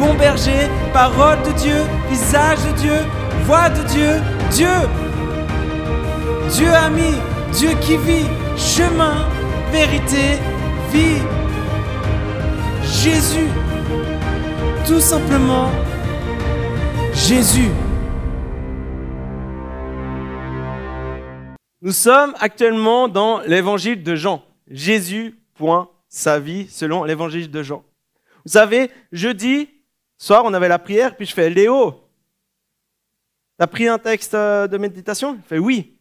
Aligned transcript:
bon 0.00 0.14
berger, 0.14 0.70
parole 0.94 1.42
de 1.42 1.52
Dieu, 1.58 1.82
visage 2.08 2.58
de 2.64 2.72
Dieu, 2.80 2.98
voix 3.44 3.68
de 3.68 3.82
Dieu, 3.88 4.12
Dieu. 4.50 4.78
Dieu 6.54 6.72
ami, 6.72 7.12
Dieu 7.52 7.68
qui 7.82 7.98
vit, 7.98 8.26
chemin, 8.56 9.28
vérité, 9.70 10.38
vie. 10.90 11.20
Jésus, 12.82 13.48
tout 14.86 15.00
simplement 15.00 15.70
Jésus. 17.12 17.70
Nous 21.82 21.92
sommes 21.92 22.34
actuellement 22.40 23.08
dans 23.08 23.40
l'évangile 23.40 24.02
de 24.02 24.14
Jean. 24.14 24.42
Jésus, 24.70 25.38
point, 25.54 25.90
sa 26.08 26.38
vie 26.38 26.68
selon 26.70 27.04
l'évangile 27.04 27.50
de 27.50 27.62
Jean. 27.62 27.82
Vous 28.46 28.52
savez, 28.52 28.90
jeudi 29.12 29.68
soir, 30.20 30.42
on 30.44 30.52
avait 30.52 30.68
la 30.68 30.78
prière, 30.78 31.16
puis 31.16 31.26
je 31.26 31.32
fais 31.32 31.50
Léo, 31.50 32.06
t'as 33.58 33.66
pris 33.66 33.88
un 33.88 33.98
texte 33.98 34.34
euh, 34.34 34.68
de 34.68 34.76
méditation? 34.76 35.34
Il 35.34 35.42
fait 35.42 35.58
oui. 35.58 35.96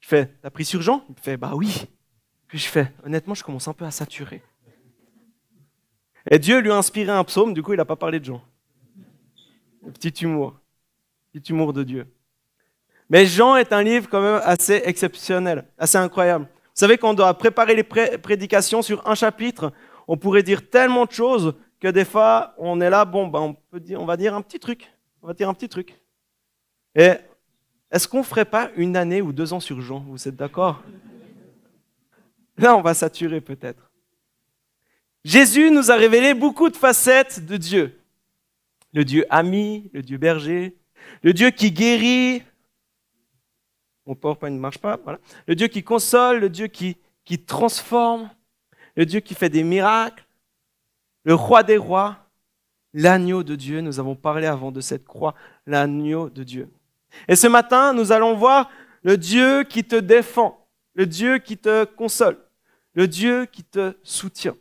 Je 0.00 0.08
fais, 0.08 0.32
t'as 0.40 0.50
pris 0.50 0.64
sur 0.64 0.80
Jean? 0.80 1.04
Il 1.10 1.20
fait, 1.20 1.36
bah 1.36 1.52
oui. 1.54 1.86
Puis 2.46 2.58
je 2.58 2.68
fais, 2.68 2.92
honnêtement, 3.04 3.34
je 3.34 3.42
commence 3.42 3.68
un 3.68 3.72
peu 3.74 3.84
à 3.84 3.90
saturer. 3.90 4.42
Et 6.30 6.38
Dieu 6.38 6.60
lui 6.60 6.70
a 6.70 6.76
inspiré 6.76 7.10
un 7.10 7.24
psaume, 7.24 7.52
du 7.52 7.62
coup, 7.62 7.72
il 7.72 7.76
n'a 7.76 7.84
pas 7.84 7.96
parlé 7.96 8.20
de 8.20 8.24
Jean. 8.24 8.42
petit 9.92 10.24
humour. 10.24 10.54
Petit 11.32 11.52
humour 11.52 11.72
de 11.72 11.82
Dieu. 11.82 12.06
Mais 13.10 13.26
Jean 13.26 13.56
est 13.56 13.72
un 13.72 13.82
livre 13.82 14.08
quand 14.08 14.20
même 14.20 14.40
assez 14.44 14.82
exceptionnel, 14.84 15.64
assez 15.78 15.98
incroyable. 15.98 16.44
Vous 16.44 16.80
savez 16.80 16.96
qu'on 16.96 17.14
doit 17.14 17.34
préparer 17.34 17.74
les 17.74 17.82
prédications 17.82 18.82
sur 18.82 19.06
un 19.08 19.14
chapitre, 19.14 19.72
on 20.06 20.16
pourrait 20.16 20.42
dire 20.42 20.68
tellement 20.70 21.06
de 21.06 21.12
choses 21.12 21.54
que 21.80 21.88
des 21.88 22.04
fois, 22.04 22.54
on 22.58 22.80
est 22.80 22.90
là, 22.90 23.04
bon, 23.04 23.28
ben, 23.28 23.40
on, 23.40 23.54
peut 23.54 23.80
dire, 23.80 24.00
on 24.00 24.04
va 24.04 24.16
dire 24.16 24.34
un 24.34 24.42
petit 24.42 24.58
truc. 24.58 24.90
On 25.22 25.26
va 25.26 25.34
dire 25.34 25.48
un 25.48 25.54
petit 25.54 25.68
truc. 25.68 25.94
Et 26.94 27.12
est-ce 27.90 28.06
qu'on 28.06 28.18
ne 28.18 28.24
ferait 28.24 28.44
pas 28.44 28.70
une 28.76 28.96
année 28.96 29.22
ou 29.22 29.32
deux 29.32 29.52
ans 29.52 29.60
sur 29.60 29.80
Jean? 29.80 30.00
Vous 30.00 30.28
êtes 30.28 30.36
d'accord? 30.36 30.82
Là, 32.56 32.76
on 32.76 32.82
va 32.82 32.94
saturer 32.94 33.40
peut-être. 33.40 33.90
Jésus 35.24 35.70
nous 35.70 35.90
a 35.90 35.96
révélé 35.96 36.34
beaucoup 36.34 36.68
de 36.68 36.76
facettes 36.76 37.44
de 37.44 37.56
Dieu. 37.56 38.00
Le 38.92 39.04
Dieu 39.04 39.26
ami, 39.30 39.90
le 39.92 40.02
Dieu 40.02 40.18
berger, 40.18 40.76
le 41.22 41.32
Dieu 41.32 41.50
qui 41.50 41.70
guérit, 41.70 42.42
mon 44.06 44.14
PowerPoint 44.14 44.50
ne 44.50 44.58
marche 44.58 44.78
pas. 44.78 44.98
Voilà. 45.02 45.18
Le 45.46 45.54
Dieu 45.54 45.68
qui 45.68 45.82
console, 45.82 46.40
le 46.40 46.48
Dieu 46.48 46.66
qui, 46.66 46.96
qui 47.24 47.38
transforme, 47.38 48.30
le 48.96 49.04
Dieu 49.04 49.20
qui 49.20 49.34
fait 49.34 49.50
des 49.50 49.62
miracles, 49.62 50.24
le 51.28 51.34
roi 51.34 51.62
des 51.62 51.76
rois, 51.76 52.16
l'agneau 52.94 53.42
de 53.42 53.54
Dieu. 53.54 53.82
Nous 53.82 54.00
avons 54.00 54.16
parlé 54.16 54.46
avant 54.46 54.72
de 54.72 54.80
cette 54.80 55.04
croix, 55.04 55.34
l'agneau 55.66 56.30
de 56.30 56.42
Dieu. 56.42 56.70
Et 57.28 57.36
ce 57.36 57.46
matin, 57.46 57.92
nous 57.92 58.12
allons 58.12 58.34
voir 58.34 58.70
le 59.02 59.18
Dieu 59.18 59.62
qui 59.64 59.84
te 59.84 59.96
défend, 59.96 60.66
le 60.94 61.04
Dieu 61.04 61.36
qui 61.36 61.58
te 61.58 61.84
console, 61.84 62.38
le 62.94 63.06
Dieu 63.06 63.44
qui 63.44 63.62
te 63.62 63.94
soutient. 64.02 64.56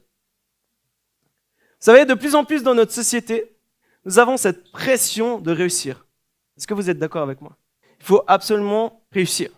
Vous 1.61 1.85
savez, 1.85 2.03
de 2.03 2.15
plus 2.15 2.35
en 2.35 2.43
plus 2.43 2.63
dans 2.63 2.75
notre 2.75 2.91
société, 2.91 3.55
nous 4.03 4.19
avons 4.19 4.35
cette 4.35 4.69
pression 4.69 5.39
de 5.39 5.53
réussir. 5.53 6.05
Est-ce 6.57 6.67
que 6.67 6.73
vous 6.73 6.89
êtes 6.89 6.99
d'accord 6.99 7.23
avec 7.23 7.39
moi? 7.39 7.55
Il 8.01 8.05
faut 8.05 8.23
absolument 8.27 9.05
réussir. 9.13 9.51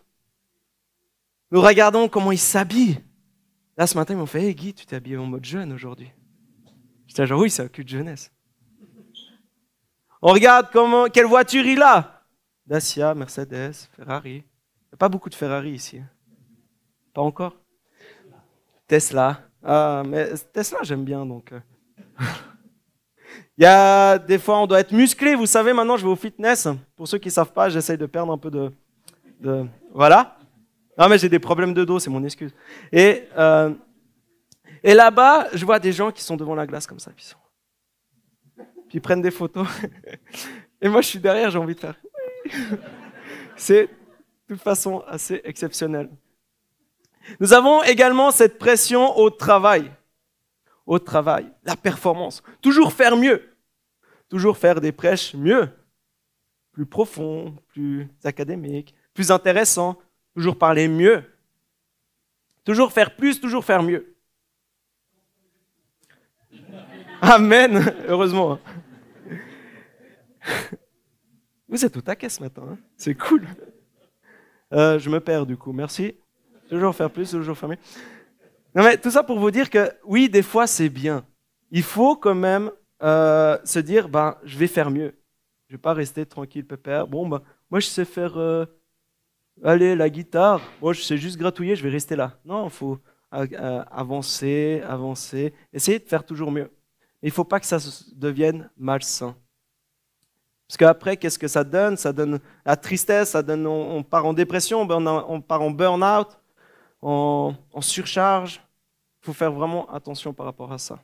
Nous 1.49 1.61
regardons 1.61 2.07
comment 2.07 2.31
ils 2.31 2.37
s'habillent. 2.37 2.99
Là, 3.77 3.87
ce 3.87 3.97
matin, 3.97 4.13
ils 4.13 4.17
m'ont 4.17 4.27
fait 4.27 4.43
Hey 4.43 4.53
Guy, 4.53 4.75
tu 4.75 4.85
t'es 4.85 4.95
habillé 4.95 5.17
en 5.17 5.25
mode 5.25 5.43
jeune 5.43 5.73
aujourd'hui. 5.73 6.11
J'étais 7.09 7.25
genre 7.25 7.41
Oui, 7.41 7.49
c'est 7.49 7.63
un 7.63 7.67
cul 7.67 7.83
de 7.83 7.89
jeunesse. 7.89 8.31
On 10.21 10.31
regarde 10.31 10.67
comment, 10.71 11.07
quelle 11.07 11.25
voiture 11.25 11.65
il 11.65 11.81
a. 11.81 12.23
Dacia, 12.67 13.15
Mercedes, 13.15 13.73
Ferrari. 13.95 14.35
Il 14.35 14.89
n'y 14.91 14.93
a 14.93 14.97
pas 14.97 15.09
beaucoup 15.09 15.29
de 15.29 15.33
Ferrari 15.35 15.71
ici. 15.71 16.01
Pas 17.11 17.21
encore. 17.21 17.55
Tesla. 18.87 19.41
Ah, 19.63 20.03
mais 20.05 20.29
Tesla, 20.53 20.79
j'aime 20.83 21.03
bien 21.03 21.25
donc. 21.25 21.51
Euh. 21.51 21.59
Il 23.57 23.63
y 23.63 23.65
a 23.65 24.19
des 24.19 24.37
fois, 24.37 24.59
on 24.59 24.67
doit 24.67 24.79
être 24.79 24.91
musclé. 24.91 25.33
Vous 25.33 25.47
savez, 25.47 25.73
maintenant, 25.73 25.97
je 25.97 26.05
vais 26.05 26.11
au 26.11 26.15
fitness. 26.15 26.67
Pour 26.95 27.07
ceux 27.07 27.17
qui 27.17 27.29
ne 27.29 27.33
savent 27.33 27.51
pas, 27.51 27.69
j'essaye 27.69 27.97
de 27.97 28.05
perdre 28.05 28.31
un 28.31 28.37
peu 28.37 28.51
de, 28.51 28.71
voilà. 29.91 30.37
Non, 30.97 31.09
mais 31.09 31.17
j'ai 31.17 31.29
des 31.29 31.39
problèmes 31.39 31.73
de 31.73 31.83
dos, 31.83 31.97
c'est 31.97 32.09
mon 32.09 32.23
excuse. 32.23 32.53
Et, 32.91 33.23
euh, 33.37 33.73
et 34.83 34.93
là-bas, 34.93 35.47
je 35.53 35.65
vois 35.65 35.79
des 35.79 35.91
gens 35.91 36.11
qui 36.11 36.21
sont 36.21 36.37
devant 36.37 36.55
la 36.55 36.65
glace 36.65 36.87
comme 36.87 36.99
ça, 36.99 37.11
puis, 37.15 37.25
ils 38.93 39.01
prennent 39.01 39.21
des 39.21 39.31
photos. 39.31 39.67
Et 40.81 40.87
moi, 40.87 41.01
je 41.01 41.07
suis 41.07 41.19
derrière, 41.19 41.51
j'ai 41.51 41.59
envie 41.59 41.75
de 41.75 41.79
faire. 41.79 41.95
c'est 43.55 43.83
de 43.83 44.55
toute 44.55 44.61
façon 44.61 45.03
assez 45.07 45.41
exceptionnel. 45.43 46.09
Nous 47.39 47.53
avons 47.53 47.83
également 47.83 48.31
cette 48.31 48.57
pression 48.57 49.15
au 49.17 49.29
travail. 49.29 49.91
Au 50.85 50.97
travail, 50.97 51.51
la 51.63 51.75
performance. 51.75 52.41
Toujours 52.61 52.93
faire 52.93 53.15
mieux. 53.15 53.55
Toujours 54.27 54.57
faire 54.57 54.81
des 54.81 54.91
prêches 54.91 55.35
mieux. 55.35 55.69
Plus 56.71 56.85
profonds, 56.85 57.55
plus 57.67 58.07
académiques, 58.23 58.95
plus 59.13 59.31
intéressant, 59.31 59.99
toujours 60.33 60.57
parler 60.57 60.87
mieux, 60.87 61.23
toujours 62.63 62.93
faire 62.93 63.15
plus, 63.15 63.41
toujours 63.41 63.65
faire 63.65 63.83
mieux. 63.83 64.15
Amen, 67.21 67.93
heureusement. 68.07 68.59
Vous 71.67 71.85
êtes 71.85 71.97
au 71.97 72.01
taquet 72.01 72.29
ce 72.29 72.41
matin, 72.41 72.63
hein. 72.71 72.77
c'est 72.95 73.13
cool. 73.13 73.45
Euh, 74.71 74.97
je 74.99 75.09
me 75.09 75.19
perds 75.19 75.45
du 75.45 75.57
coup, 75.57 75.73
merci. 75.73 76.15
Toujours 76.69 76.95
faire 76.95 77.11
plus, 77.11 77.29
toujours 77.29 77.57
faire 77.57 77.69
mieux. 77.69 77.77
Non, 78.73 78.83
mais 78.83 78.97
tout 78.97 79.11
ça 79.11 79.23
pour 79.23 79.37
vous 79.37 79.51
dire 79.51 79.69
que 79.69 79.91
oui, 80.05 80.29
des 80.29 80.41
fois 80.41 80.65
c'est 80.65 80.89
bien. 80.89 81.25
Il 81.71 81.83
faut 81.83 82.15
quand 82.15 82.35
même 82.35 82.71
euh, 83.03 83.57
se 83.65 83.79
dire, 83.79 84.07
ben, 84.07 84.37
je 84.43 84.57
vais 84.57 84.67
faire 84.67 84.89
mieux. 84.89 85.15
Je 85.67 85.75
vais 85.75 85.81
pas 85.81 85.93
rester 85.93 86.25
tranquille, 86.25 86.65
pépère. 86.65 87.05
Bon, 87.07 87.27
ben, 87.27 87.41
moi 87.69 87.79
je 87.79 87.87
sais 87.87 88.05
faire 88.05 88.37
euh, 88.37 88.65
allez, 89.63 89.95
la 89.95 90.09
guitare, 90.09 90.61
moi 90.81 90.93
je 90.93 91.01
sais 91.01 91.17
juste 91.17 91.37
gratouiller, 91.37 91.75
je 91.75 91.83
vais 91.83 91.89
rester 91.89 92.15
là. 92.15 92.39
Non, 92.45 92.65
il 92.65 92.71
faut 92.71 92.97
avancer, 93.31 94.81
avancer, 94.87 95.53
essayer 95.73 95.99
de 95.99 96.07
faire 96.07 96.23
toujours 96.23 96.51
mieux. 96.51 96.71
Il 97.21 97.27
ne 97.27 97.31
faut 97.31 97.43
pas 97.43 97.59
que 97.59 97.65
ça 97.65 97.77
devienne 98.13 98.69
malsain. 98.77 99.35
Parce 100.67 100.77
qu'après, 100.77 101.17
qu'est-ce 101.17 101.39
que 101.39 101.47
ça 101.47 101.63
donne? 101.63 101.97
Ça 101.97 102.13
donne 102.13 102.39
la 102.65 102.75
tristesse, 102.75 103.35
on, 103.35 104.03
part 104.03 104.25
en 104.25 104.33
dépression, 104.33 104.81
on 104.81 105.41
part 105.41 105.61
en 105.61 105.71
burn-out, 105.71 106.37
en 107.01 107.81
surcharge. 107.81 108.61
Il 109.21 109.25
faut 109.25 109.33
faire 109.33 109.51
vraiment 109.51 109.89
attention 109.91 110.33
par 110.33 110.45
rapport 110.45 110.71
à 110.71 110.77
ça. 110.77 110.99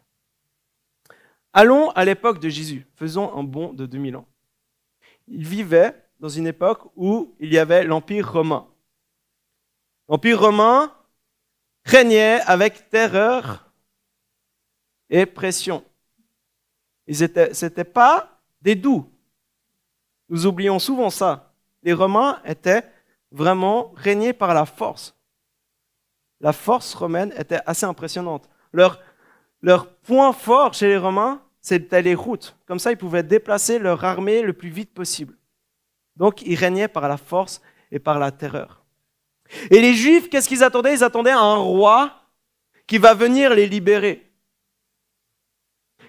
Allons 1.58 1.90
à 1.92 2.04
l'époque 2.04 2.40
de 2.40 2.50
Jésus. 2.50 2.86
Faisons 2.96 3.34
un 3.34 3.44
bond 3.44 3.72
de 3.72 3.86
2000 3.86 4.18
ans. 4.18 4.28
Il 5.28 5.48
vivait 5.48 5.96
dans 6.20 6.30
une 6.30 6.48
époque 6.48 6.82
où 6.96 7.34
il 7.40 7.52
y 7.52 7.58
avait 7.58 7.86
l'Empire 7.86 8.32
romain. 8.32 8.68
L'Empire 10.10 10.40
romain 10.40 10.94
régnait 11.86 12.42
avec 12.42 12.90
terreur 12.90 13.72
et 15.10 15.26
pression. 15.26 15.84
Ce 17.12 17.66
n'étaient 17.66 17.84
pas 17.84 18.40
des 18.62 18.76
doux. 18.76 19.10
Nous 20.30 20.46
oublions 20.46 20.80
souvent 20.80 21.10
ça. 21.10 21.54
Les 21.84 21.94
Romains 21.94 22.40
étaient 22.46 22.84
vraiment 23.32 23.94
régnés 23.96 24.34
par 24.34 24.54
la 24.54 24.66
force. 24.66 25.16
La 26.42 26.54
force 26.54 26.94
romaine 26.94 27.34
était 27.38 27.60
assez 27.66 27.86
impressionnante. 27.86 28.50
Leur, 28.74 29.00
leur 29.62 29.88
point 29.88 30.34
fort 30.34 30.74
chez 30.74 30.88
les 30.88 30.98
Romains, 30.98 31.42
c'était 31.62 32.02
les 32.02 32.16
routes. 32.16 32.56
Comme 32.66 32.80
ça, 32.80 32.92
ils 32.92 32.98
pouvaient 32.98 33.24
déplacer 33.24 33.80
leur 33.80 34.04
armée 34.04 34.42
le 34.42 34.54
plus 34.54 34.70
vite 34.70 34.94
possible. 34.94 35.36
Donc 36.16 36.42
ils 36.42 36.56
régnaient 36.56 36.88
par 36.88 37.08
la 37.08 37.18
force 37.18 37.62
et 37.92 38.00
par 38.00 38.20
la 38.20 38.32
terreur. 38.32 38.84
Et 39.70 39.82
les 39.82 39.94
Juifs, 39.94 40.30
qu'est-ce 40.30 40.48
qu'ils 40.48 40.64
attendaient? 40.64 40.94
Ils 40.94 41.04
attendaient 41.04 41.32
un 41.32 41.56
roi 41.56 42.14
qui 42.88 42.98
va 42.98 43.14
venir 43.14 43.54
les 43.54 43.68
libérer. 43.68 44.25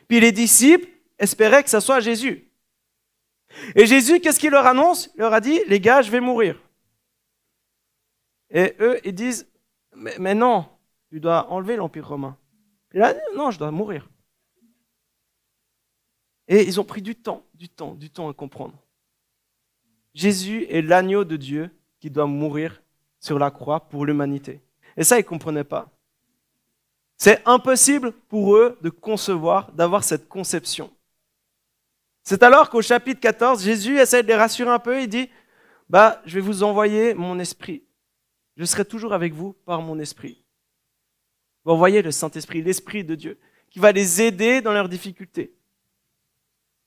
Puis 0.08 0.20
les 0.20 0.32
disciples 0.32 0.88
espéraient 1.19 1.62
que 1.62 1.70
ce 1.70 1.81
soit 1.81 2.00
Jésus. 2.00 2.50
Et 3.75 3.87
Jésus, 3.87 4.20
qu'est-ce 4.20 4.38
qu'il 4.38 4.50
leur 4.50 4.67
annonce? 4.67 5.11
Il 5.14 5.20
leur 5.20 5.32
a 5.32 5.41
dit, 5.41 5.61
les 5.67 5.81
gars, 5.81 6.03
je 6.03 6.11
vais 6.11 6.20
mourir. 6.20 6.61
Et 8.50 8.75
eux, 8.81 9.00
ils 9.05 9.14
disent, 9.14 9.49
mais, 9.94 10.35
non, 10.35 10.69
tu 11.08 11.20
dois 11.20 11.50
enlever 11.50 11.76
l'Empire 11.76 12.08
romain. 12.08 12.37
Il 12.93 13.03
a 13.03 13.14
dit, 13.14 13.20
non, 13.35 13.50
je 13.50 13.58
dois 13.58 13.70
mourir. 13.70 14.08
Et 16.49 16.62
ils 16.62 16.79
ont 16.81 16.85
pris 16.85 17.03
du 17.03 17.17
temps, 17.17 17.44
du 17.55 17.69
temps, 17.69 17.94
du 17.94 18.11
temps 18.11 18.29
à 18.29 18.35
comprendre. 18.35 18.79
Jésus 20.14 20.67
est 20.70 20.82
l'agneau 20.82 21.25
de 21.25 21.37
Dieu 21.37 21.70
qui 21.99 22.11
doit 22.11 22.26
mourir 22.26 22.82
sur 23.19 23.38
la 23.38 23.50
croix 23.50 23.81
pour 23.88 24.06
l'humanité. 24.06 24.61
Et 24.97 25.05
ça, 25.05 25.17
ils 25.19 25.25
ne 25.25 25.29
comprenaient 25.29 25.64
pas. 25.64 25.91
C'est 27.16 27.42
impossible 27.46 28.12
pour 28.12 28.56
eux 28.56 28.78
de 28.82 28.90
concevoir, 28.90 29.72
d'avoir 29.72 30.04
cette 30.04 30.28
conception. 30.28 30.92
C'est 32.22 32.42
alors 32.42 32.70
qu'au 32.70 32.82
chapitre 32.82 33.20
14, 33.20 33.62
Jésus 33.62 33.98
essaie 33.98 34.22
de 34.22 34.28
les 34.28 34.34
rassurer 34.34 34.70
un 34.70 34.78
peu. 34.78 35.00
Il 35.00 35.08
dit, 35.08 35.30
bah, 35.88 36.20
je 36.26 36.34
vais 36.34 36.40
vous 36.40 36.62
envoyer 36.62 37.14
mon 37.14 37.38
esprit. 37.38 37.84
Je 38.56 38.64
serai 38.64 38.84
toujours 38.84 39.12
avec 39.12 39.32
vous 39.32 39.54
par 39.64 39.80
mon 39.80 39.98
esprit. 39.98 40.42
Vous 41.64 41.72
envoyez 41.72 42.02
le 42.02 42.10
Saint-Esprit, 42.10 42.62
l'Esprit 42.62 43.04
de 43.04 43.14
Dieu, 43.14 43.38
qui 43.70 43.78
va 43.78 43.92
les 43.92 44.22
aider 44.22 44.60
dans 44.60 44.72
leurs 44.72 44.88
difficultés. 44.88 45.54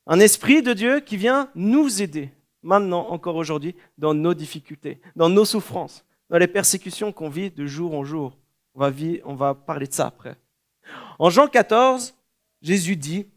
Un 0.07 0.19
esprit 0.19 0.61
de 0.61 0.73
Dieu 0.73 0.99
qui 1.01 1.17
vient 1.17 1.49
nous 1.55 2.01
aider, 2.01 2.31
maintenant, 2.63 3.07
encore 3.09 3.35
aujourd'hui, 3.35 3.75
dans 3.97 4.13
nos 4.13 4.33
difficultés, 4.33 4.99
dans 5.15 5.29
nos 5.29 5.45
souffrances, 5.45 6.03
dans 6.29 6.37
les 6.37 6.47
persécutions 6.47 7.11
qu'on 7.11 7.29
vit 7.29 7.51
de 7.51 7.65
jour 7.65 7.93
en 7.93 8.03
jour. 8.03 8.35
On 8.75 9.35
va, 9.35 9.55
parler 9.55 9.87
de 9.87 9.93
ça 9.93 10.07
après. 10.07 10.35
En 11.17 11.29
Jean 11.29 11.47
14, 11.47 12.15
Jésus 12.61 12.95
dit, 12.95 13.27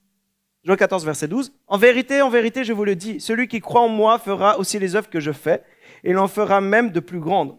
Jean 0.64 0.76
14, 0.76 1.04
verset 1.04 1.28
12, 1.28 1.52
En 1.66 1.78
vérité, 1.78 2.22
en 2.22 2.30
vérité, 2.30 2.64
je 2.64 2.72
vous 2.72 2.84
le 2.84 2.94
dis, 2.94 3.20
celui 3.20 3.48
qui 3.48 3.60
croit 3.60 3.80
en 3.80 3.88
moi 3.88 4.18
fera 4.18 4.58
aussi 4.58 4.78
les 4.78 4.94
œuvres 4.94 5.10
que 5.10 5.20
je 5.20 5.32
fais, 5.32 5.62
et 6.04 6.10
il 6.10 6.18
en 6.18 6.28
fera 6.28 6.60
même 6.60 6.90
de 6.90 7.00
plus 7.00 7.20
grandes, 7.20 7.58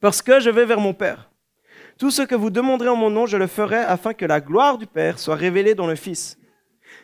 parce 0.00 0.22
que 0.22 0.40
je 0.40 0.50
vais 0.50 0.64
vers 0.64 0.80
mon 0.80 0.94
Père. 0.94 1.30
Tout 1.98 2.10
ce 2.10 2.22
que 2.22 2.34
vous 2.34 2.50
demanderez 2.50 2.88
en 2.88 2.96
mon 2.96 3.10
nom, 3.10 3.26
je 3.26 3.36
le 3.36 3.46
ferai 3.46 3.78
afin 3.78 4.14
que 4.14 4.24
la 4.24 4.40
gloire 4.40 4.78
du 4.78 4.86
Père 4.86 5.18
soit 5.18 5.34
révélée 5.34 5.74
dans 5.74 5.86
le 5.86 5.96
Fils. 5.96 6.38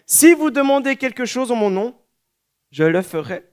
Si 0.06 0.32
vous 0.32 0.50
demandez 0.50 0.96
quelque 0.96 1.24
chose 1.24 1.50
en 1.50 1.56
mon 1.56 1.70
nom, 1.70 1.94
je 2.70 2.84
le 2.84 3.02
ferai. 3.02 3.44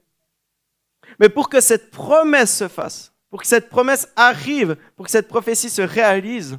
Mais 1.18 1.28
pour 1.28 1.48
que 1.48 1.60
cette 1.60 1.90
promesse 1.90 2.56
se 2.56 2.68
fasse, 2.68 3.13
pour 3.34 3.40
que 3.40 3.48
cette 3.48 3.68
promesse 3.68 4.08
arrive, 4.14 4.76
pour 4.94 5.06
que 5.06 5.10
cette 5.10 5.26
prophétie 5.26 5.68
se 5.68 5.82
réalise, 5.82 6.56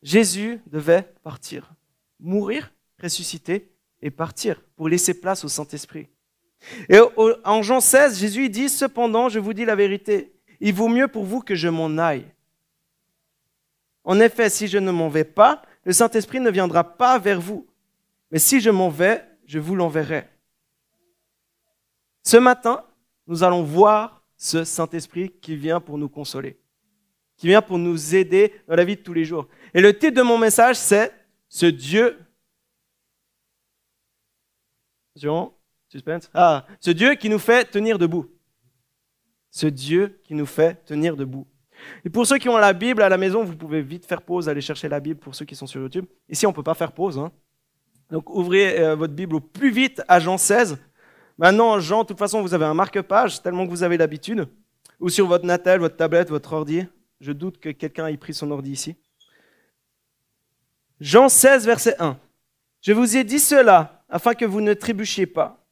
Jésus 0.00 0.60
devait 0.68 1.12
partir, 1.24 1.74
mourir, 2.20 2.72
ressusciter 3.02 3.72
et 4.00 4.12
partir 4.12 4.62
pour 4.76 4.88
laisser 4.88 5.12
place 5.12 5.44
au 5.44 5.48
Saint-Esprit. 5.48 6.06
Et 6.88 7.00
en 7.42 7.62
Jean 7.62 7.80
16, 7.80 8.16
Jésus 8.16 8.48
dit, 8.48 8.68
cependant, 8.68 9.28
je 9.28 9.40
vous 9.40 9.54
dis 9.54 9.64
la 9.64 9.74
vérité, 9.74 10.36
il 10.60 10.72
vaut 10.72 10.86
mieux 10.86 11.08
pour 11.08 11.24
vous 11.24 11.40
que 11.40 11.56
je 11.56 11.66
m'en 11.66 11.98
aille. 11.98 12.32
En 14.04 14.20
effet, 14.20 14.50
si 14.50 14.68
je 14.68 14.78
ne 14.78 14.92
m'en 14.92 15.08
vais 15.08 15.24
pas, 15.24 15.62
le 15.82 15.92
Saint-Esprit 15.92 16.38
ne 16.38 16.50
viendra 16.52 16.84
pas 16.96 17.18
vers 17.18 17.40
vous. 17.40 17.66
Mais 18.30 18.38
si 18.38 18.60
je 18.60 18.70
m'en 18.70 18.88
vais, 18.88 19.24
je 19.46 19.58
vous 19.58 19.74
l'enverrai. 19.74 20.28
Ce 22.22 22.36
matin, 22.36 22.84
nous 23.26 23.42
allons 23.42 23.64
voir 23.64 24.15
ce 24.36 24.64
Saint-Esprit 24.64 25.30
qui 25.40 25.56
vient 25.56 25.80
pour 25.80 25.98
nous 25.98 26.08
consoler, 26.08 26.58
qui 27.36 27.46
vient 27.46 27.62
pour 27.62 27.78
nous 27.78 28.14
aider 28.14 28.52
dans 28.68 28.76
la 28.76 28.84
vie 28.84 28.96
de 28.96 29.02
tous 29.02 29.12
les 29.14 29.24
jours. 29.24 29.48
Et 29.74 29.80
le 29.80 29.96
titre 29.96 30.16
de 30.16 30.22
mon 30.22 30.38
message, 30.38 30.76
c'est 30.76 31.12
Ce 31.48 31.66
Dieu. 31.66 32.18
Suspense. 35.88 36.30
Ah, 36.34 36.66
ce 36.80 36.90
Dieu 36.90 37.14
qui 37.14 37.28
nous 37.28 37.38
fait 37.38 37.64
tenir 37.70 37.98
debout. 37.98 38.26
Ce 39.50 39.66
Dieu 39.66 40.20
qui 40.24 40.34
nous 40.34 40.46
fait 40.46 40.84
tenir 40.84 41.16
debout. 41.16 41.46
Et 42.04 42.10
pour 42.10 42.26
ceux 42.26 42.38
qui 42.38 42.48
ont 42.48 42.56
la 42.56 42.72
Bible 42.72 43.02
à 43.02 43.08
la 43.08 43.16
maison, 43.16 43.44
vous 43.44 43.56
pouvez 43.56 43.82
vite 43.82 44.04
faire 44.04 44.22
pause, 44.22 44.48
aller 44.48 44.60
chercher 44.60 44.88
la 44.88 45.00
Bible 45.00 45.20
pour 45.20 45.34
ceux 45.34 45.44
qui 45.44 45.54
sont 45.54 45.66
sur 45.66 45.80
YouTube. 45.80 46.06
Ici, 46.28 46.46
on 46.46 46.50
ne 46.50 46.54
peut 46.54 46.62
pas 46.62 46.74
faire 46.74 46.92
pause. 46.92 47.18
Hein. 47.18 47.32
Donc 48.10 48.30
ouvrez 48.30 48.78
euh, 48.80 48.94
votre 48.94 49.14
Bible 49.14 49.36
au 49.36 49.40
plus 49.40 49.70
vite 49.70 50.02
à 50.08 50.20
Jean 50.20 50.38
16. 50.38 50.78
Maintenant, 51.38 51.78
Jean, 51.80 52.02
de 52.02 52.08
toute 52.08 52.18
façon, 52.18 52.40
vous 52.40 52.54
avez 52.54 52.64
un 52.64 52.74
marque-page, 52.74 53.42
tellement 53.42 53.66
que 53.66 53.70
vous 53.70 53.82
avez 53.82 53.96
l'habitude. 53.96 54.48
Ou 55.00 55.10
sur 55.10 55.26
votre 55.26 55.44
Natel, 55.44 55.80
votre 55.80 55.96
tablette, 55.96 56.30
votre 56.30 56.52
ordi. 56.54 56.86
Je 57.20 57.32
doute 57.32 57.58
que 57.58 57.68
quelqu'un 57.70 58.06
ait 58.06 58.16
pris 58.16 58.32
son 58.34 58.50
ordi 58.50 58.72
ici. 58.72 58.96
Jean 61.00 61.28
16, 61.28 61.66
verset 61.66 61.96
1. 61.98 62.18
Je 62.80 62.92
vous 62.92 63.16
ai 63.16 63.24
dit 63.24 63.38
cela 63.38 64.04
afin 64.08 64.34
que 64.34 64.44
vous 64.44 64.60
ne 64.60 64.72
trébuchiez 64.72 65.26
pas. 65.26 65.66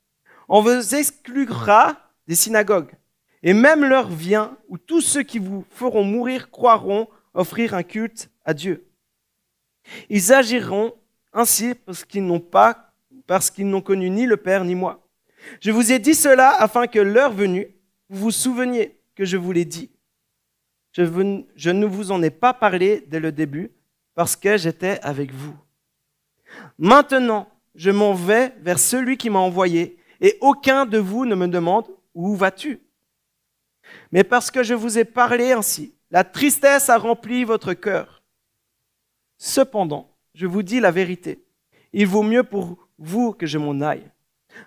On 0.48 0.60
vous 0.60 0.94
exclura 0.94 1.96
des 2.26 2.34
synagogues. 2.34 2.94
Et 3.42 3.54
même 3.54 3.84
l'heure 3.84 4.08
vient 4.08 4.56
où 4.68 4.76
tous 4.76 5.00
ceux 5.00 5.22
qui 5.22 5.38
vous 5.38 5.64
feront 5.70 6.04
mourir 6.04 6.50
croiront 6.50 7.08
offrir 7.32 7.74
un 7.74 7.82
culte 7.82 8.30
à 8.44 8.54
Dieu. 8.54 8.86
Ils 10.08 10.32
agiront 10.32 10.94
ainsi 11.32 11.74
parce 11.74 12.04
qu'ils 12.04 12.24
n'ont 12.24 12.40
pas, 12.40 12.92
parce 13.26 13.50
qu'ils 13.50 13.68
n'ont 13.68 13.82
connu 13.82 14.10
ni 14.10 14.26
le 14.26 14.36
Père 14.36 14.64
ni 14.64 14.74
moi. 14.74 15.03
Je 15.60 15.70
vous 15.70 15.92
ai 15.92 15.98
dit 15.98 16.14
cela 16.14 16.50
afin 16.50 16.86
que 16.86 16.98
l'heure 16.98 17.32
venue, 17.32 17.68
vous 18.08 18.24
vous 18.24 18.30
souveniez 18.30 18.98
que 19.14 19.24
je 19.24 19.36
vous 19.36 19.52
l'ai 19.52 19.64
dit. 19.64 19.90
Je, 20.92 21.70
ne 21.70 21.86
vous 21.86 22.12
en 22.12 22.22
ai 22.22 22.30
pas 22.30 22.54
parlé 22.54 23.04
dès 23.08 23.18
le 23.18 23.32
début 23.32 23.72
parce 24.14 24.36
que 24.36 24.56
j'étais 24.56 25.00
avec 25.02 25.32
vous. 25.32 25.54
Maintenant, 26.78 27.48
je 27.74 27.90
m'en 27.90 28.14
vais 28.14 28.54
vers 28.60 28.78
celui 28.78 29.16
qui 29.16 29.28
m'a 29.28 29.40
envoyé 29.40 29.98
et 30.20 30.38
aucun 30.40 30.86
de 30.86 30.98
vous 30.98 31.26
ne 31.26 31.34
me 31.34 31.48
demande 31.48 31.88
où 32.14 32.36
vas-tu. 32.36 32.80
Mais 34.12 34.22
parce 34.22 34.50
que 34.50 34.62
je 34.62 34.74
vous 34.74 34.98
ai 34.98 35.04
parlé 35.04 35.52
ainsi, 35.52 35.94
la 36.12 36.22
tristesse 36.22 36.88
a 36.88 36.96
rempli 36.96 37.42
votre 37.42 37.74
cœur. 37.74 38.22
Cependant, 39.36 40.16
je 40.32 40.46
vous 40.46 40.62
dis 40.62 40.78
la 40.78 40.92
vérité. 40.92 41.44
Il 41.92 42.06
vaut 42.06 42.22
mieux 42.22 42.44
pour 42.44 42.88
vous 42.98 43.32
que 43.32 43.46
je 43.46 43.58
m'en 43.58 43.80
aille. 43.80 44.08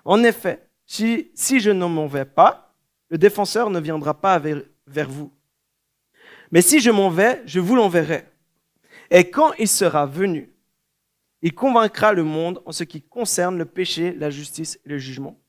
En 0.03 0.23
effet, 0.23 0.66
si, 0.87 1.59
je 1.59 1.69
ne 1.69 1.85
m'en 1.85 2.07
vais 2.07 2.25
pas, 2.25 2.73
le 3.09 3.17
défenseur 3.17 3.69
ne 3.69 3.79
viendra 3.79 4.19
pas 4.19 4.39
vers, 4.39 4.63
vers 4.87 5.09
vous. 5.09 5.31
Mais 6.49 6.61
si 6.61 6.79
je 6.79 6.89
m'en 6.89 7.09
vais, 7.09 7.43
je 7.45 7.59
vous 7.59 7.75
l'enverrai. 7.75 8.25
Et 9.11 9.29
quand 9.29 9.53
il 9.59 9.67
sera 9.67 10.05
venu, 10.05 10.49
il 11.41 11.53
convaincra 11.53 12.13
le 12.13 12.23
monde 12.23 12.61
en 12.65 12.71
ce 12.71 12.83
qui 12.83 13.01
concerne 13.01 13.57
le 13.57 13.65
péché, 13.65 14.13
la 14.13 14.29
justice 14.29 14.79
et 14.85 14.89
le 14.89 14.97
jugement. 14.97 15.39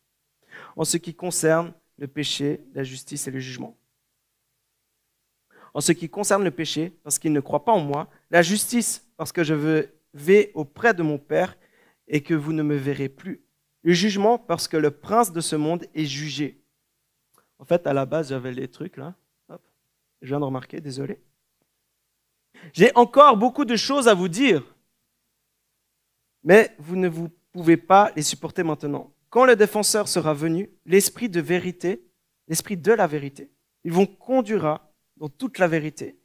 En 0.77 0.85
ce 0.85 0.97
qui 0.97 1.15
concerne 1.15 1.73
le 1.99 2.09
péché, 2.09 2.61
la 2.75 2.83
justice 2.83 3.27
et 3.29 3.31
le 3.31 3.39
jugement. 3.39 3.77
En 5.73 5.81
ce 5.81 5.93
qui 5.93 6.11
concerne 6.11 6.45
le 6.45 6.51
péché, 6.51 6.93
parce 7.05 7.19
qu'il 7.19 7.33
ne 7.33 7.41
croit 7.41 7.65
pas 7.65 7.73
en 7.73 7.81
moi, 7.81 8.09
la 8.31 8.43
justice, 8.43 9.09
parce 9.17 9.33
que 9.33 9.45
je 9.45 9.87
vais 10.15 10.51
auprès 10.55 10.95
de 10.95 11.03
mon 11.03 11.19
Père 11.19 11.57
et 12.09 12.23
que 12.23 12.35
vous 12.35 12.53
ne 12.53 12.63
me 12.63 12.77
verrez 12.77 13.09
plus. 13.09 13.43
Le 13.89 13.95
jugement 13.95 14.37
parce 14.37 14.69
que 14.69 14.77
le 14.77 14.91
prince 14.91 15.33
de 15.33 15.41
ce 15.41 15.57
monde 15.57 15.87
est 15.95 16.05
jugé. 16.05 16.63
En 17.59 17.65
fait, 17.65 17.87
à 17.87 17.95
la 17.95 18.05
base, 18.05 18.29
j'avais 18.29 18.53
les 18.53 18.69
trucs 18.69 18.99
là. 18.99 19.15
Je 20.21 20.29
viens 20.29 20.41
de 20.41 20.45
remarquer, 20.45 20.83
désolé. 20.83 21.23
J'ai 22.75 22.95
encore 22.95 23.39
beaucoup 23.39 23.65
de 23.65 23.77
choses 23.77 24.07
à 24.07 24.13
vous 24.13 24.29
dire, 24.29 24.63
mais 26.45 26.77
vous 26.79 26.97
ne 26.97 27.09
vous 27.09 27.31
pouvez 27.51 27.79
pas 27.79 28.13
les 28.15 28.21
supporter 28.21 28.63
maintenant. 28.63 29.11
Quand 29.31 29.47
le 29.47 29.57
défenseur 29.57 30.07
sera 30.07 30.35
venu, 30.35 30.69
l'esprit 30.85 31.31
de 31.31 31.41
vérité, 31.41 32.05
l'esprit 32.47 32.77
de 32.77 32.93
la 32.93 33.07
vérité, 33.07 33.51
il 33.85 33.93
vous 33.93 34.07
conduira 34.07 34.93
dans 35.17 35.31
toute 35.31 35.59
la 35.59 35.67
vérité, 35.67 36.19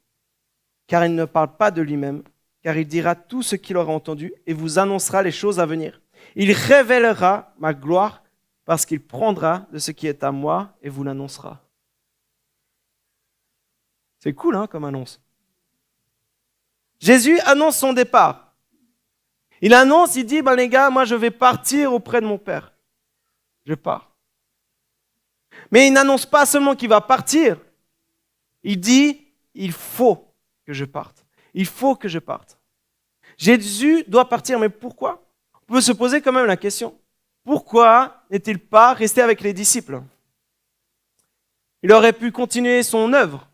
car 0.86 1.06
il 1.06 1.14
ne 1.14 1.24
parle 1.24 1.56
pas 1.56 1.70
de 1.70 1.80
lui-même, 1.80 2.24
car 2.60 2.76
il 2.76 2.86
dira 2.86 3.14
tout 3.14 3.42
ce 3.42 3.56
qu'il 3.56 3.78
aura 3.78 3.94
entendu 3.94 4.34
et 4.46 4.52
vous 4.52 4.78
annoncera 4.78 5.22
les 5.22 5.32
choses 5.32 5.58
à 5.58 5.64
venir. 5.64 6.02
Il 6.34 6.52
révélera 6.52 7.52
ma 7.58 7.72
gloire 7.72 8.22
parce 8.64 8.86
qu'il 8.86 9.00
prendra 9.00 9.66
de 9.72 9.78
ce 9.78 9.90
qui 9.90 10.06
est 10.06 10.24
à 10.24 10.32
moi 10.32 10.76
et 10.82 10.88
vous 10.88 11.04
l'annoncera. 11.04 11.60
C'est 14.18 14.32
cool 14.32 14.56
hein, 14.56 14.66
comme 14.66 14.84
annonce. 14.84 15.20
Jésus 16.98 17.38
annonce 17.40 17.76
son 17.76 17.92
départ. 17.92 18.54
Il 19.60 19.74
annonce, 19.74 20.16
il 20.16 20.24
dit, 20.24 20.42
ben 20.42 20.54
les 20.54 20.68
gars, 20.68 20.90
moi 20.90 21.04
je 21.04 21.14
vais 21.14 21.30
partir 21.30 21.92
auprès 21.92 22.20
de 22.20 22.26
mon 22.26 22.38
Père. 22.38 22.72
Je 23.64 23.74
pars. 23.74 24.14
Mais 25.70 25.86
il 25.86 25.92
n'annonce 25.92 26.26
pas 26.26 26.46
seulement 26.46 26.74
qu'il 26.74 26.88
va 26.88 27.00
partir. 27.00 27.58
Il 28.62 28.80
dit, 28.80 29.26
il 29.54 29.72
faut 29.72 30.34
que 30.66 30.72
je 30.72 30.84
parte. 30.84 31.24
Il 31.52 31.66
faut 31.66 31.94
que 31.94 32.08
je 32.08 32.18
parte. 32.18 32.58
Jésus 33.36 34.04
doit 34.08 34.28
partir, 34.28 34.58
mais 34.58 34.68
pourquoi? 34.68 35.23
On 35.68 35.74
peut 35.74 35.80
se 35.80 35.92
poser 35.92 36.20
quand 36.20 36.32
même 36.32 36.46
la 36.46 36.56
question. 36.56 36.98
Pourquoi 37.44 38.24
n'est-il 38.30 38.58
pas 38.58 38.94
resté 38.94 39.20
avec 39.20 39.40
les 39.40 39.52
disciples? 39.52 40.02
Il 41.82 41.92
aurait 41.92 42.12
pu 42.12 42.32
continuer 42.32 42.82
son 42.82 43.12
œuvre, 43.12 43.48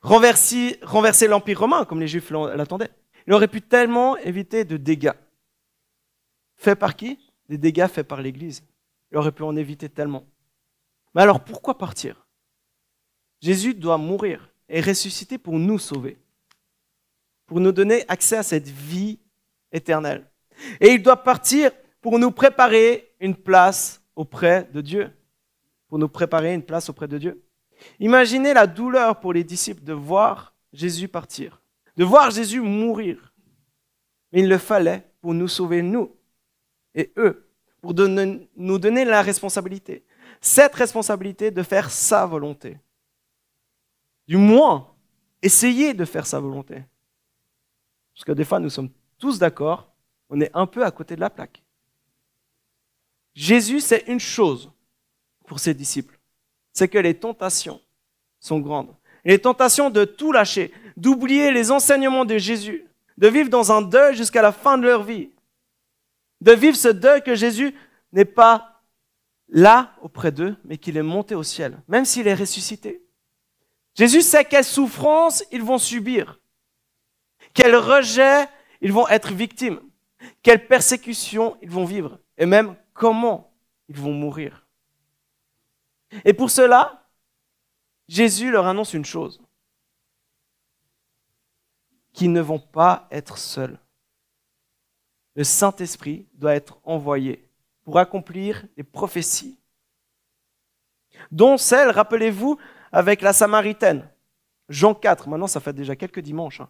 renverser, 0.00 0.78
renverser 0.82 1.28
l'Empire 1.28 1.60
romain, 1.60 1.84
comme 1.84 2.00
les 2.00 2.08
Juifs 2.08 2.30
l'attendaient. 2.30 2.90
Il 3.26 3.32
aurait 3.32 3.48
pu 3.48 3.62
tellement 3.62 4.16
éviter 4.16 4.64
de 4.64 4.76
dégâts. 4.76 5.12
Fait 6.56 6.74
par 6.74 6.96
qui? 6.96 7.18
Des 7.48 7.58
dégâts 7.58 7.86
faits 7.86 8.08
par 8.08 8.20
l'Église. 8.20 8.64
Il 9.10 9.18
aurait 9.18 9.32
pu 9.32 9.42
en 9.42 9.54
éviter 9.56 9.88
tellement. 9.88 10.24
Mais 11.14 11.22
alors 11.22 11.44
pourquoi 11.44 11.78
partir? 11.78 12.26
Jésus 13.40 13.74
doit 13.74 13.98
mourir 13.98 14.48
et 14.68 14.80
ressusciter 14.80 15.38
pour 15.38 15.58
nous 15.58 15.78
sauver, 15.78 16.18
pour 17.46 17.60
nous 17.60 17.72
donner 17.72 18.04
accès 18.08 18.36
à 18.36 18.42
cette 18.42 18.68
vie 18.68 19.20
éternelle. 19.70 20.28
Et 20.80 20.92
il 20.92 21.02
doit 21.02 21.22
partir 21.22 21.70
pour 22.00 22.18
nous 22.18 22.30
préparer 22.30 23.14
une 23.20 23.36
place 23.36 24.02
auprès 24.16 24.68
de 24.72 24.80
Dieu. 24.80 25.10
Pour 25.88 25.98
nous 25.98 26.08
préparer 26.08 26.54
une 26.54 26.62
place 26.62 26.88
auprès 26.88 27.08
de 27.08 27.18
Dieu. 27.18 27.44
Imaginez 27.98 28.54
la 28.54 28.66
douleur 28.66 29.20
pour 29.20 29.32
les 29.32 29.44
disciples 29.44 29.82
de 29.82 29.92
voir 29.92 30.54
Jésus 30.72 31.08
partir, 31.08 31.60
de 31.96 32.04
voir 32.04 32.30
Jésus 32.30 32.60
mourir. 32.60 33.32
Mais 34.32 34.40
il 34.40 34.48
le 34.48 34.58
fallait 34.58 35.06
pour 35.20 35.34
nous 35.34 35.48
sauver, 35.48 35.82
nous 35.82 36.14
et 36.94 37.12
eux, 37.16 37.48
pour 37.80 37.94
nous 37.94 38.78
donner 38.78 39.04
la 39.04 39.22
responsabilité. 39.22 40.04
Cette 40.40 40.74
responsabilité 40.74 41.50
de 41.50 41.62
faire 41.62 41.90
sa 41.90 42.26
volonté. 42.26 42.78
Du 44.26 44.36
moins, 44.36 44.94
essayer 45.40 45.94
de 45.94 46.04
faire 46.04 46.26
sa 46.26 46.40
volonté. 46.40 46.84
Parce 48.14 48.24
que 48.24 48.32
des 48.32 48.44
fois, 48.44 48.60
nous 48.60 48.70
sommes 48.70 48.90
tous 49.18 49.38
d'accord, 49.38 49.91
on 50.32 50.40
est 50.40 50.50
un 50.54 50.66
peu 50.66 50.82
à 50.82 50.90
côté 50.90 51.14
de 51.14 51.20
la 51.20 51.28
plaque. 51.28 51.62
Jésus, 53.34 53.80
c'est 53.80 54.04
une 54.06 54.18
chose 54.18 54.70
pour 55.46 55.60
ses 55.60 55.74
disciples, 55.74 56.18
c'est 56.72 56.88
que 56.88 56.98
les 56.98 57.14
tentations 57.14 57.80
sont 58.40 58.58
grandes. 58.58 58.96
les 59.24 59.38
tentations 59.38 59.90
de 59.90 60.04
tout 60.04 60.32
lâcher, 60.32 60.72
d'oublier 60.96 61.52
les 61.52 61.70
enseignements 61.70 62.24
de 62.24 62.38
Jésus, 62.38 62.84
de 63.18 63.28
vivre 63.28 63.50
dans 63.50 63.70
un 63.70 63.82
deuil 63.82 64.16
jusqu'à 64.16 64.42
la 64.42 64.50
fin 64.50 64.78
de 64.78 64.86
leur 64.86 65.04
vie, 65.04 65.30
de 66.40 66.52
vivre 66.52 66.76
ce 66.76 66.88
deuil 66.88 67.22
que 67.22 67.36
Jésus 67.36 67.74
n'est 68.12 68.24
pas 68.24 68.82
là 69.48 69.94
auprès 70.00 70.32
d'eux, 70.32 70.56
mais 70.64 70.78
qu'il 70.78 70.96
est 70.96 71.02
monté 71.02 71.34
au 71.34 71.42
ciel, 71.42 71.78
même 71.86 72.06
s'il 72.06 72.26
est 72.26 72.34
ressuscité. 72.34 73.04
Jésus 73.94 74.22
sait 74.22 74.46
quelles 74.46 74.64
souffrances 74.64 75.44
ils 75.52 75.62
vont 75.62 75.78
subir, 75.78 76.40
quel 77.52 77.76
rejet 77.76 78.48
ils 78.80 78.92
vont 78.92 79.06
être 79.08 79.32
victimes, 79.32 79.78
quelles 80.42 80.66
persécutions 80.66 81.56
ils 81.62 81.70
vont 81.70 81.84
vivre, 81.84 82.18
et 82.38 82.46
même 82.46 82.76
comment 82.92 83.52
ils 83.88 83.98
vont 83.98 84.12
mourir. 84.12 84.66
Et 86.24 86.32
pour 86.32 86.50
cela, 86.50 87.08
Jésus 88.08 88.50
leur 88.50 88.66
annonce 88.66 88.94
une 88.94 89.04
chose, 89.04 89.40
qu'ils 92.12 92.32
ne 92.32 92.40
vont 92.40 92.58
pas 92.58 93.08
être 93.10 93.38
seuls. 93.38 93.78
Le 95.34 95.44
Saint-Esprit 95.44 96.26
doit 96.34 96.54
être 96.54 96.78
envoyé 96.84 97.48
pour 97.84 97.98
accomplir 97.98 98.66
les 98.76 98.82
prophéties, 98.82 99.58
dont 101.30 101.56
celle, 101.56 101.90
rappelez-vous, 101.90 102.58
avec 102.90 103.22
la 103.22 103.32
Samaritaine. 103.32 104.08
Jean 104.68 104.94
4, 104.94 105.28
maintenant 105.28 105.46
ça 105.46 105.60
fait 105.60 105.72
déjà 105.72 105.96
quelques 105.96 106.20
dimanches. 106.20 106.60
Hein. 106.60 106.68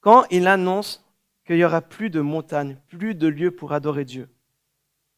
Quand 0.00 0.24
il 0.30 0.46
annonce 0.46 1.04
qu'il 1.44 1.56
n'y 1.56 1.64
aura 1.64 1.80
plus 1.80 2.10
de 2.10 2.20
montagnes, 2.20 2.78
plus 2.88 3.14
de 3.14 3.26
lieux 3.26 3.50
pour 3.50 3.72
adorer 3.72 4.04
Dieu, 4.04 4.28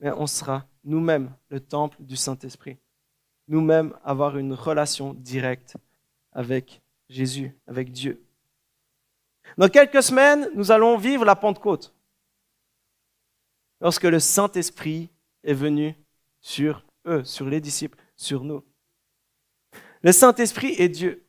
mais 0.01 0.11
on 0.13 0.27
sera 0.27 0.67
nous-mêmes 0.85 1.35
le 1.51 1.61
temple 1.61 1.97
du 2.01 2.17
Saint-Esprit. 2.17 2.79
Nous-mêmes 3.49 3.95
avoir 4.05 4.39
une 4.39 4.55
relation 4.55 5.15
directe 5.15 5.77
avec 6.33 6.81
Jésus, 7.09 7.55
avec 7.67 7.91
Dieu. 7.91 8.25
Dans 9.59 9.69
quelques 9.69 10.03
semaines, 10.03 10.49
nous 10.55 10.71
allons 10.71 10.97
vivre 10.97 11.25
la 11.25 11.37
Pentecôte. 11.37 11.95
Lorsque 13.81 14.05
le 14.05 14.21
Saint-Esprit 14.21 15.11
est 15.43 15.55
venu 15.55 15.97
sur 16.41 16.85
eux, 17.07 17.25
sur 17.25 17.47
les 17.47 17.61
disciples, 17.61 17.99
sur 18.17 18.45
nous. 18.45 18.63
Le 20.03 20.13
Saint-Esprit 20.13 20.75
est 20.79 20.89
Dieu. 20.89 21.27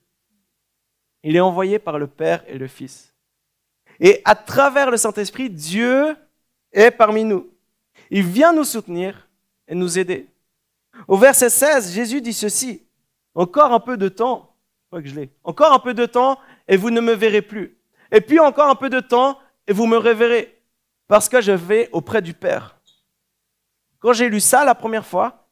Il 1.23 1.35
est 1.35 1.41
envoyé 1.41 1.79
par 1.79 1.99
le 1.99 2.07
Père 2.07 2.43
et 2.47 2.57
le 2.57 2.67
Fils. 2.67 3.10
Et 4.01 4.21
à 4.25 4.33
travers 4.35 4.89
le 4.89 4.97
Saint-Esprit, 4.97 5.49
Dieu 5.49 6.17
est 6.71 6.89
parmi 6.89 7.23
nous. 7.23 7.49
Il 8.09 8.23
vient 8.23 8.51
nous 8.51 8.63
soutenir 8.63 9.29
et 9.67 9.75
nous 9.75 9.99
aider. 9.99 10.27
Au 11.07 11.17
verset 11.17 11.49
16, 11.49 11.93
Jésus 11.93 12.19
dit 12.19 12.33
ceci. 12.33 12.83
Encore 13.35 13.71
un 13.71 13.79
peu 13.79 13.95
de 13.95 14.09
temps, 14.09 14.55
que 14.91 15.07
je 15.07 15.15
l'ai. 15.15 15.29
Encore 15.43 15.71
un 15.71 15.79
peu 15.79 15.93
de 15.93 16.05
temps 16.07 16.39
et 16.67 16.75
vous 16.77 16.89
ne 16.89 16.99
me 16.99 17.13
verrez 17.13 17.43
plus. 17.43 17.77
Et 18.11 18.21
puis 18.21 18.39
encore 18.39 18.69
un 18.69 18.75
peu 18.75 18.89
de 18.89 18.99
temps 18.99 19.37
et 19.67 19.71
vous 19.71 19.85
me 19.85 19.97
reverrez 19.97 20.61
parce 21.07 21.29
que 21.29 21.39
je 21.39 21.51
vais 21.51 21.87
auprès 21.91 22.23
du 22.23 22.33
Père. 22.33 22.79
Quand 23.99 24.13
j'ai 24.13 24.29
lu 24.29 24.39
ça 24.39 24.65
la 24.65 24.73
première 24.73 25.05
fois, 25.05 25.47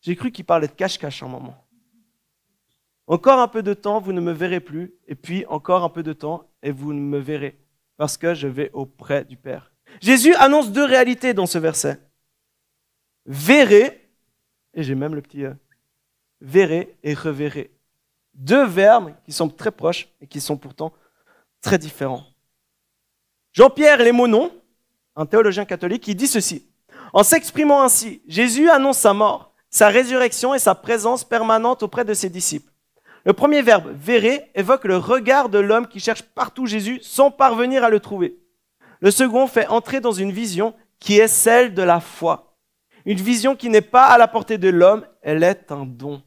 j'ai 0.00 0.16
cru 0.16 0.32
qu'il 0.32 0.44
parlait 0.44 0.66
de 0.66 0.72
cache-cache 0.72 1.22
un 1.22 1.28
moment. 1.28 1.56
Encore 3.06 3.38
un 3.38 3.48
peu 3.48 3.62
de 3.62 3.74
temps, 3.74 4.00
vous 4.00 4.12
ne 4.12 4.20
me 4.20 4.32
verrez 4.32 4.60
plus, 4.60 4.94
et 5.06 5.14
puis 5.14 5.44
encore 5.46 5.84
un 5.84 5.88
peu 5.88 6.02
de 6.02 6.12
temps, 6.12 6.48
et 6.62 6.72
vous 6.72 6.92
ne 6.92 7.00
me 7.00 7.18
verrez, 7.18 7.61
parce 8.02 8.16
que 8.16 8.34
je 8.34 8.48
vais 8.48 8.68
auprès 8.72 9.24
du 9.24 9.36
Père. 9.36 9.70
Jésus 10.00 10.34
annonce 10.34 10.72
deux 10.72 10.84
réalités 10.84 11.34
dans 11.34 11.46
ce 11.46 11.56
verset. 11.56 12.00
Verrez, 13.26 14.10
et 14.74 14.82
j'ai 14.82 14.96
même 14.96 15.14
le 15.14 15.22
petit 15.22 15.44
euh, 15.44 15.54
verrez 16.40 16.98
et 17.04 17.14
reverrez. 17.14 17.70
Deux 18.34 18.66
verbes 18.66 19.14
qui 19.24 19.30
sont 19.32 19.48
très 19.48 19.70
proches 19.70 20.08
et 20.20 20.26
qui 20.26 20.40
sont 20.40 20.56
pourtant 20.56 20.92
très 21.60 21.78
différents. 21.78 22.24
Jean-Pierre 23.52 23.98
Lémonon, 23.98 24.50
un 25.14 25.24
théologien 25.24 25.64
catholique, 25.64 26.02
qui 26.02 26.16
dit 26.16 26.26
ceci. 26.26 26.66
En 27.12 27.22
s'exprimant 27.22 27.84
ainsi, 27.84 28.20
Jésus 28.26 28.68
annonce 28.68 28.98
sa 28.98 29.14
mort 29.14 29.54
sa 29.70 29.90
résurrection 29.90 30.54
et 30.54 30.58
sa 30.58 30.74
présence 30.74 31.22
permanente 31.22 31.84
auprès 31.84 32.04
de 32.04 32.14
ses 32.14 32.30
disciples. 32.30 32.71
Le 33.24 33.32
premier 33.32 33.62
verbe, 33.62 33.94
verrez, 33.94 34.50
évoque 34.54 34.84
le 34.84 34.96
regard 34.96 35.48
de 35.48 35.58
l'homme 35.58 35.86
qui 35.86 36.00
cherche 36.00 36.22
partout 36.22 36.66
Jésus 36.66 37.00
sans 37.02 37.30
parvenir 37.30 37.84
à 37.84 37.90
le 37.90 38.00
trouver. 38.00 38.38
Le 39.00 39.10
second 39.10 39.46
fait 39.46 39.66
entrer 39.68 40.00
dans 40.00 40.12
une 40.12 40.32
vision 40.32 40.74
qui 40.98 41.18
est 41.18 41.28
celle 41.28 41.74
de 41.74 41.82
la 41.82 42.00
foi. 42.00 42.56
Une 43.04 43.20
vision 43.20 43.56
qui 43.56 43.68
n'est 43.68 43.80
pas 43.80 44.06
à 44.06 44.18
la 44.18 44.28
portée 44.28 44.58
de 44.58 44.68
l'homme, 44.68 45.06
elle 45.22 45.42
est 45.42 45.70
un 45.70 45.86
don. 45.86 46.22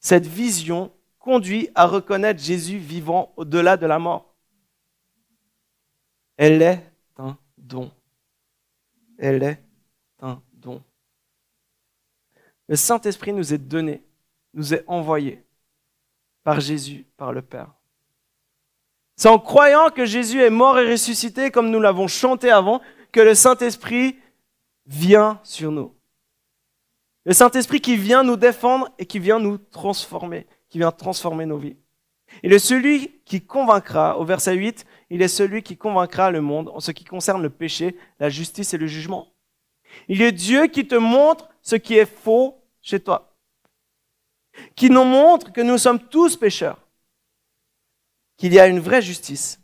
Cette 0.00 0.26
vision 0.26 0.92
conduit 1.18 1.70
à 1.74 1.86
reconnaître 1.86 2.42
Jésus 2.42 2.78
vivant 2.78 3.32
au-delà 3.36 3.76
de 3.76 3.86
la 3.86 3.98
mort. 3.98 4.34
Elle 6.36 6.62
est 6.62 6.92
un 7.16 7.36
don. 7.58 7.90
Elle 9.18 9.42
est 9.42 9.62
un 10.20 10.40
don. 10.52 10.82
Le 12.68 12.76
Saint-Esprit 12.76 13.32
nous 13.32 13.54
est 13.54 13.58
donné, 13.58 14.04
nous 14.52 14.74
est 14.74 14.84
envoyé 14.86 15.45
par 16.46 16.60
Jésus, 16.60 17.04
par 17.16 17.32
le 17.32 17.42
Père. 17.42 17.72
C'est 19.16 19.28
en 19.28 19.40
croyant 19.40 19.90
que 19.90 20.04
Jésus 20.06 20.40
est 20.40 20.48
mort 20.48 20.78
et 20.78 20.88
ressuscité, 20.88 21.50
comme 21.50 21.70
nous 21.70 21.80
l'avons 21.80 22.06
chanté 22.06 22.52
avant, 22.52 22.80
que 23.10 23.18
le 23.18 23.34
Saint-Esprit 23.34 24.16
vient 24.86 25.40
sur 25.42 25.72
nous. 25.72 25.92
Le 27.24 27.32
Saint-Esprit 27.32 27.80
qui 27.80 27.96
vient 27.96 28.22
nous 28.22 28.36
défendre 28.36 28.88
et 28.96 29.06
qui 29.06 29.18
vient 29.18 29.40
nous 29.40 29.58
transformer, 29.58 30.46
qui 30.68 30.78
vient 30.78 30.92
transformer 30.92 31.46
nos 31.46 31.58
vies. 31.58 31.78
Il 32.44 32.52
est 32.52 32.60
celui 32.60 33.20
qui 33.24 33.44
convaincra, 33.44 34.16
au 34.16 34.24
verset 34.24 34.54
8, 34.54 34.86
il 35.10 35.22
est 35.22 35.28
celui 35.28 35.64
qui 35.64 35.76
convaincra 35.76 36.30
le 36.30 36.42
monde 36.42 36.70
en 36.72 36.78
ce 36.78 36.92
qui 36.92 37.02
concerne 37.02 37.42
le 37.42 37.50
péché, 37.50 37.96
la 38.20 38.28
justice 38.28 38.72
et 38.72 38.78
le 38.78 38.86
jugement. 38.86 39.32
Il 40.06 40.22
est 40.22 40.30
Dieu 40.30 40.68
qui 40.68 40.86
te 40.86 40.94
montre 40.94 41.48
ce 41.60 41.74
qui 41.74 41.94
est 41.94 42.06
faux 42.06 42.62
chez 42.82 43.00
toi, 43.00 43.35
qui 44.74 44.90
nous 44.90 45.04
montre 45.04 45.52
que 45.52 45.60
nous 45.60 45.78
sommes 45.78 46.00
tous 46.00 46.36
pécheurs, 46.36 46.86
qu'il 48.36 48.52
y 48.52 48.60
a 48.60 48.66
une 48.66 48.80
vraie 48.80 49.02
justice 49.02 49.60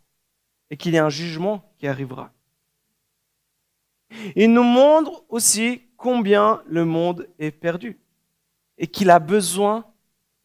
et 0.71 0.77
qu'il 0.77 0.95
y 0.95 0.99
a 0.99 1.05
un 1.05 1.11
jugement 1.11 1.73
qui 1.79 1.87
arrivera. 1.87 2.33
Il 4.37 4.53
nous 4.53 4.63
montre 4.63 5.25
aussi 5.29 5.83
combien 5.97 6.63
le 6.67 6.85
monde 6.85 7.29
est 7.39 7.51
perdu 7.51 7.99
et 8.79 8.87
qu'il 8.87 9.11
a 9.11 9.19
besoin 9.19 9.85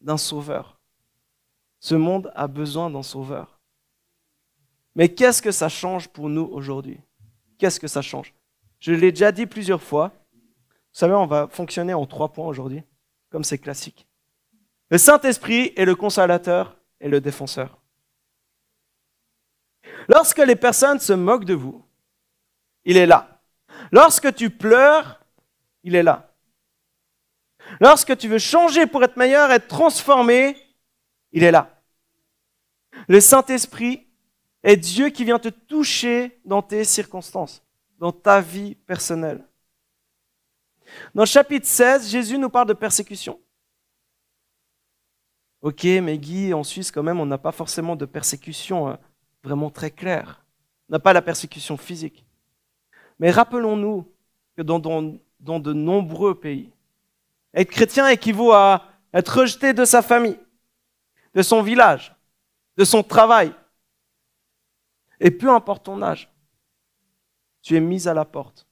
d'un 0.00 0.16
sauveur. 0.16 0.80
Ce 1.80 1.94
monde 1.94 2.32
a 2.34 2.46
besoin 2.46 2.90
d'un 2.90 3.02
sauveur. 3.02 3.60
Mais 4.94 5.08
qu'est-ce 5.14 5.42
que 5.42 5.52
ça 5.52 5.68
change 5.68 6.08
pour 6.08 6.28
nous 6.28 6.48
aujourd'hui? 6.52 7.00
Qu'est-ce 7.58 7.78
que 7.78 7.86
ça 7.86 8.02
change? 8.02 8.34
Je 8.80 8.92
l'ai 8.92 9.12
déjà 9.12 9.32
dit 9.32 9.46
plusieurs 9.46 9.82
fois. 9.82 10.12
Vous 10.32 10.98
savez, 11.00 11.14
on 11.14 11.26
va 11.26 11.46
fonctionner 11.48 11.94
en 11.94 12.06
trois 12.06 12.32
points 12.32 12.46
aujourd'hui, 12.46 12.82
comme 13.30 13.44
c'est 13.44 13.58
classique. 13.58 14.07
Le 14.90 14.98
Saint-Esprit 14.98 15.72
est 15.76 15.84
le 15.84 15.94
consolateur 15.94 16.76
et 17.00 17.08
le 17.08 17.20
défenseur. 17.20 17.80
Lorsque 20.08 20.38
les 20.38 20.56
personnes 20.56 21.00
se 21.00 21.12
moquent 21.12 21.44
de 21.44 21.54
vous, 21.54 21.84
il 22.84 22.96
est 22.96 23.06
là. 23.06 23.42
Lorsque 23.92 24.34
tu 24.34 24.50
pleures, 24.50 25.22
il 25.82 25.94
est 25.94 26.02
là. 26.02 26.34
Lorsque 27.80 28.16
tu 28.16 28.28
veux 28.28 28.38
changer 28.38 28.86
pour 28.86 29.04
être 29.04 29.16
meilleur, 29.16 29.50
être 29.50 29.68
transformé, 29.68 30.56
il 31.32 31.44
est 31.44 31.50
là. 31.50 31.82
Le 33.08 33.20
Saint-Esprit 33.20 34.06
est 34.62 34.76
Dieu 34.76 35.10
qui 35.10 35.24
vient 35.24 35.38
te 35.38 35.48
toucher 35.48 36.40
dans 36.44 36.62
tes 36.62 36.84
circonstances 36.84 37.62
dans 37.98 38.12
ta 38.12 38.40
vie 38.40 38.74
personnelle. 38.74 39.44
Dans 41.14 41.22
le 41.22 41.26
chapitre 41.26 41.66
16, 41.66 42.08
Jésus 42.08 42.38
nous 42.38 42.48
parle 42.48 42.68
de 42.68 42.72
persécution. 42.72 43.38
Ok, 45.60 45.84
mais 45.84 46.18
Guy, 46.18 46.54
en 46.54 46.62
Suisse, 46.62 46.92
quand 46.92 47.02
même, 47.02 47.20
on 47.20 47.26
n'a 47.26 47.38
pas 47.38 47.52
forcément 47.52 47.96
de 47.96 48.06
persécution 48.06 48.90
euh, 48.90 48.94
vraiment 49.42 49.70
très 49.70 49.90
claire. 49.90 50.44
On 50.88 50.92
n'a 50.92 50.98
pas 51.00 51.12
la 51.12 51.22
persécution 51.22 51.76
physique. 51.76 52.24
Mais 53.18 53.30
rappelons-nous 53.30 54.06
que 54.56 54.62
dans, 54.62 54.78
dans 54.78 55.60
de 55.60 55.72
nombreux 55.72 56.38
pays, 56.38 56.70
être 57.54 57.70
chrétien 57.70 58.08
équivaut 58.08 58.52
à 58.52 58.84
être 59.12 59.40
rejeté 59.40 59.72
de 59.72 59.84
sa 59.84 60.02
famille, 60.02 60.38
de 61.34 61.42
son 61.42 61.62
village, 61.62 62.14
de 62.76 62.84
son 62.84 63.02
travail. 63.02 63.52
Et 65.18 65.30
peu 65.30 65.50
importe 65.50 65.84
ton 65.86 66.00
âge, 66.02 66.30
tu 67.62 67.76
es 67.76 67.80
mis 67.80 68.06
à 68.06 68.14
la 68.14 68.24
porte. 68.24 68.66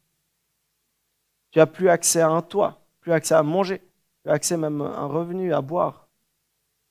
Tu 1.51 1.59
n'as 1.59 1.67
plus 1.67 1.89
accès 1.89 2.21
à 2.21 2.29
un 2.29 2.43
toit, 2.43 2.81
plus 3.01 3.13
accès 3.13 3.35
à 3.35 3.43
manger, 3.43 3.83
plus 4.23 4.31
accès 4.31 4.57
même 4.57 4.81
à 4.83 4.99
un 4.99 5.07
revenu, 5.07 5.53
à 5.53 5.61
boire. 5.61 6.06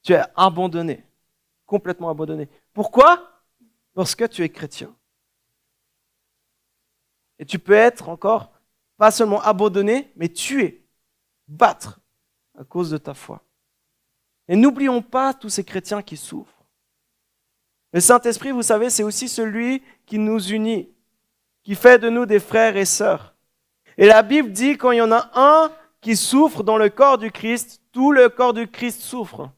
Tu 0.05 0.13
es 0.13 0.21
abandonné, 0.35 1.03
complètement 1.65 2.11
abandonné. 2.11 2.47
Pourquoi? 2.73 3.41
Parce 3.95 4.13
que 4.13 4.25
tu 4.25 4.43
es 4.43 4.49
chrétien. 4.49 4.95
Et 7.39 7.45
tu 7.45 7.57
peux 7.57 7.73
être 7.73 8.07
encore 8.07 8.51
pas 8.97 9.09
seulement 9.09 9.41
abandonné, 9.41 10.11
mais 10.15 10.29
tué, 10.29 10.85
battre 11.47 11.99
à 12.55 12.63
cause 12.63 12.91
de 12.91 12.97
ta 12.97 13.15
foi. 13.15 13.41
Et 14.47 14.55
n'oublions 14.55 15.01
pas 15.01 15.33
tous 15.33 15.49
ces 15.49 15.63
chrétiens 15.63 16.03
qui 16.03 16.17
souffrent. 16.17 16.63
Le 17.91 17.99
Saint-Esprit, 17.99 18.51
vous 18.51 18.61
savez, 18.61 18.91
c'est 18.91 19.01
aussi 19.01 19.27
celui 19.27 19.81
qui 20.05 20.19
nous 20.19 20.39
unit, 20.39 20.87
qui 21.63 21.73
fait 21.73 21.97
de 21.97 22.09
nous 22.09 22.27
des 22.27 22.39
frères 22.39 22.77
et 22.77 22.85
sœurs. 22.85 23.33
Et 23.97 24.05
la 24.05 24.21
Bible 24.21 24.51
dit 24.51 24.77
quand 24.77 24.91
il 24.91 24.97
y 24.97 25.01
en 25.01 25.11
a 25.11 25.31
un 25.33 25.71
qui 25.99 26.15
souffre 26.15 26.61
dans 26.61 26.77
le 26.77 26.89
corps 26.91 27.17
du 27.17 27.31
Christ, 27.31 27.81
tout 27.91 28.11
le 28.11 28.29
corps 28.29 28.53
du 28.53 28.67
Christ 28.67 29.01
souffre. 29.01 29.49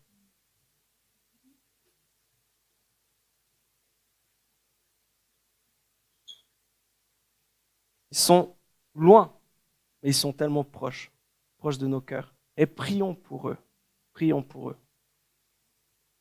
Ils 8.11 8.17
sont 8.17 8.55
loin, 8.95 9.33
mais 10.01 10.09
ils 10.09 10.15
sont 10.15 10.33
tellement 10.33 10.63
proches, 10.63 11.11
proches 11.57 11.77
de 11.77 11.87
nos 11.87 12.01
cœurs. 12.01 12.33
Et 12.55 12.65
prions 12.65 13.13
pour 13.13 13.49
eux. 13.49 13.57
Prions 14.13 14.41
pour 14.41 14.71
eux. 14.71 14.77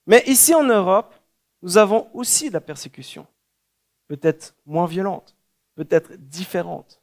Mais 0.06 0.22
ici 0.26 0.54
en 0.54 0.64
Europe, 0.64 1.14
nous 1.62 1.78
avons 1.78 2.10
aussi 2.14 2.48
de 2.48 2.54
la 2.54 2.60
persécution. 2.60 3.26
Peut-être 4.06 4.54
moins 4.66 4.86
violente, 4.86 5.34
peut-être 5.74 6.14
différente. 6.14 7.00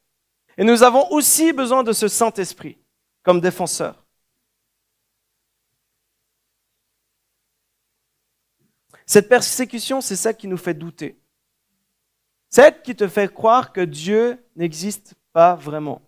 Et 0.56 0.64
nous 0.64 0.82
avons 0.82 1.10
aussi 1.10 1.52
besoin 1.52 1.82
de 1.82 1.92
ce 1.92 2.08
Saint-Esprit 2.08 2.78
comme 3.22 3.40
défenseur. 3.40 4.04
Cette 9.06 9.28
persécution, 9.28 10.00
c'est 10.00 10.16
celle 10.16 10.36
qui 10.36 10.48
nous 10.48 10.56
fait 10.56 10.74
douter. 10.74 11.18
Celle 12.54 12.82
qui 12.82 12.94
te 12.94 13.08
fait 13.08 13.34
croire 13.34 13.72
que 13.72 13.80
Dieu 13.80 14.40
n'existe 14.54 15.14
pas 15.32 15.56
vraiment. 15.56 16.00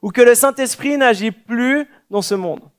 Ou 0.00 0.10
que 0.10 0.22
le 0.22 0.34
Saint-Esprit 0.34 0.96
n'agit 0.96 1.30
plus 1.30 1.86
dans 2.08 2.22
ce 2.22 2.34
monde. 2.34 2.70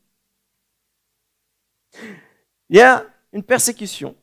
Il 2.70 2.78
y 2.78 2.82
a 2.82 3.06
une 3.32 3.44
persécution 3.44 4.16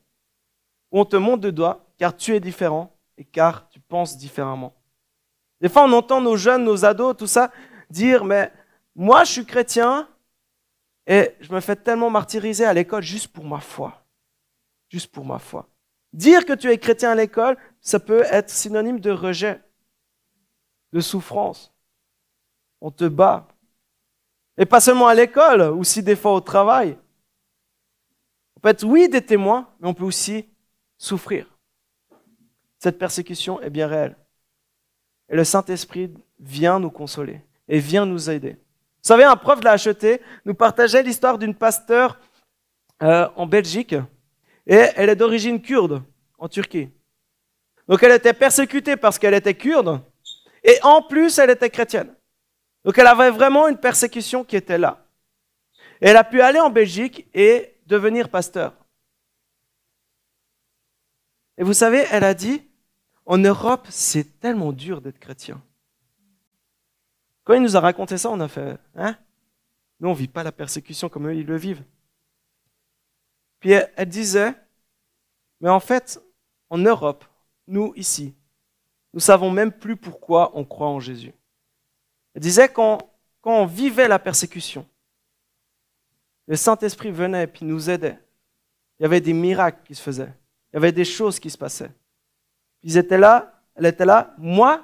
où 0.91 0.99
on 0.99 1.05
te 1.05 1.15
monte 1.15 1.39
de 1.39 1.49
doigts 1.49 1.87
car 1.97 2.13
tu 2.13 2.35
es 2.35 2.41
différent 2.41 2.93
et 3.17 3.23
car 3.23 3.69
tu 3.69 3.79
penses 3.79 4.17
différemment. 4.17 4.75
Des 5.61 5.69
fois, 5.69 5.85
on 5.85 5.93
entend 5.93 6.19
nos 6.19 6.35
jeunes, 6.35 6.65
nos 6.65 6.83
ados, 6.83 7.15
tout 7.15 7.27
ça, 7.27 7.53
dire, 7.89 8.25
mais 8.25 8.51
moi, 8.95 9.23
je 9.23 9.31
suis 9.31 9.45
chrétien 9.45 10.09
et 11.07 11.37
je 11.39 11.53
me 11.53 11.61
fais 11.61 11.77
tellement 11.77 12.09
martyriser 12.09 12.65
à 12.65 12.73
l'école 12.73 13.01
juste 13.01 13.29
pour 13.29 13.45
ma 13.45 13.61
foi. 13.61 14.05
Juste 14.89 15.09
pour 15.09 15.23
ma 15.23 15.39
foi. 15.39 15.69
Dire 16.11 16.45
que 16.45 16.53
tu 16.53 16.69
es 16.69 16.77
chrétien 16.77 17.11
à 17.11 17.15
l'école, 17.15 17.57
ça 17.85 17.99
peut 17.99 18.23
être 18.31 18.49
synonyme 18.49 18.99
de 18.99 19.11
rejet, 19.11 19.61
de 20.91 20.99
souffrance. 20.99 21.71
On 22.81 22.89
te 22.89 23.05
bat. 23.05 23.47
Et 24.57 24.65
pas 24.65 24.79
seulement 24.79 25.07
à 25.07 25.13
l'école, 25.13 25.61
aussi 25.61 26.01
des 26.01 26.15
fois 26.15 26.33
au 26.33 26.41
travail. 26.41 26.97
On 28.57 28.59
peut 28.59 28.69
être, 28.69 28.83
oui, 28.83 29.07
des 29.07 29.23
témoins, 29.23 29.69
mais 29.79 29.87
on 29.87 29.93
peut 29.93 30.03
aussi 30.03 30.49
souffrir. 30.97 31.47
Cette 32.79 32.97
persécution 32.97 33.61
est 33.61 33.69
bien 33.69 33.87
réelle. 33.87 34.17
Et 35.29 35.35
le 35.35 35.43
Saint-Esprit 35.43 36.11
vient 36.39 36.79
nous 36.79 36.91
consoler 36.91 37.41
et 37.67 37.77
vient 37.77 38.07
nous 38.07 38.31
aider. 38.31 38.53
Vous 38.53 39.07
savez, 39.09 39.23
un 39.25 39.35
prof 39.35 39.59
de 39.59 39.65
la 39.65 39.75
HET 39.75 40.21
nous 40.45 40.55
partageait 40.55 41.03
l'histoire 41.03 41.37
d'une 41.37 41.53
pasteur 41.53 42.19
euh, 43.03 43.29
en 43.35 43.45
Belgique 43.45 43.95
et 44.65 44.87
elle 44.95 45.09
est 45.09 45.15
d'origine 45.15 45.61
kurde 45.61 46.01
en 46.39 46.49
Turquie. 46.49 46.89
Donc 47.87 48.01
elle 48.03 48.13
était 48.13 48.33
persécutée 48.33 48.97
parce 48.97 49.19
qu'elle 49.19 49.33
était 49.33 49.53
kurde 49.53 50.01
et 50.63 50.77
en 50.83 51.01
plus 51.01 51.37
elle 51.37 51.51
était 51.51 51.69
chrétienne. 51.69 52.13
Donc 52.83 52.97
elle 52.97 53.07
avait 53.07 53.31
vraiment 53.31 53.67
une 53.67 53.77
persécution 53.77 54.43
qui 54.43 54.55
était 54.55 54.77
là. 54.77 55.05
Et 56.01 56.07
elle 56.07 56.17
a 56.17 56.23
pu 56.23 56.41
aller 56.41 56.59
en 56.59 56.69
Belgique 56.69 57.27
et 57.33 57.75
devenir 57.85 58.29
pasteur. 58.29 58.73
Et 61.57 61.63
vous 61.63 61.73
savez, 61.73 62.05
elle 62.11 62.23
a 62.23 62.33
dit, 62.33 62.63
en 63.25 63.37
Europe, 63.37 63.87
c'est 63.89 64.39
tellement 64.39 64.73
dur 64.73 65.01
d'être 65.01 65.19
chrétien. 65.19 65.61
Quand 67.43 67.53
il 67.53 67.61
nous 67.61 67.77
a 67.77 67.79
raconté 67.79 68.17
ça, 68.17 68.29
on 68.29 68.39
a 68.39 68.47
fait, 68.47 68.77
hein? 68.95 69.17
Nous, 69.99 70.09
on 70.09 70.13
ne 70.13 70.17
vit 70.17 70.27
pas 70.27 70.43
la 70.43 70.51
persécution 70.51 71.07
comme 71.07 71.27
eux, 71.27 71.35
ils 71.35 71.45
le 71.45 71.55
vivent. 71.55 71.83
Puis 73.59 73.71
elle, 73.71 74.09
disait, 74.09 74.53
mais 75.61 75.69
en 75.69 75.79
fait, 75.79 76.19
en 76.69 76.77
Europe, 76.77 77.23
nous, 77.67 77.93
ici, 77.95 78.35
nous 79.13 79.19
savons 79.19 79.49
même 79.49 79.71
plus 79.71 79.95
pourquoi 79.95 80.51
on 80.55 80.65
croit 80.65 80.87
en 80.87 80.99
Jésus. 80.99 81.33
Elle 82.33 82.41
disait, 82.41 82.69
quand, 82.69 82.99
quand 83.41 83.61
on 83.61 83.65
vivait 83.65 84.07
la 84.07 84.19
persécution, 84.19 84.85
le 86.47 86.55
Saint-Esprit 86.55 87.11
venait 87.11 87.43
et 87.43 87.47
puis 87.47 87.65
nous 87.65 87.89
aidait. 87.89 88.19
Il 88.99 89.03
y 89.03 89.05
avait 89.05 89.21
des 89.21 89.33
miracles 89.33 89.81
qui 89.85 89.95
se 89.95 90.01
faisaient. 90.01 90.33
Il 90.71 90.75
y 90.75 90.77
avait 90.77 90.91
des 90.91 91.05
choses 91.05 91.39
qui 91.39 91.49
se 91.49 91.57
passaient. 91.57 91.91
Ils 92.83 92.97
étaient 92.97 93.17
là, 93.17 93.53
elle 93.75 93.85
était 93.85 94.05
là. 94.05 94.33
Moi, 94.37 94.83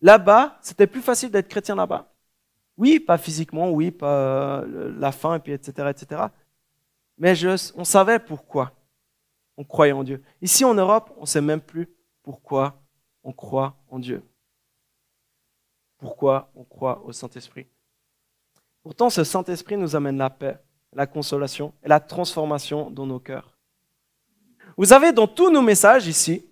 là-bas, 0.00 0.58
c'était 0.60 0.86
plus 0.86 1.02
facile 1.02 1.30
d'être 1.30 1.48
chrétien 1.48 1.74
là-bas. 1.74 2.12
Oui, 2.76 3.00
pas 3.00 3.18
physiquement, 3.18 3.70
oui, 3.70 3.90
pas 3.90 4.60
euh, 4.60 4.94
la 4.98 5.10
faim, 5.10 5.34
et 5.34 5.40
puis 5.40 5.52
etc., 5.52 5.88
etc. 5.90 6.22
Mais 7.16 7.34
je, 7.34 7.72
on 7.74 7.84
savait 7.84 8.20
pourquoi 8.20 8.72
on 9.58 9.64
croyait 9.64 9.92
en 9.92 10.02
Dieu. 10.02 10.22
Ici 10.40 10.64
en 10.64 10.72
Europe, 10.72 11.12
on 11.18 11.22
ne 11.22 11.26
sait 11.26 11.42
même 11.42 11.60
plus 11.60 11.86
pourquoi 12.22 12.80
on 13.22 13.34
croit 13.34 13.76
en 13.90 13.98
Dieu. 13.98 14.22
Pourquoi 15.98 16.50
on 16.54 16.64
croit 16.64 17.04
au 17.04 17.12
Saint-Esprit. 17.12 17.66
Pourtant, 18.82 19.10
ce 19.10 19.22
Saint-Esprit 19.22 19.76
nous 19.76 19.94
amène 19.94 20.16
la 20.16 20.30
paix, 20.30 20.58
la 20.94 21.06
consolation 21.06 21.74
et 21.82 21.88
la 21.88 22.00
transformation 22.00 22.90
dans 22.90 23.04
nos 23.04 23.20
cœurs. 23.20 23.58
Vous 24.78 24.94
avez 24.94 25.12
dans 25.12 25.26
tous 25.26 25.50
nos 25.50 25.60
messages 25.60 26.06
ici 26.06 26.48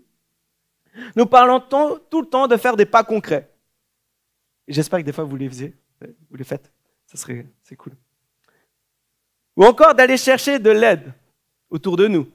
nous 1.15 1.27
parlons 1.27 1.61
tout 1.61 2.21
le 2.21 2.27
temps 2.27 2.49
de 2.49 2.57
faire 2.57 2.77
des 2.77 2.87
pas 2.87 3.05
concrets. 3.05 3.51
J'espère 4.67 5.01
que 5.01 5.05
des 5.05 5.13
fois 5.13 5.25
vous 5.25 5.37
les 5.37 5.49
faisiez, 5.49 5.75
vous 6.31 6.37
les 6.37 6.45
faites. 6.45 6.73
Ça 7.07 7.17
serait, 7.17 7.47
c'est 7.63 7.77
cool. 7.77 7.93
Ou 9.57 9.65
encore 9.65 9.95
d'aller 9.95 10.17
chercher 10.17 10.59
de 10.59 10.71
l'aide 10.71 11.13
autour 11.71 11.97
de 11.97 12.09
nous. 12.09 12.27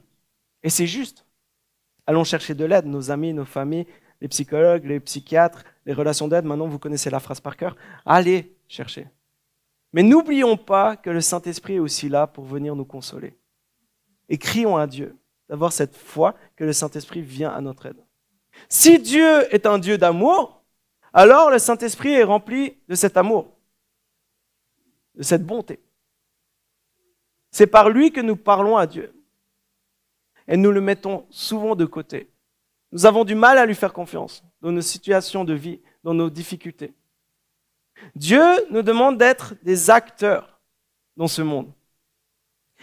Et 0.63 0.69
c'est 0.69 0.87
juste. 0.87 1.25
Allons 2.05 2.23
chercher 2.23 2.55
de 2.55 2.65
l'aide, 2.65 2.85
nos 2.85 3.11
amis, 3.11 3.33
nos 3.33 3.45
familles, 3.45 3.87
les 4.19 4.27
psychologues, 4.27 4.85
les 4.85 4.99
psychiatres, 4.99 5.63
les 5.85 5.93
relations 5.93 6.27
d'aide. 6.27 6.45
Maintenant, 6.45 6.67
vous 6.67 6.79
connaissez 6.79 7.09
la 7.09 7.19
phrase 7.19 7.39
par 7.39 7.57
cœur. 7.57 7.75
Allez 8.05 8.55
chercher. 8.67 9.07
Mais 9.93 10.03
n'oublions 10.03 10.57
pas 10.57 10.95
que 10.95 11.09
le 11.09 11.21
Saint-Esprit 11.21 11.75
est 11.75 11.79
aussi 11.79 12.09
là 12.09 12.27
pour 12.27 12.45
venir 12.45 12.75
nous 12.75 12.85
consoler. 12.85 13.37
Et 14.29 14.37
crions 14.37 14.77
à 14.77 14.87
Dieu 14.87 15.17
d'avoir 15.49 15.73
cette 15.73 15.95
foi 15.95 16.35
que 16.55 16.63
le 16.63 16.73
Saint-Esprit 16.73 17.21
vient 17.21 17.51
à 17.51 17.59
notre 17.59 17.87
aide. 17.87 18.01
Si 18.69 18.99
Dieu 18.99 19.53
est 19.53 19.65
un 19.65 19.79
Dieu 19.79 19.97
d'amour, 19.97 20.63
alors 21.13 21.49
le 21.49 21.59
Saint-Esprit 21.59 22.13
est 22.13 22.23
rempli 22.23 22.77
de 22.87 22.95
cet 22.95 23.17
amour, 23.17 23.57
de 25.15 25.23
cette 25.23 25.45
bonté. 25.45 25.81
C'est 27.51 27.67
par 27.67 27.89
lui 27.89 28.13
que 28.13 28.21
nous 28.21 28.37
parlons 28.37 28.77
à 28.77 28.87
Dieu. 28.87 29.13
Et 30.47 30.57
nous 30.57 30.71
le 30.71 30.81
mettons 30.81 31.25
souvent 31.29 31.75
de 31.75 31.85
côté. 31.85 32.29
Nous 32.91 33.05
avons 33.05 33.23
du 33.23 33.35
mal 33.35 33.57
à 33.57 33.65
lui 33.65 33.75
faire 33.75 33.93
confiance 33.93 34.43
dans 34.61 34.71
nos 34.71 34.81
situations 34.81 35.43
de 35.45 35.53
vie, 35.53 35.79
dans 36.03 36.13
nos 36.13 36.29
difficultés. 36.29 36.93
Dieu 38.15 38.41
nous 38.71 38.81
demande 38.81 39.17
d'être 39.17 39.55
des 39.63 39.89
acteurs 39.89 40.59
dans 41.15 41.27
ce 41.27 41.41
monde. 41.41 41.71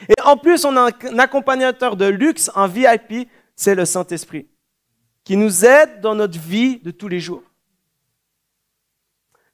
Et 0.09 0.21
en 0.25 0.37
plus, 0.37 0.65
on 0.65 0.77
a 0.77 0.91
un 0.91 1.19
accompagnateur 1.19 1.97
de 1.97 2.07
luxe, 2.07 2.51
un 2.55 2.69
VIP, 2.69 3.29
c'est 3.57 3.75
le 3.75 3.85
Saint-Esprit 3.85 4.49
qui 5.25 5.37
nous 5.37 5.67
aide 5.67 6.01
dans 6.01 6.15
notre 6.15 6.39
vie 6.39 6.79
de 6.79 6.91
tous 6.91 7.07
les 7.09 7.21
jours. 7.21 7.43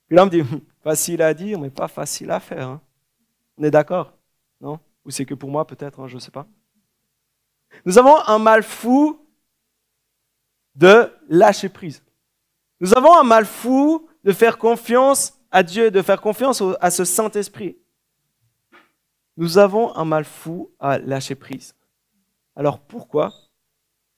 Puis 0.06 0.14
là, 0.14 0.22
on 0.22 0.26
me 0.26 0.30
dit, 0.30 0.42
Facile 0.84 1.22
à 1.22 1.32
dire, 1.32 1.58
mais 1.58 1.70
pas 1.70 1.88
facile 1.88 2.30
à 2.30 2.38
faire. 2.38 2.68
hein. 2.68 2.80
On 3.56 3.64
est 3.64 3.70
d'accord 3.70 4.12
Non? 4.60 4.78
Ou 5.04 5.10
c'est 5.10 5.24
que 5.24 5.32
pour 5.34 5.50
moi, 5.50 5.66
peut-être, 5.66 5.98
hein, 5.98 6.06
je 6.06 6.16
ne 6.16 6.20
sais 6.20 6.30
pas. 6.30 6.46
Nous 7.84 7.98
avons 7.98 8.16
un 8.26 8.38
mal 8.38 8.62
fou 8.62 9.20
de 10.74 11.12
lâcher 11.28 11.68
prise. 11.68 12.02
Nous 12.80 12.96
avons 12.96 13.16
un 13.16 13.22
mal 13.22 13.46
fou 13.46 14.08
de 14.24 14.32
faire 14.32 14.58
confiance 14.58 15.38
à 15.50 15.62
Dieu, 15.62 15.90
de 15.90 16.02
faire 16.02 16.20
confiance 16.20 16.62
à 16.80 16.90
ce 16.90 17.04
Saint-Esprit. 17.04 17.76
Nous 19.36 19.58
avons 19.58 19.94
un 19.96 20.04
mal 20.04 20.24
fou 20.24 20.72
à 20.78 20.98
lâcher 20.98 21.34
prise. 21.34 21.74
Alors 22.56 22.80
pourquoi 22.80 23.32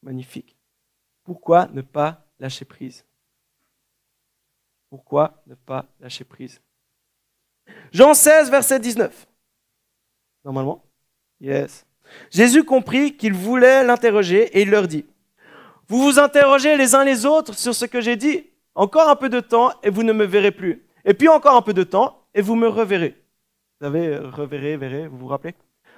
Magnifique. 0.03 0.57
Pourquoi 1.25 1.67
ne 1.69 1.83
pas 1.83 2.27
lâcher 2.39 2.65
prise? 2.65 3.05
Pourquoi 4.91 5.43
ne 5.47 5.55
pas 5.55 5.87
lâcher 6.01 6.25
prise? 6.25 6.61
Jean 7.93 8.15
16, 8.15 8.51
verset 8.51 8.79
19. 8.79 9.27
Normalement? 10.45 10.85
Yes. 11.41 11.86
Jésus 12.31 12.65
comprit 12.65 13.17
qu'il 13.17 13.33
voulait 13.33 13.85
l'interroger 13.85 14.45
et 14.57 14.63
il 14.63 14.71
leur 14.71 14.89
dit, 14.89 15.05
Vous 15.89 16.03
vous 16.03 16.19
interrogez 16.19 16.77
les 16.77 16.95
uns 16.95 17.05
les 17.05 17.27
autres 17.27 17.55
sur 17.55 17.75
ce 17.75 17.85
que 17.85 18.01
j'ai 18.01 18.17
dit. 18.17 18.47
Encore 18.75 19.09
un 19.09 19.17
peu 19.17 19.29
de 19.29 19.41
temps 19.41 19.73
et 19.83 19.91
vous 19.91 20.03
ne 20.03 20.13
me 20.13 20.25
verrez 20.25 20.51
plus. 20.51 20.85
Et 21.05 21.15
puis 21.15 21.29
encore 21.29 21.57
un 21.57 21.63
peu 21.63 21.73
de 21.73 21.85
temps 21.85 22.23
et 22.35 22.43
vous 22.43 22.57
me 22.57 22.69
reverrez. 22.69 23.17
Vous 23.81 23.87
avez 23.87 24.19
reverrez, 24.19 24.77
verrez, 24.77 25.07
vous 25.07 25.19
vous 25.19 25.27
rappelez 25.27 25.55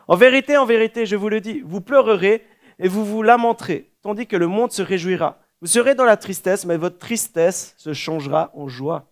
En 0.07 0.16
vérité, 0.16 0.57
en 0.57 0.66
vérité, 0.66 1.07
je 1.07 1.16
vous 1.16 1.29
le 1.29 1.40
dis, 1.40 1.61
vous 1.64 1.81
pleurerez 1.81 2.44
et 2.79 2.88
vous 2.88 3.05
vous 3.05 3.23
lamenterez, 3.23 3.90
tandis 4.03 4.27
que 4.27 4.37
le 4.37 4.47
monde 4.47 4.73
se 4.73 4.83
réjouira. 4.83 5.38
Vous 5.61 5.66
serez 5.66 5.94
dans 5.94 6.05
la 6.05 6.16
tristesse, 6.16 6.64
mais 6.64 6.77
votre 6.77 6.99
tristesse 6.99 7.75
se 7.77 7.92
changera 7.92 8.53
en 8.55 8.68
joie. 8.68 9.11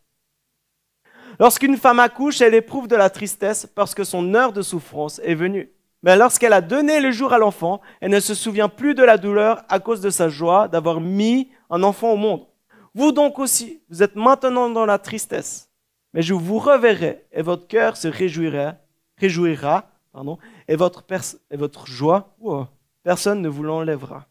Lorsqu'une 1.38 1.76
femme 1.76 1.98
accouche, 1.98 2.40
elle 2.40 2.54
éprouve 2.54 2.88
de 2.88 2.96
la 2.96 3.10
tristesse 3.10 3.66
parce 3.66 3.94
que 3.94 4.04
son 4.04 4.34
heure 4.34 4.52
de 4.52 4.62
souffrance 4.62 5.20
est 5.24 5.34
venue. 5.34 5.70
Mais 6.06 6.14
lorsqu'elle 6.14 6.52
a 6.52 6.60
donné 6.60 7.00
le 7.00 7.10
jour 7.10 7.32
à 7.32 7.38
l'enfant, 7.38 7.80
elle 8.00 8.12
ne 8.12 8.20
se 8.20 8.32
souvient 8.32 8.68
plus 8.68 8.94
de 8.94 9.02
la 9.02 9.18
douleur 9.18 9.64
à 9.68 9.80
cause 9.80 10.00
de 10.00 10.08
sa 10.08 10.28
joie 10.28 10.68
d'avoir 10.68 11.00
mis 11.00 11.50
un 11.68 11.82
enfant 11.82 12.12
au 12.12 12.16
monde. 12.16 12.46
Vous 12.94 13.10
donc 13.10 13.40
aussi, 13.40 13.82
vous 13.90 14.04
êtes 14.04 14.14
maintenant 14.14 14.70
dans 14.70 14.86
la 14.86 15.00
tristesse, 15.00 15.68
mais 16.14 16.22
je 16.22 16.32
vous 16.32 16.60
reverrai 16.60 17.26
et 17.32 17.42
votre 17.42 17.66
cœur 17.66 17.96
se 17.96 18.06
réjouira, 18.06 18.76
réjouira 19.18 19.90
pardon, 20.12 20.38
et, 20.68 20.76
votre 20.76 21.04
et 21.50 21.56
votre 21.56 21.88
joie, 21.88 22.36
wow, 22.38 22.68
personne 23.02 23.42
ne 23.42 23.48
vous 23.48 23.64
l'enlèvera. 23.64 24.26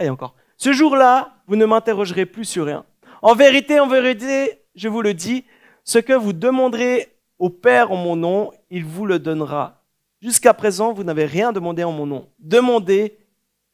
Et 0.00 0.10
encore. 0.10 0.34
Ce 0.56 0.72
jour-là, 0.72 1.36
vous 1.46 1.54
ne 1.54 1.64
m'interrogerez 1.64 2.26
plus 2.26 2.44
sur 2.44 2.66
rien. 2.66 2.84
En 3.22 3.36
vérité, 3.36 3.78
en 3.78 3.86
vérité, 3.86 4.64
je 4.74 4.88
vous 4.88 5.00
le 5.00 5.14
dis, 5.14 5.44
ce 5.84 6.00
que 6.00 6.12
vous 6.12 6.32
demanderez 6.32 7.17
au 7.38 7.50
Père 7.50 7.92
en 7.92 7.96
mon 7.96 8.16
nom, 8.16 8.52
il 8.70 8.84
vous 8.84 9.06
le 9.06 9.18
donnera. 9.18 9.84
Jusqu'à 10.20 10.54
présent, 10.54 10.92
vous 10.92 11.04
n'avez 11.04 11.24
rien 11.24 11.52
demandé 11.52 11.84
en 11.84 11.92
mon 11.92 12.06
nom. 12.06 12.28
Demandez 12.38 13.16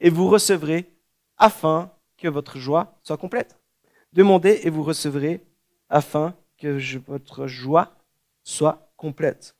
et 0.01 0.11
vous 0.11 0.29
recevrez 0.29 0.91
afin 1.39 1.91
que 2.19 2.29
votre 2.29 2.59
joie 2.59 2.99
soit 3.03 3.17
complète. 3.17 3.59
Demandez 4.13 4.61
et 4.63 4.71
vous 4.71 4.83
recevrez 4.83 5.45
afin 5.89 6.35
que 6.59 6.79
votre 7.07 7.47
joie 7.47 7.95
soit 8.43 8.91
complète. 8.97 9.57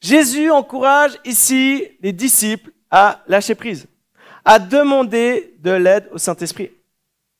Jésus 0.00 0.50
encourage 0.50 1.18
ici 1.24 1.88
les 2.00 2.12
disciples 2.12 2.72
à 2.90 3.22
lâcher 3.28 3.54
prise, 3.54 3.86
à 4.44 4.58
demander 4.58 5.54
de 5.58 5.70
l'aide 5.70 6.08
au 6.12 6.18
Saint-Esprit. 6.18 6.70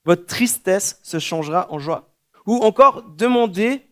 Votre 0.05 0.25
tristesse 0.25 0.99
se 1.03 1.17
changera 1.19 1.71
en 1.71 1.79
joie. 1.79 2.10
Ou 2.45 2.57
encore, 2.57 3.03
demandez 3.03 3.85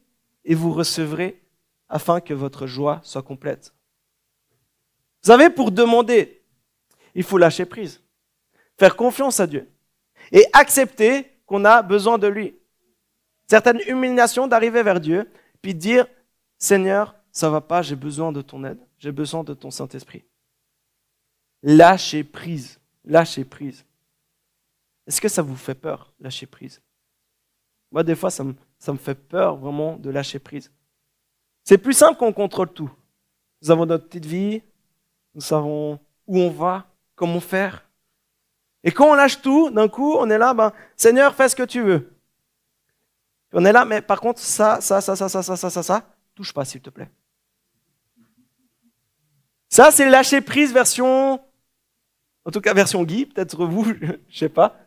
et 0.45 0.55
vous 0.55 0.73
recevrez 0.73 1.41
afin 1.87 2.21
que 2.21 2.33
votre 2.33 2.67
joie 2.67 2.99
soit 3.03 3.23
complète. 3.23 3.73
Vous 5.21 5.27
savez, 5.27 5.49
pour 5.49 5.71
demander, 5.71 6.41
il 7.15 7.23
faut 7.23 7.37
lâcher 7.37 7.65
prise, 7.65 8.01
faire 8.77 8.95
confiance 8.95 9.39
à 9.39 9.47
Dieu 9.47 9.69
et 10.31 10.45
accepter 10.53 11.25
qu'on 11.45 11.65
a 11.65 11.81
besoin 11.81 12.17
de 12.17 12.27
lui. 12.27 12.55
Certaines 13.47 13.81
humiliations 13.87 14.47
d'arriver 14.47 14.83
vers 14.83 14.99
Dieu, 14.99 15.29
puis 15.61 15.73
dire, 15.73 16.07
Seigneur, 16.57 17.15
ça 17.31 17.49
va 17.49 17.61
pas, 17.61 17.81
j'ai 17.81 17.95
besoin 17.95 18.31
de 18.31 18.41
ton 18.41 18.63
aide, 18.63 18.79
j'ai 18.97 19.11
besoin 19.11 19.43
de 19.43 19.53
ton 19.53 19.71
Saint-Esprit. 19.71 20.23
Lâchez 21.63 22.23
prise, 22.23 22.79
lâchez 23.03 23.43
prise. 23.43 23.83
Est-ce 25.07 25.19
que 25.19 25.27
ça 25.27 25.41
vous 25.41 25.55
fait 25.55 25.75
peur, 25.75 26.13
lâcher 26.19 26.45
prise? 26.45 26.81
Moi, 27.91 28.03
des 28.03 28.15
fois, 28.15 28.29
ça 28.29 28.43
me, 28.43 28.55
ça 28.77 28.93
me 28.93 28.97
fait 28.97 29.15
peur 29.15 29.57
vraiment 29.57 29.97
de 29.97 30.09
lâcher 30.09 30.39
prise. 30.39 30.71
C'est 31.63 31.77
plus 31.77 31.93
simple 31.93 32.17
qu'on 32.17 32.33
contrôle 32.33 32.71
tout. 32.71 32.91
Nous 33.61 33.71
avons 33.71 33.85
notre 33.85 34.07
petite 34.07 34.25
vie, 34.25 34.61
nous 35.35 35.41
savons 35.41 35.99
où 36.27 36.39
on 36.39 36.49
va, 36.49 36.87
comment 37.15 37.39
faire. 37.39 37.85
Et 38.83 38.91
quand 38.91 39.11
on 39.11 39.15
lâche 39.15 39.41
tout, 39.41 39.69
d'un 39.71 39.87
coup, 39.87 40.15
on 40.15 40.29
est 40.29 40.37
là, 40.37 40.53
ben, 40.53 40.71
Seigneur, 40.95 41.35
fais 41.35 41.49
ce 41.49 41.55
que 41.55 41.63
tu 41.63 41.81
veux. 41.81 42.15
On 43.51 43.65
est 43.65 43.71
là, 43.71 43.83
mais 43.83 44.01
par 44.01 44.21
contre, 44.21 44.39
ça, 44.39 44.79
ça, 44.79 45.01
ça, 45.01 45.15
ça, 45.15 45.27
ça, 45.27 45.43
ça, 45.43 45.55
ça, 45.55 45.69
ça, 45.69 45.83
ça, 45.83 46.03
touche 46.35 46.53
pas, 46.53 46.65
s'il 46.65 46.81
te 46.81 46.89
plaît. 46.89 47.09
Ça, 49.67 49.91
c'est 49.91 50.09
lâcher 50.09 50.41
prise 50.41 50.73
version, 50.73 51.41
en 52.45 52.51
tout 52.51 52.61
cas 52.61 52.73
version 52.73 53.03
Guy, 53.03 53.25
peut-être 53.25 53.65
vous, 53.65 53.85
je 54.29 54.37
sais 54.37 54.49
pas. 54.49 54.77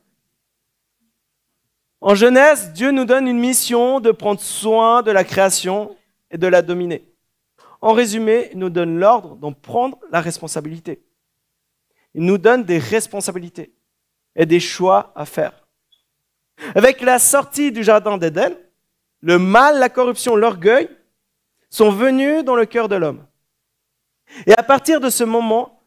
En 2.05 2.17
Genèse, 2.17 2.73
Dieu 2.73 2.91
nous 2.91 3.05
donne 3.05 3.29
une 3.29 3.39
mission 3.39 4.01
de 4.01 4.11
prendre 4.11 4.41
soin 4.41 5.03
de 5.03 5.13
la 5.13 5.23
création 5.23 5.97
et 6.33 6.37
de 6.37 6.49
la 6.49 6.61
dominer. 6.61 7.09
En 7.81 7.93
résumé, 7.93 8.49
il 8.53 8.59
nous 8.59 8.71
donne 8.71 8.99
l'ordre 8.99 9.37
d'en 9.37 9.53
prendre 9.53 10.01
la 10.11 10.21
responsabilité. 10.21 11.01
Il 12.15 12.25
nous 12.25 12.39
donne 12.39 12.65
des 12.65 12.79
responsabilités 12.79 13.73
et 14.35 14.47
des 14.47 14.59
choix 14.59 15.13
à 15.15 15.25
faire. 15.25 15.69
Avec 16.75 17.03
la 17.03 17.21
sortie 17.21 17.71
du 17.71 17.85
jardin 17.85 18.19
d'Éden, 18.19 18.53
le 19.21 19.39
mal, 19.39 19.79
la 19.79 19.89
corruption, 19.89 20.35
l'orgueil 20.35 20.89
sont 21.71 21.91
venus 21.91 22.43
dans 22.43 22.57
le 22.57 22.67
cœur 22.67 22.89
de 22.89 22.97
l'homme. 22.97 23.25
Et 24.47 24.55
à 24.55 24.65
partir 24.65 24.99
de 24.99 25.09
ce 25.09 25.23
moment, 25.23 25.81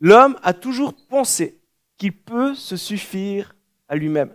l'homme 0.00 0.38
a 0.42 0.54
toujours 0.54 0.94
pensé 1.08 1.60
qu'il 1.98 2.16
peut 2.16 2.54
se 2.54 2.78
suffire 2.78 3.54
à 3.88 3.96
lui-même, 3.96 4.32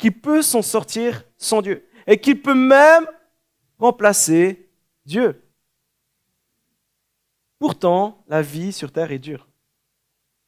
qu'il 0.00 0.18
peut 0.18 0.42
s'en 0.42 0.62
sortir 0.62 1.24
sans 1.36 1.62
Dieu, 1.62 1.86
et 2.06 2.18
qu'il 2.18 2.42
peut 2.42 2.54
même 2.54 3.06
remplacer 3.78 4.68
Dieu. 5.04 5.40
Pourtant, 7.58 8.24
la 8.26 8.42
vie 8.42 8.72
sur 8.72 8.90
terre 8.90 9.12
est 9.12 9.18
dure. 9.18 9.46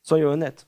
Soyons 0.02 0.30
honnêtes. 0.30 0.66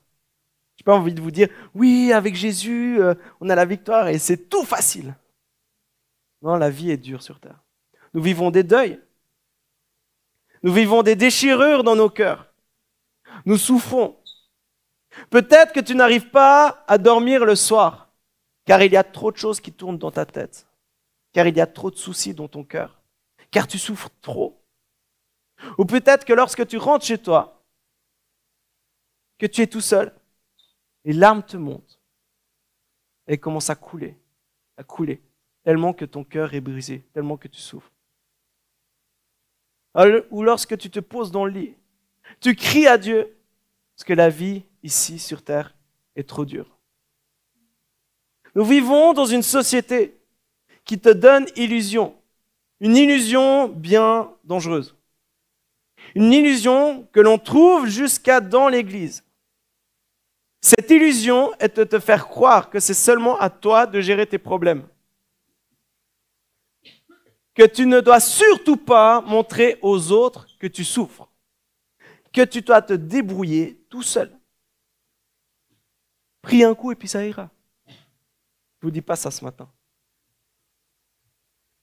Je 0.75 0.81
n'ai 0.81 0.85
pas 0.85 0.95
envie 0.95 1.13
de 1.13 1.21
vous 1.21 1.31
dire, 1.31 1.49
oui, 1.73 2.13
avec 2.13 2.35
Jésus, 2.35 3.01
euh, 3.01 3.15
on 3.41 3.49
a 3.49 3.55
la 3.55 3.65
victoire 3.65 4.07
et 4.07 4.19
c'est 4.19 4.49
tout 4.49 4.63
facile. 4.63 5.15
Non, 6.41 6.57
la 6.57 6.69
vie 6.69 6.91
est 6.91 6.97
dure 6.97 7.23
sur 7.23 7.39
terre. 7.39 7.63
Nous 8.13 8.21
vivons 8.21 8.51
des 8.51 8.63
deuils. 8.63 8.99
Nous 10.61 10.71
vivons 10.71 11.01
des 11.01 11.15
déchirures 11.15 11.83
dans 11.83 11.95
nos 11.95 12.09
cœurs. 12.09 12.53
Nous 13.45 13.57
souffrons. 13.57 14.15
Peut-être 15.29 15.73
que 15.73 15.79
tu 15.79 15.95
n'arrives 15.95 16.29
pas 16.29 16.83
à 16.87 16.97
dormir 16.97 17.45
le 17.45 17.55
soir, 17.55 18.04
car 18.65 18.81
il 18.81 18.91
y 18.91 18.97
a 18.97 19.03
trop 19.03 19.31
de 19.31 19.37
choses 19.37 19.61
qui 19.61 19.71
tournent 19.71 19.97
dans 19.97 20.11
ta 20.11 20.25
tête, 20.25 20.67
car 21.33 21.47
il 21.47 21.55
y 21.55 21.61
a 21.61 21.67
trop 21.67 21.91
de 21.91 21.95
soucis 21.95 22.33
dans 22.33 22.47
ton 22.47 22.63
cœur, 22.63 23.01
car 23.51 23.67
tu 23.67 23.77
souffres 23.77 24.09
trop. 24.21 24.61
Ou 25.77 25.85
peut-être 25.85 26.25
que 26.25 26.33
lorsque 26.33 26.67
tu 26.67 26.77
rentres 26.77 27.05
chez 27.05 27.17
toi, 27.17 27.63
que 29.37 29.45
tu 29.45 29.61
es 29.61 29.67
tout 29.67 29.81
seul, 29.81 30.13
les 31.03 31.13
larmes 31.13 31.43
te 31.43 31.57
montent 31.57 31.99
et 33.27 33.37
commencent 33.37 33.69
à 33.69 33.75
couler, 33.75 34.17
à 34.77 34.83
couler, 34.83 35.21
tellement 35.63 35.93
que 35.93 36.05
ton 36.05 36.23
cœur 36.23 36.53
est 36.53 36.61
brisé, 36.61 37.03
tellement 37.13 37.37
que 37.37 37.47
tu 37.47 37.59
souffres. 37.59 37.91
Ou 40.29 40.43
lorsque 40.43 40.77
tu 40.77 40.89
te 40.89 40.99
poses 40.99 41.31
dans 41.31 41.45
le 41.45 41.51
lit, 41.51 41.75
tu 42.41 42.55
cries 42.55 42.87
à 42.87 42.97
Dieu 42.97 43.37
parce 43.95 44.03
que 44.03 44.13
la 44.13 44.29
vie 44.29 44.63
ici 44.83 45.19
sur 45.19 45.43
terre 45.43 45.73
est 46.15 46.27
trop 46.27 46.43
dure. 46.43 46.74
Nous 48.55 48.63
vivons 48.63 49.13
dans 49.13 49.25
une 49.25 49.43
société 49.43 50.17
qui 50.85 50.97
te 50.97 51.09
donne 51.09 51.45
illusion, 51.57 52.15
une 52.79 52.95
illusion 52.95 53.67
bien 53.67 54.31
dangereuse. 54.43 54.95
Une 56.13 56.31
illusion 56.31 57.07
que 57.11 57.19
l'on 57.19 57.37
trouve 57.37 57.87
jusqu'à 57.87 58.39
dans 58.39 58.69
l'Église. 58.69 59.23
Cette 60.61 60.89
illusion 60.89 61.53
est 61.59 61.77
de 61.77 61.83
te 61.83 61.99
faire 61.99 62.27
croire 62.27 62.69
que 62.69 62.79
c'est 62.79 62.93
seulement 62.93 63.37
à 63.39 63.49
toi 63.49 63.85
de 63.85 63.99
gérer 63.99 64.25
tes 64.25 64.37
problèmes. 64.37 64.87
Que 67.53 67.65
tu 67.65 67.85
ne 67.85 68.01
dois 68.01 68.19
surtout 68.19 68.77
pas 68.77 69.21
montrer 69.21 69.77
aux 69.81 70.11
autres 70.11 70.47
que 70.59 70.67
tu 70.67 70.83
souffres. 70.83 71.27
Que 72.31 72.43
tu 72.43 72.61
dois 72.61 72.81
te 72.81 72.93
débrouiller 72.93 73.85
tout 73.89 74.03
seul. 74.03 74.31
Prie 76.41 76.63
un 76.63 76.75
coup 76.75 76.91
et 76.91 76.95
puis 76.95 77.07
ça 77.07 77.25
ira. 77.25 77.49
Je 78.85 78.87
vous 78.87 78.93
dis 78.93 79.01
pas 79.01 79.15
ça 79.15 79.31
ce 79.31 79.43
matin. 79.43 79.67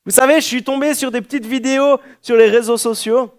Vous 0.04 0.12
savez, 0.12 0.36
je 0.36 0.46
suis 0.46 0.62
tombé 0.62 0.94
sur 0.94 1.10
des 1.10 1.20
petites 1.20 1.46
vidéos 1.46 1.98
sur 2.20 2.36
les 2.36 2.48
réseaux 2.48 2.76
sociaux. 2.76 3.36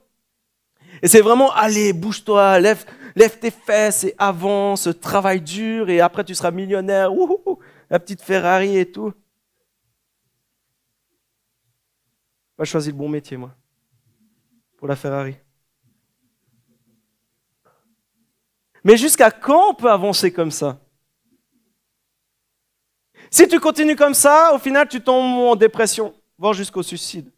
Et 1.01 1.07
c'est 1.07 1.21
vraiment, 1.21 1.49
allez, 1.53 1.93
bouge-toi, 1.93 2.59
lève, 2.59 2.83
lève 3.15 3.39
tes 3.39 3.51
fesses 3.51 4.03
et 4.03 4.15
avance, 4.17 4.89
travaille 4.99 5.39
dur 5.39 5.89
et 5.89 6.01
après 6.01 6.25
tu 6.25 6.35
seras 6.35 6.51
millionnaire. 6.51 7.09
la 7.89 7.99
petite 7.99 8.21
Ferrari 8.21 8.77
et 8.77 8.91
tout. 8.91 9.13
Pas 12.57 12.65
choisi 12.65 12.91
le 12.91 12.97
bon 12.97 13.07
métier, 13.07 13.37
moi, 13.37 13.55
pour 14.75 14.89
la 14.89 14.97
Ferrari. 14.97 15.37
Mais 18.83 18.97
jusqu'à 18.97 19.31
quand 19.31 19.69
on 19.69 19.73
peut 19.73 19.89
avancer 19.89 20.33
comme 20.33 20.51
ça? 20.51 20.82
Si 23.33 23.47
tu 23.47 23.59
continues 23.59 23.95
comme 23.95 24.13
ça, 24.13 24.53
au 24.53 24.59
final, 24.59 24.87
tu 24.87 25.01
tombes 25.01 25.39
en 25.39 25.55
dépression, 25.55 26.13
voire 26.37 26.53
jusqu'au 26.53 26.83
suicide. 26.83 27.31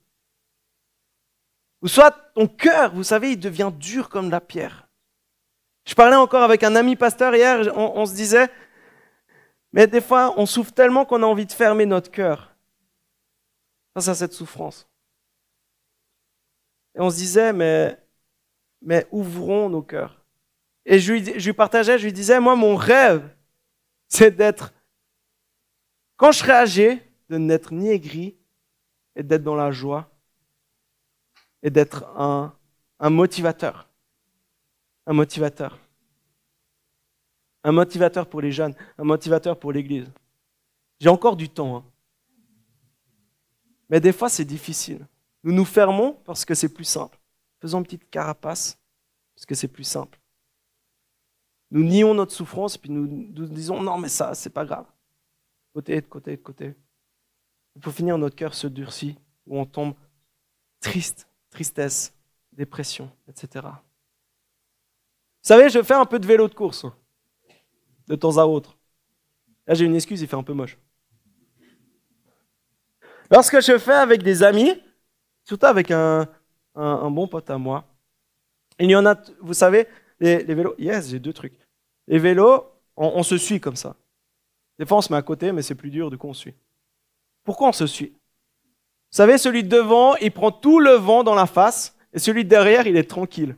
Ou 1.81 1.87
soit 1.87 2.11
ton 2.33 2.47
cœur, 2.47 2.93
vous 2.93 3.03
savez, 3.03 3.31
il 3.31 3.39
devient 3.39 3.71
dur 3.73 4.09
comme 4.09 4.29
la 4.29 4.41
pierre. 4.41 4.89
Je 5.85 5.95
parlais 5.95 6.17
encore 6.17 6.43
avec 6.43 6.63
un 6.63 6.75
ami 6.75 6.97
pasteur 6.97 7.33
hier, 7.33 7.73
on, 7.77 8.05
se 8.05 8.13
disait, 8.13 8.49
mais 9.71 9.87
des 9.87 10.01
fois, 10.01 10.33
on 10.35 10.45
souffre 10.45 10.73
tellement 10.73 11.05
qu'on 11.05 11.23
a 11.23 11.25
envie 11.25 11.45
de 11.45 11.53
fermer 11.53 11.85
notre 11.85 12.11
cœur 12.11 12.53
face 13.93 14.09
à 14.09 14.15
cette 14.15 14.33
souffrance. 14.33 14.89
Et 16.95 16.99
on 16.99 17.09
se 17.09 17.15
disait, 17.15 17.53
mais, 17.53 17.97
mais 18.81 19.07
ouvrons 19.11 19.69
nos 19.69 19.81
cœurs. 19.81 20.25
Et 20.85 20.99
je 20.99 21.13
lui, 21.13 21.39
je 21.39 21.45
lui 21.45 21.53
partageais, 21.53 21.97
je 21.97 22.03
lui 22.03 22.11
disais, 22.11 22.41
moi, 22.41 22.57
mon 22.57 22.75
rêve, 22.75 23.33
c'est 24.09 24.31
d'être, 24.31 24.73
quand 26.17 26.31
je 26.31 26.39
serai 26.39 26.53
âgé, 26.53 27.01
de 27.29 27.37
n'être 27.37 27.73
ni 27.73 27.89
aigri 27.89 28.37
et 29.15 29.23
d'être 29.23 29.43
dans 29.43 29.55
la 29.55 29.71
joie 29.71 30.09
et 31.63 31.69
d'être 31.69 32.05
un, 32.17 32.55
un 32.99 33.09
motivateur. 33.09 33.89
Un 35.07 35.13
motivateur. 35.13 35.79
Un 37.63 37.71
motivateur 37.71 38.29
pour 38.29 38.41
les 38.41 38.51
jeunes, 38.51 38.75
un 38.97 39.03
motivateur 39.03 39.57
pour 39.59 39.71
l'Église. 39.71 40.11
J'ai 40.99 41.09
encore 41.09 41.35
du 41.35 41.49
temps. 41.49 41.77
Hein. 41.77 41.85
Mais 43.89 43.99
des 43.99 44.13
fois, 44.13 44.29
c'est 44.29 44.45
difficile. 44.45 45.07
Nous 45.43 45.51
nous 45.51 45.65
fermons 45.65 46.13
parce 46.25 46.45
que 46.45 46.53
c'est 46.53 46.69
plus 46.69 46.85
simple. 46.85 47.19
Faisons 47.59 47.79
une 47.79 47.83
petite 47.83 48.09
carapace 48.09 48.77
parce 49.35 49.45
que 49.45 49.55
c'est 49.55 49.67
plus 49.67 49.83
simple. 49.83 50.19
Nous 51.71 51.83
nions 51.83 52.13
notre 52.13 52.31
souffrance, 52.31 52.77
puis 52.77 52.91
nous, 52.91 53.07
nous 53.07 53.47
disons 53.47 53.81
non, 53.81 53.97
mais 53.97 54.09
ça, 54.09 54.33
c'est 54.35 54.51
pas 54.51 54.65
grave. 54.65 54.85
Côté, 55.75 56.01
de 56.01 56.07
côté, 56.07 56.31
de 56.37 56.41
côté. 56.41 56.73
Faut 57.81 57.91
finir, 57.91 58.17
notre 58.17 58.35
cœur 58.35 58.55
se 58.55 58.65
durcit, 58.65 59.17
où 59.45 59.59
on 59.59 59.65
tombe 59.65 59.93
triste, 60.79 61.27
tristesse, 61.49 62.13
dépression, 62.51 63.11
etc. 63.27 63.67
Vous 63.67 63.71
savez, 65.43 65.69
je 65.69 65.83
fais 65.83 65.93
un 65.93 66.05
peu 66.05 66.17
de 66.17 66.25
vélo 66.25 66.47
de 66.47 66.55
course, 66.55 66.85
de 68.07 68.15
temps 68.15 68.37
à 68.37 68.45
autre. 68.45 68.77
Là, 69.67 69.73
j'ai 69.73 69.85
une 69.85 69.95
excuse, 69.95 70.21
il 70.21 70.27
fait 70.27 70.35
un 70.35 70.43
peu 70.43 70.53
moche. 70.53 70.77
Lorsque 73.29 73.59
je 73.59 73.77
fais 73.77 73.93
avec 73.93 74.23
des 74.23 74.41
amis, 74.41 74.81
surtout 75.43 75.65
avec 75.67 75.91
un, 75.91 76.27
un 76.73 77.11
bon 77.11 77.27
pote 77.27 77.49
à 77.49 77.57
moi, 77.57 77.85
il 78.79 78.89
y 78.89 78.95
en 78.95 79.05
a, 79.05 79.15
vous 79.41 79.53
savez, 79.53 79.87
les, 80.19 80.43
vélos, 80.43 80.75
yes, 80.77 81.09
j'ai 81.09 81.19
deux 81.19 81.33
trucs. 81.33 81.57
Les 82.07 82.19
vélos, 82.19 82.65
on, 82.95 83.23
se 83.23 83.37
suit 83.37 83.59
comme 83.59 83.75
ça. 83.75 83.95
Des 84.77 84.85
fois, 84.85 84.97
on 84.97 85.01
se 85.01 85.11
met 85.11 85.17
à 85.17 85.21
côté, 85.21 85.51
mais 85.51 85.61
c'est 85.61 85.75
plus 85.75 85.89
dur, 85.89 86.09
du 86.09 86.17
coup, 86.17 86.27
on 86.27 86.33
suit. 86.33 86.53
Pourquoi 87.43 87.69
on 87.69 87.73
se 87.73 87.87
suit? 87.87 88.09
Vous 88.09 89.17
savez, 89.17 89.37
celui 89.37 89.63
de 89.63 89.69
devant, 89.69 90.15
il 90.17 90.31
prend 90.31 90.51
tout 90.51 90.79
le 90.79 90.91
vent 90.91 91.23
dans 91.23 91.35
la 91.35 91.45
face, 91.45 91.95
et 92.13 92.19
celui 92.19 92.43
de 92.43 92.49
derrière, 92.49 92.87
il 92.87 92.97
est 92.97 93.09
tranquille. 93.09 93.55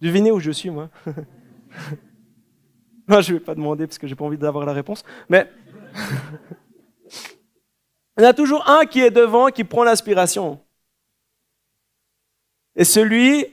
Devinez 0.00 0.30
où 0.30 0.40
je 0.40 0.50
suis, 0.50 0.70
moi? 0.70 0.90
moi, 3.06 3.20
je 3.20 3.32
ne 3.32 3.38
vais 3.38 3.44
pas 3.44 3.54
demander 3.54 3.86
parce 3.86 3.98
que 3.98 4.06
j'ai 4.06 4.14
pas 4.14 4.24
envie 4.24 4.38
d'avoir 4.38 4.64
la 4.64 4.72
réponse. 4.72 5.04
Mais 5.28 5.50
il 8.16 8.22
y 8.22 8.26
en 8.26 8.28
a 8.28 8.34
toujours 8.34 8.68
un 8.68 8.86
qui 8.86 9.00
est 9.00 9.10
devant, 9.10 9.48
qui 9.48 9.64
prend 9.64 9.84
l'aspiration. 9.84 10.60
Et 12.76 12.84
celui, 12.84 13.44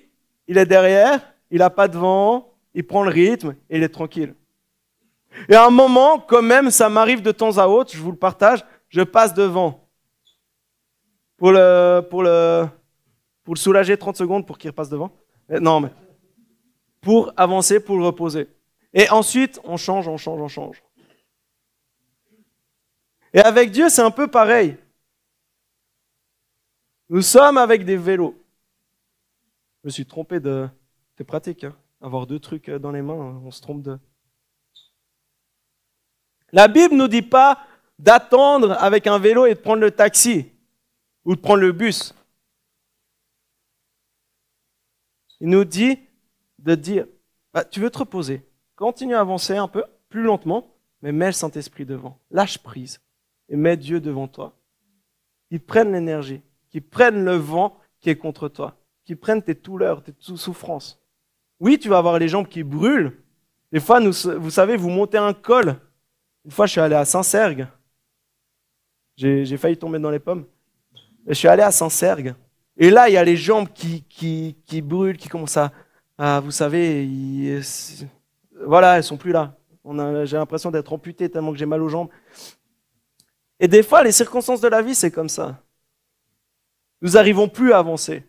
il 0.48 0.58
est 0.58 0.68
derrière, 0.68 1.34
il 1.50 1.60
n'a 1.60 1.72
pas 1.72 1.88
de 1.88 1.98
vent, 1.98 2.54
il 2.76 2.86
prend 2.86 3.04
le 3.04 3.10
rythme 3.10 3.56
et 3.70 3.78
il 3.78 3.84
est 3.84 3.90
tranquille. 3.90 4.36
Et 5.50 5.56
à 5.56 5.66
un 5.66 5.70
moment, 5.70 6.20
quand 6.20 6.42
même, 6.42 6.72
ça 6.72 6.90
m'arrive 6.90 7.22
de 7.22 7.32
temps 7.32 7.58
à 7.58 7.68
autre, 7.68 7.92
je 7.94 8.00
vous 8.00 8.12
le 8.12 8.18
partage, 8.18 8.66
je 8.90 9.02
passe 9.02 9.34
devant. 9.34 9.90
Pour 11.38 11.52
le, 11.52 12.02
pour 12.10 12.24
le, 12.24 12.66
pour 13.44 13.54
le 13.54 13.60
soulager 13.60 13.98
30 13.98 14.16
secondes 14.16 14.48
pour 14.48 14.58
qu'il 14.58 14.70
repasse 14.70 14.90
devant. 14.90 15.12
non, 15.50 15.82
mais 15.82 15.90
pour 17.02 17.32
avancer, 17.38 17.80
pour 17.80 17.98
le 17.98 18.06
reposer. 18.06 18.48
Et 18.92 19.08
ensuite, 19.12 19.60
on 19.64 19.78
change, 19.78 20.08
on 20.08 20.18
change, 20.18 20.42
on 20.42 20.48
change. 20.48 20.82
Et 23.32 23.40
avec 23.40 23.70
Dieu, 23.70 23.90
c'est 23.90 24.02
un 24.02 24.10
peu 24.10 24.28
pareil. 24.28 24.76
Nous 27.10 27.22
sommes 27.22 27.60
avec 27.60 27.86
des 27.86 27.98
vélos. 27.98 28.36
Je 29.84 29.88
me 29.88 29.92
suis 29.92 30.06
trompé 30.08 30.40
de, 30.40 30.68
c'est 31.16 31.24
pratique, 31.24 31.64
hein. 31.64 31.76
avoir 32.02 32.26
deux 32.26 32.40
trucs 32.40 32.70
euh, 32.70 32.80
dans 32.80 32.92
les 32.92 33.04
mains, 33.04 33.14
on 33.14 33.52
se 33.52 33.62
trompe 33.62 33.84
de. 33.84 34.00
La 36.52 36.68
Bible 36.68 36.94
ne 36.94 37.00
nous 37.00 37.08
dit 37.08 37.22
pas 37.22 37.66
d'attendre 38.00 38.76
avec 38.80 39.08
un 39.08 39.20
vélo 39.20 39.46
et 39.46 39.56
de 39.56 39.60
prendre 39.60 39.82
le 39.82 39.92
taxi 39.92 40.52
ou 41.24 41.36
de 41.36 41.42
prendre 41.42 41.62
le 41.62 41.72
bus. 41.72 42.14
Il 45.42 45.50
nous 45.50 45.66
dit 45.66 46.00
de 46.60 46.76
dire, 46.76 47.08
bah, 47.54 47.64
tu 47.64 47.80
veux 47.80 47.90
te 47.90 47.98
reposer, 47.98 48.46
continue 48.76 49.16
à 49.16 49.20
avancer 49.20 49.56
un 49.56 49.68
peu, 49.68 49.84
plus 50.10 50.24
lentement, 50.24 50.76
mais 51.02 51.12
mets 51.12 51.28
le 51.28 51.32
Saint-Esprit 51.34 51.86
devant. 51.86 52.20
Lâche 52.32 52.58
prise 52.58 53.02
et 53.50 53.56
mets 53.56 53.78
Dieu 53.78 54.00
devant 54.00 54.28
toi. 54.28 54.58
Qu'il 55.50 55.60
prenne 55.60 55.92
l'énergie, 55.92 56.42
qu'il 56.70 56.82
prenne 56.82 57.24
le 57.24 57.36
vent 57.36 57.78
qui 58.00 58.10
est 58.10 58.16
contre 58.16 58.50
toi, 58.50 58.78
qu'il 59.04 59.18
prenne 59.18 59.42
tes 59.44 59.54
douleurs, 59.54 60.04
tes 60.04 60.14
souffrances. 60.20 61.02
Oui, 61.60 61.78
tu 61.80 61.90
vas 61.90 61.98
avoir 61.98 62.18
les 62.20 62.28
jambes 62.28 62.48
qui 62.48 62.64
brûlent. 62.64 63.18
Des 63.72 63.80
fois, 63.80 64.00
vous 64.00 64.50
savez, 64.50 64.78
vous 64.78 64.90
montez 64.90 65.18
un 65.18 65.34
col. 65.34 65.80
Une 66.46 66.52
fois, 66.52 66.68
je 66.68 66.74
suis 66.74 66.82
allé 66.82 66.96
à 66.96 67.04
Saint-Sergue. 67.06 67.68
J'ai 69.18 69.58
failli 69.58 69.78
tomber 69.78 69.98
dans 69.98 70.12
les 70.12 70.20
pommes. 70.20 70.46
je 71.26 71.34
suis 71.34 71.48
allé 71.48 71.64
à 71.64 71.72
Saint-Sergue. 71.72 72.36
Et 72.78 72.90
là, 72.90 73.10
il 73.10 73.14
y 73.14 73.18
a 73.18 73.24
les 73.24 73.38
jambes 73.38 73.70
qui, 73.74 74.04
qui, 74.04 74.82
brûlent, 74.82 75.18
qui 75.18 75.28
commencent 75.28 75.58
à, 76.18 76.40
vous 76.42 76.52
savez, 76.52 77.60
voilà, 78.66 78.98
elles 78.98 79.04
sont 79.04 79.18
plus 79.18 79.32
là. 79.32 79.58
J'ai 80.26 80.38
l'impression 80.38 80.72
d'être 80.72 80.94
amputé 80.94 81.30
tellement 81.30 81.52
que 81.52 81.58
j'ai 81.58 81.66
mal 81.66 81.82
aux 81.82 81.90
jambes. 81.90 82.10
Et 83.60 83.68
des 83.68 83.84
fois, 83.84 84.04
les 84.04 84.12
circonstances 84.12 84.62
de 84.62 84.68
la 84.68 84.82
vie, 84.82 84.96
c'est 84.96 85.12
comme 85.12 85.30
ça. 85.30 85.62
Nous 87.02 87.12
n'arrivons 87.12 87.48
plus 87.48 87.74
à 87.74 87.80
avancer. 87.80 88.24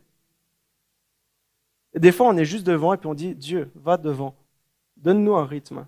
Et 1.92 1.98
des 1.98 2.12
fois, 2.12 2.28
on 2.28 2.36
est 2.36 2.44
juste 2.44 2.66
devant 2.66 2.94
et 2.94 2.96
puis 2.98 3.08
on 3.08 3.14
dit, 3.14 3.34
Dieu, 3.34 3.70
va 3.74 3.96
devant. 3.96 4.36
Donne-nous 4.96 5.34
un 5.34 5.46
rythme. 5.46 5.86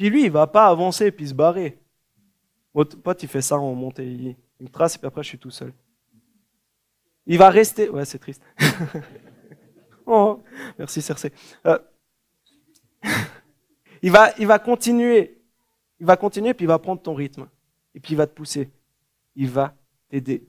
Puis 0.00 0.08
lui, 0.08 0.24
il 0.24 0.30
va 0.30 0.46
pas 0.46 0.68
avancer 0.68 1.12
puis 1.12 1.28
se 1.28 1.34
barrer. 1.34 1.78
Mon 2.72 2.86
pote, 2.86 3.22
il 3.22 3.28
fait 3.28 3.42
ça 3.42 3.58
en 3.58 3.74
montée. 3.74 4.06
Il, 4.06 4.34
me 4.58 4.68
trace 4.70 4.94
et 4.94 4.98
puis 4.98 5.06
après, 5.06 5.22
je 5.22 5.28
suis 5.28 5.38
tout 5.38 5.50
seul. 5.50 5.74
Il 7.26 7.36
va 7.36 7.50
rester. 7.50 7.90
Ouais, 7.90 8.06
c'est 8.06 8.18
triste. 8.18 8.42
oh, 10.06 10.42
merci, 10.78 11.02
Cersei. 11.02 11.30
Euh, 11.66 11.78
il, 14.00 14.10
va, 14.10 14.30
il 14.38 14.46
va 14.46 14.58
continuer. 14.58 15.38
Il 15.98 16.06
va 16.06 16.16
continuer 16.16 16.54
puis 16.54 16.64
il 16.64 16.68
va 16.68 16.78
prendre 16.78 17.02
ton 17.02 17.12
rythme. 17.12 17.46
Et 17.94 18.00
puis 18.00 18.14
il 18.14 18.16
va 18.16 18.26
te 18.26 18.32
pousser. 18.32 18.70
Il 19.36 19.50
va 19.50 19.74
t'aider. 20.08 20.48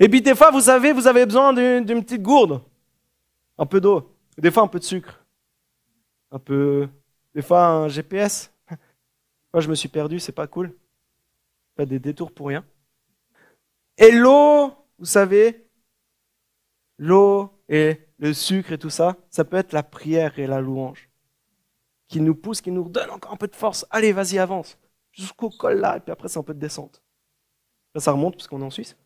Et 0.00 0.08
puis 0.08 0.22
des 0.22 0.34
fois, 0.34 0.50
vous 0.50 0.62
savez, 0.62 0.94
vous 0.94 1.06
avez 1.06 1.26
besoin 1.26 1.52
d'une 1.52 2.02
petite 2.02 2.22
gourde, 2.22 2.62
un 3.58 3.66
peu 3.66 3.78
d'eau, 3.78 4.16
des 4.38 4.50
fois 4.50 4.62
un 4.62 4.68
peu 4.68 4.78
de 4.78 4.84
sucre, 4.84 5.23
un 6.34 6.38
peu, 6.40 6.88
des 7.34 7.42
fois 7.42 7.64
un 7.64 7.88
GPS. 7.88 8.52
Moi, 9.52 9.60
je 9.60 9.70
me 9.70 9.74
suis 9.74 9.88
perdu, 9.88 10.18
c'est 10.18 10.32
pas 10.32 10.48
cool. 10.48 10.76
Pas 11.76 11.86
des 11.86 12.00
détours 12.00 12.32
pour 12.32 12.48
rien. 12.48 12.64
Et 13.96 14.10
l'eau, 14.10 14.72
vous 14.98 15.04
savez, 15.04 15.66
l'eau 16.98 17.50
et 17.68 18.00
le 18.18 18.34
sucre 18.34 18.72
et 18.72 18.78
tout 18.78 18.90
ça, 18.90 19.16
ça 19.30 19.44
peut 19.44 19.56
être 19.56 19.72
la 19.72 19.84
prière 19.84 20.38
et 20.38 20.46
la 20.46 20.60
louange 20.60 21.08
qui 22.08 22.20
nous 22.20 22.34
pousse, 22.34 22.60
qui 22.60 22.72
nous 22.72 22.88
donne 22.88 23.10
encore 23.10 23.32
un 23.32 23.36
peu 23.36 23.48
de 23.48 23.54
force. 23.54 23.86
Allez, 23.90 24.12
vas-y, 24.12 24.38
avance. 24.38 24.76
Jusqu'au 25.12 25.50
col 25.50 25.78
là, 25.78 25.96
et 25.96 26.00
puis 26.00 26.10
après, 26.10 26.28
c'est 26.28 26.38
un 26.38 26.42
peu 26.42 26.54
de 26.54 26.58
descente. 26.58 27.00
Là, 27.94 28.00
ça 28.00 28.10
remonte 28.10 28.34
parce 28.34 28.48
qu'on 28.48 28.60
est 28.60 28.64
en 28.64 28.70
Suisse. 28.70 28.96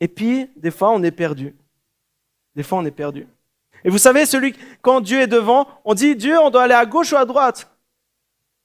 Et 0.00 0.08
puis, 0.08 0.50
des 0.56 0.72
fois, 0.72 0.90
on 0.90 1.02
est 1.04 1.12
perdu. 1.12 1.56
Des 2.54 2.62
fois, 2.62 2.78
on 2.78 2.84
est 2.84 2.90
perdu. 2.90 3.26
Et 3.84 3.90
vous 3.90 3.98
savez, 3.98 4.26
celui, 4.26 4.54
quand 4.80 5.00
Dieu 5.00 5.20
est 5.20 5.26
devant, 5.26 5.66
on 5.84 5.94
dit, 5.94 6.14
Dieu, 6.14 6.38
on 6.38 6.50
doit 6.50 6.64
aller 6.64 6.74
à 6.74 6.86
gauche 6.86 7.12
ou 7.12 7.16
à 7.16 7.24
droite? 7.24 7.68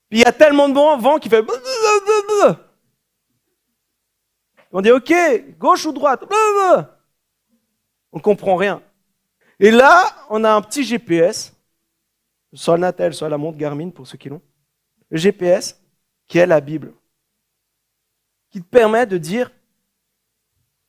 Puis 0.09 0.19
il 0.19 0.23
y 0.23 0.25
a 0.25 0.31
tellement 0.31 0.69
de 0.69 0.73
vent 0.73 1.17
qui 1.17 1.29
fait... 1.29 1.43
On 4.71 4.81
dit, 4.81 4.91
OK, 4.91 5.13
gauche 5.57 5.85
ou 5.85 5.91
droite? 5.91 6.23
On 8.11 8.19
comprend 8.19 8.55
rien. 8.55 8.81
Et 9.59 9.71
là, 9.71 10.03
on 10.29 10.43
a 10.43 10.51
un 10.51 10.61
petit 10.61 10.83
GPS, 10.83 11.55
soit 12.53 12.75
le 12.75 12.81
Natel, 12.81 13.13
soit 13.13 13.29
la 13.29 13.37
montre 13.37 13.57
Garmin 13.57 13.89
pour 13.89 14.05
ceux 14.05 14.17
qui 14.17 14.29
l'ont. 14.29 14.41
Le 15.09 15.17
GPS, 15.17 15.81
qui 16.27 16.37
est 16.37 16.45
la 16.45 16.61
Bible, 16.61 16.93
qui 18.49 18.61
te 18.61 18.67
permet 18.67 19.05
de 19.05 19.17
dire, 19.17 19.51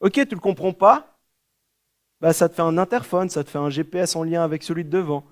OK, 0.01 0.13
tu 0.13 0.21
ne 0.21 0.35
le 0.35 0.41
comprends 0.41 0.73
pas, 0.73 1.18
bah, 2.21 2.33
ça 2.33 2.49
te 2.49 2.55
fait 2.55 2.63
un 2.63 2.79
interphone, 2.79 3.29
ça 3.29 3.45
te 3.45 3.51
fait 3.51 3.59
un 3.59 3.71
GPS 3.71 4.17
en 4.17 4.25
lien 4.25 4.43
avec 4.43 4.63
celui 4.63 4.85
de 4.85 4.91
devant, 4.91 5.25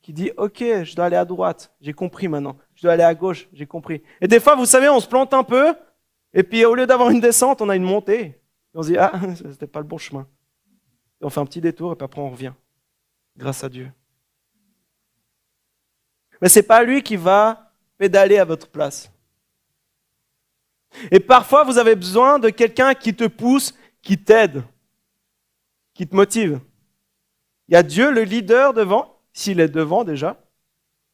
qui 0.00 0.12
dit, 0.12 0.30
OK, 0.36 0.58
je 0.58 0.96
dois 0.96 1.06
aller 1.06 1.16
à 1.16 1.24
droite, 1.24 1.72
j'ai 1.80 1.92
compris 1.92 2.28
maintenant. 2.28 2.56
Je 2.74 2.82
dois 2.82 2.92
aller 2.92 3.02
à 3.02 3.14
gauche, 3.14 3.48
j'ai 3.52 3.66
compris. 3.66 4.02
Et 4.20 4.28
des 4.28 4.40
fois, 4.40 4.56
vous 4.56 4.66
savez, 4.66 4.88
on 4.88 5.00
se 5.00 5.06
plante 5.06 5.34
un 5.34 5.44
peu, 5.44 5.74
et 6.32 6.42
puis 6.42 6.64
au 6.64 6.74
lieu 6.74 6.86
d'avoir 6.86 7.10
une 7.10 7.20
descente, 7.20 7.60
on 7.60 7.68
a 7.68 7.76
une 7.76 7.82
montée. 7.82 8.20
Et 8.22 8.38
on 8.74 8.82
se 8.82 8.88
dit, 8.88 8.98
ah, 8.98 9.12
c'était 9.36 9.66
pas 9.66 9.80
le 9.80 9.86
bon 9.86 9.98
chemin. 9.98 10.26
Et 11.20 11.24
on 11.24 11.30
fait 11.30 11.40
un 11.40 11.46
petit 11.46 11.60
détour, 11.60 11.92
et 11.92 11.96
puis 11.96 12.04
après 12.04 12.20
on 12.20 12.30
revient. 12.30 12.52
Grâce 13.36 13.62
à 13.62 13.68
Dieu. 13.68 13.90
Mais 16.40 16.48
c'est 16.48 16.62
pas 16.62 16.82
lui 16.82 17.02
qui 17.02 17.16
va 17.16 17.72
pédaler 17.98 18.38
à 18.38 18.44
votre 18.44 18.68
place. 18.68 19.12
Et 21.10 21.20
parfois, 21.20 21.64
vous 21.64 21.78
avez 21.78 21.94
besoin 21.94 22.38
de 22.38 22.48
quelqu'un 22.48 22.94
qui 22.94 23.14
te 23.14 23.26
pousse, 23.26 23.74
qui 24.02 24.18
t'aide, 24.18 24.62
qui 26.00 26.08
te 26.08 26.16
motive. 26.16 26.62
Il 27.68 27.74
y 27.74 27.76
a 27.76 27.82
Dieu, 27.82 28.10
le 28.10 28.22
leader, 28.22 28.72
devant, 28.72 29.20
s'il 29.34 29.60
est 29.60 29.68
devant 29.68 30.02
déjà. 30.02 30.42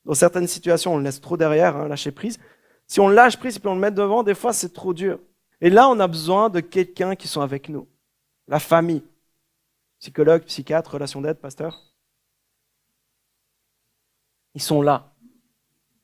Dans 0.05 0.15
certaines 0.15 0.47
situations, 0.47 0.95
on 0.95 0.99
le 0.99 1.03
laisse 1.03 1.21
trop 1.21 1.37
derrière, 1.37 1.77
hein, 1.77 1.89
lâcher 1.89 2.13
prise. 2.13 2.39
Si 2.87 3.01
on 3.01 3.09
lâche 3.09 3.37
prise 3.37 3.57
et 3.57 3.59
puis 3.59 3.69
on 3.69 3.75
le 3.75 3.81
met 3.81 3.91
devant, 3.91 4.23
des 4.23 4.37
fois, 4.37 4.53
c'est 4.53 4.73
trop 4.73 4.95
dur. 4.95 5.19
Et 5.61 5.71
là, 5.71 5.89
on 5.89 5.99
a 5.99 6.07
besoin 6.07 6.51
de 6.51 6.61
quelqu'un 6.61 7.17
qui 7.17 7.27
soit 7.27 7.43
avec 7.43 7.69
nous. 7.69 7.89
La 8.47 8.61
famille. 8.61 9.03
Psychologue, 9.99 10.45
psychiatre, 10.45 10.93
relation 10.93 11.21
d'aide, 11.21 11.41
pasteur. 11.41 11.93
Ils 14.55 14.63
sont 14.63 14.83
là. 14.83 15.17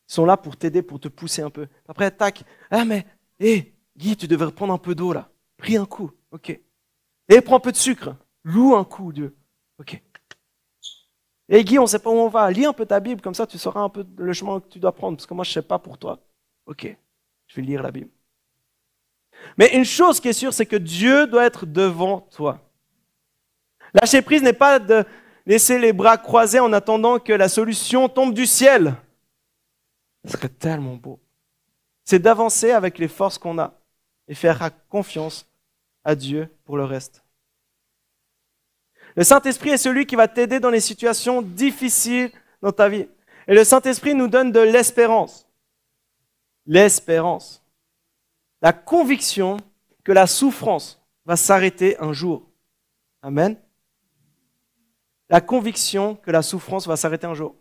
Ils 0.09 0.15
sont 0.15 0.25
là 0.25 0.37
pour 0.37 0.57
t'aider, 0.57 0.83
pour 0.83 0.99
te 0.99 1.07
pousser 1.07 1.43
un 1.43 1.51
peu. 1.51 1.69
Après, 1.87 2.11
tac. 2.11 2.43
Ah, 2.69 2.85
mais, 2.85 3.07
hé, 3.39 3.77
Guy, 3.97 4.17
tu 4.17 4.27
devrais 4.27 4.51
prendre 4.51 4.75
un 4.75 4.79
peu 4.79 4.97
d'eau 4.97 5.13
là. 5.13 5.31
Pris 5.57 5.77
un 5.77 5.87
coup. 5.87 6.11
Ok. 6.33 6.61
Et 7.29 7.41
prends 7.43 7.59
un 7.59 7.61
peu 7.61 7.71
de 7.71 7.77
sucre. 7.77 8.17
Loue 8.45 8.75
un 8.75 8.85
coup, 8.85 9.13
Dieu. 9.13 9.37
Ok. 9.79 10.01
Et 11.49 11.65
Guy, 11.65 11.79
on 11.79 11.83
ne 11.83 11.87
sait 11.87 11.99
pas 11.99 12.11
où 12.11 12.15
on 12.15 12.29
va. 12.29 12.51
Lis 12.51 12.65
un 12.65 12.73
peu 12.73 12.87
ta 12.87 13.01
Bible, 13.01 13.21
comme 13.21 13.35
ça 13.35 13.47
tu 13.47 13.59
sauras 13.59 13.81
un 13.81 13.89
peu 13.89 14.07
le 14.17 14.33
chemin 14.33 14.61
que 14.61 14.69
tu 14.69 14.79
dois 14.79 14.93
prendre. 14.93 15.17
Parce 15.17 15.27
que 15.27 15.35
moi, 15.35 15.45
je 15.45 15.51
ne 15.51 15.55
sais 15.55 15.63
pas 15.63 15.79
pour 15.79 15.99
toi. 15.99 16.19
Ok, 16.67 16.97
je 17.47 17.57
vais 17.57 17.63
lire 17.63 17.83
la 17.83 17.91
Bible. 17.91 18.11
Mais 19.59 19.77
une 19.77 19.85
chose 19.85 20.21
qui 20.21 20.29
est 20.29 20.33
sûre, 20.33 20.55
c'est 20.55 20.67
que 20.67 20.77
Dieu 20.77 21.27
doit 21.27 21.45
être 21.45 21.67
devant 21.67 22.21
toi. 22.21 22.61
Lâcher 23.95 24.23
prise 24.23 24.43
n'est 24.43 24.53
pas 24.53 24.79
de 24.79 25.05
laisser 25.45 25.79
les 25.79 25.93
bras 25.93 26.17
croisés 26.17 26.61
en 26.61 26.73
attendant 26.73 27.19
que 27.19 27.33
la 27.33 27.49
solution 27.49 28.09
tombe 28.09 28.33
du 28.33 28.47
ciel. 28.47 28.95
Ce 30.25 30.33
serait 30.33 30.49
tellement 30.49 30.95
beau. 30.95 31.21
C'est 32.05 32.21
d'avancer 32.21 32.71
avec 32.71 32.99
les 32.99 33.09
forces 33.09 33.39
qu'on 33.39 33.59
a 33.59 33.75
et 34.29 34.35
faire 34.35 34.71
confiance 34.89 35.47
à 36.05 36.15
Dieu 36.15 36.49
pour 36.65 36.77
le 36.77 36.85
reste. 36.85 37.22
Le 39.17 39.25
Saint-Esprit 39.25 39.71
est 39.71 39.79
celui 39.79 40.07
qui 40.07 40.17
va 40.17 40.29
t'aider 40.29 40.61
dans 40.61 40.71
les 40.71 40.81
situations 40.81 41.43
difficiles 41.43 42.31
dans 42.63 42.73
ta 42.73 42.89
vie. 42.89 43.07
Et 43.47 43.55
le 43.55 43.65
Saint-Esprit 43.65 44.15
nous 44.15 44.29
donne 44.29 44.53
de 44.53 44.61
l'espérance. 44.61 45.47
L'espérance. 46.67 47.63
La 48.63 48.73
conviction 48.73 49.59
que 50.05 50.13
la 50.13 50.27
souffrance 50.27 51.03
va 51.27 51.37
s'arrêter 51.37 51.99
un 52.01 52.13
jour. 52.13 52.49
Amen. 53.21 53.61
La 55.29 55.41
conviction 55.41 56.17
que 56.17 56.31
la 56.31 56.43
souffrance 56.43 56.87
va 56.87 56.97
s'arrêter 56.97 57.27
un 57.27 57.35
jour. 57.35 57.57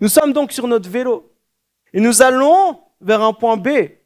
Nous 0.00 0.08
sommes 0.08 0.32
donc 0.32 0.52
sur 0.52 0.66
notre 0.66 0.88
vélo 0.88 1.32
et 1.92 2.00
nous 2.00 2.22
allons 2.22 2.80
vers 3.00 3.22
un 3.22 3.32
point 3.32 3.56
B. 3.56 3.68
Et 3.68 4.00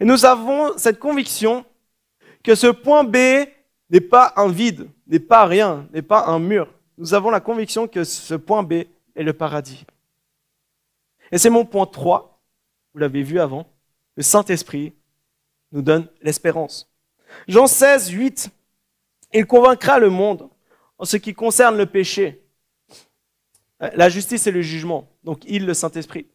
nous 0.00 0.24
avons 0.24 0.76
cette 0.78 0.98
conviction 0.98 1.64
que 2.44 2.54
ce 2.54 2.68
point 2.68 3.02
B 3.02 3.16
n'est 3.90 4.00
pas 4.00 4.32
un 4.36 4.48
vide, 4.48 4.88
n'est 5.08 5.18
pas 5.18 5.46
rien, 5.46 5.88
n'est 5.92 6.02
pas 6.02 6.26
un 6.26 6.38
mur. 6.38 6.72
Nous 6.96 7.14
avons 7.14 7.30
la 7.30 7.40
conviction 7.40 7.88
que 7.88 8.04
ce 8.04 8.34
point 8.34 8.62
B 8.62 8.72
est 9.16 9.22
le 9.22 9.32
paradis. 9.32 9.84
Et 11.32 11.38
c'est 11.38 11.50
mon 11.50 11.64
point 11.64 11.86
3, 11.86 12.40
vous 12.92 13.00
l'avez 13.00 13.22
vu 13.22 13.40
avant, 13.40 13.66
le 14.14 14.22
Saint-Esprit 14.22 14.92
nous 15.72 15.82
donne 15.82 16.06
l'espérance. 16.22 16.88
Jean 17.48 17.66
16, 17.66 18.10
8, 18.10 18.50
il 19.32 19.46
convaincra 19.46 19.98
le 19.98 20.10
monde 20.10 20.48
en 20.98 21.04
ce 21.04 21.16
qui 21.16 21.34
concerne 21.34 21.76
le 21.76 21.86
péché. 21.86 22.42
La 23.80 24.08
justice 24.08 24.46
et 24.46 24.52
le 24.52 24.62
jugement, 24.62 25.08
donc 25.24 25.42
il, 25.46 25.66
le 25.66 25.74
Saint-Esprit. 25.74 26.26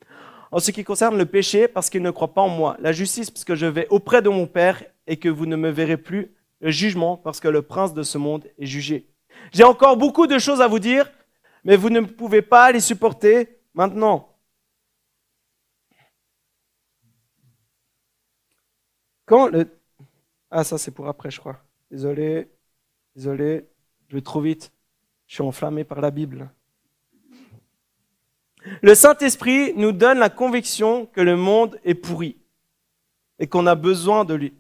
En 0.52 0.60
ce 0.60 0.72
qui 0.72 0.84
concerne 0.84 1.18
le 1.18 1.26
péché, 1.26 1.68
parce 1.68 1.90
qu'il 1.90 2.02
ne 2.02 2.12
croit 2.12 2.34
pas 2.34 2.42
en 2.42 2.50
moi. 2.50 2.76
La 2.80 2.92
justice, 2.92 3.30
parce 3.30 3.46
que 3.46 3.56
je 3.56 3.68
vais 3.68 3.88
auprès 3.90 4.22
de 4.22 4.30
mon 4.30 4.48
Père 4.48 4.84
et 5.10 5.18
que 5.18 5.28
vous 5.28 5.46
ne 5.46 5.58
me 5.58 5.70
verrez 5.70 5.98
plus. 5.98 6.34
Le 6.62 6.72
jugement, 6.72 7.18
parce 7.18 7.40
que 7.40 7.48
le 7.48 7.62
prince 7.62 7.94
de 7.94 8.04
ce 8.04 8.18
monde 8.18 8.46
est 8.58 8.66
jugé. 8.66 9.10
J'ai 9.52 9.64
encore 9.64 9.98
beaucoup 9.98 10.28
de 10.28 10.38
choses 10.38 10.62
à 10.62 10.68
vous 10.68 10.80
dire, 10.80 11.12
mais 11.64 11.76
vous 11.76 11.90
ne 11.90 12.02
pouvez 12.02 12.42
pas 12.42 12.72
les 12.72 12.80
supporter 12.80 13.60
maintenant. 13.74 14.38
Quand 19.26 19.48
le... 19.48 19.68
Ah, 20.52 20.64
ça 20.64 20.78
c'est 20.78 20.92
pour 20.92 21.08
après, 21.08 21.32
je 21.32 21.40
crois. 21.40 21.60
Désolé, 21.90 22.50
désolé, 23.16 23.68
je 24.10 24.16
vais 24.16 24.22
trop 24.22 24.42
vite. 24.42 24.72
Je 25.28 25.36
suis 25.36 25.44
enflammé 25.44 25.84
par 25.84 26.02
la 26.02 26.12
Bible. 26.12 26.50
Le 28.82 28.94
Saint-Esprit 28.94 29.74
nous 29.76 29.92
donne 29.92 30.20
la 30.20 30.30
conviction 30.30 31.06
que 31.08 31.22
le 31.22 31.36
monde 31.36 31.80
est 31.84 31.96
pourri 31.96 32.38
et 33.40 33.48
qu'on 33.48 33.66
a 33.66 33.76
besoin 33.76 34.26
de 34.26 34.34
lui. 34.34 34.54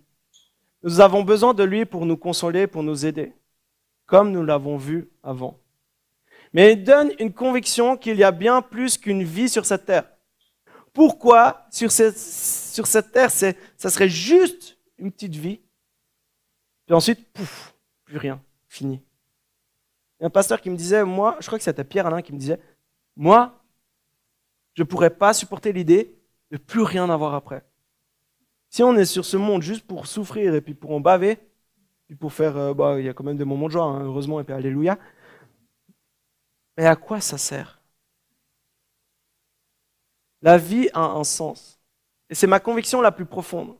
Nous 0.83 1.01
avons 1.01 1.23
besoin 1.23 1.53
de 1.53 1.63
lui 1.63 1.85
pour 1.85 2.05
nous 2.05 2.17
consoler, 2.17 2.67
pour 2.67 2.83
nous 2.83 3.05
aider, 3.05 3.33
comme 4.05 4.31
nous 4.31 4.43
l'avons 4.43 4.77
vu 4.77 5.09
avant. 5.23 5.59
Mais 6.53 6.73
il 6.73 6.83
donne 6.83 7.11
une 7.19 7.33
conviction 7.33 7.97
qu'il 7.97 8.17
y 8.17 8.23
a 8.23 8.31
bien 8.31 8.61
plus 8.61 8.97
qu'une 8.97 9.23
vie 9.23 9.49
sur 9.49 9.65
cette 9.65 9.85
terre. 9.85 10.09
Pourquoi 10.93 11.65
sur 11.71 11.91
cette, 11.91 12.17
sur 12.17 12.87
cette 12.87 13.11
terre, 13.11 13.29
ça 13.31 13.89
serait 13.89 14.09
juste 14.09 14.77
une 14.97 15.11
petite 15.11 15.35
vie, 15.35 15.59
puis 16.89 16.95
ensuite, 16.95 17.31
pouf, 17.33 17.75
plus 18.03 18.17
rien, 18.17 18.41
fini. 18.67 18.95
Il 20.19 20.23
y 20.23 20.23
a 20.23 20.25
un 20.25 20.31
pasteur 20.31 20.59
qui 20.59 20.71
me 20.71 20.75
disait, 20.75 21.03
moi, 21.03 21.37
je 21.39 21.45
crois 21.45 21.59
que 21.59 21.63
c'était 21.63 21.83
Pierre 21.83 22.07
Alain 22.07 22.23
qui 22.23 22.33
me 22.33 22.39
disait, 22.39 22.59
moi, 23.15 23.63
je 24.73 24.81
ne 24.81 24.87
pourrais 24.87 25.11
pas 25.11 25.31
supporter 25.33 25.71
l'idée 25.71 26.19
de 26.49 26.57
plus 26.57 26.81
rien 26.81 27.07
avoir 27.11 27.35
après. 27.35 27.63
Si 28.69 28.83
on 28.83 28.95
est 28.95 29.05
sur 29.05 29.25
ce 29.25 29.37
monde 29.37 29.61
juste 29.61 29.85
pour 29.85 30.07
souffrir 30.07 30.53
et 30.53 30.61
puis 30.61 30.73
pour 30.73 30.91
en 30.91 30.99
baver, 30.99 31.37
puis 32.07 32.15
pour 32.15 32.33
faire, 32.33 32.57
euh, 32.57 32.73
bah, 32.73 32.99
il 32.99 33.05
y 33.05 33.09
a 33.09 33.13
quand 33.13 33.23
même 33.23 33.37
des 33.37 33.45
moments 33.45 33.67
de 33.67 33.71
joie, 33.71 33.85
hein, 33.85 34.03
heureusement, 34.03 34.39
et 34.39 34.43
puis 34.43 34.53
alléluia. 34.53 34.97
Mais 36.77 36.85
à 36.85 36.95
quoi 36.95 37.21
ça 37.21 37.37
sert? 37.37 37.81
La 40.41 40.57
vie 40.57 40.89
a 40.93 41.01
un 41.01 41.23
sens. 41.23 41.79
Et 42.29 42.35
c'est 42.35 42.47
ma 42.47 42.59
conviction 42.59 43.01
la 43.01 43.11
plus 43.11 43.25
profonde. 43.25 43.75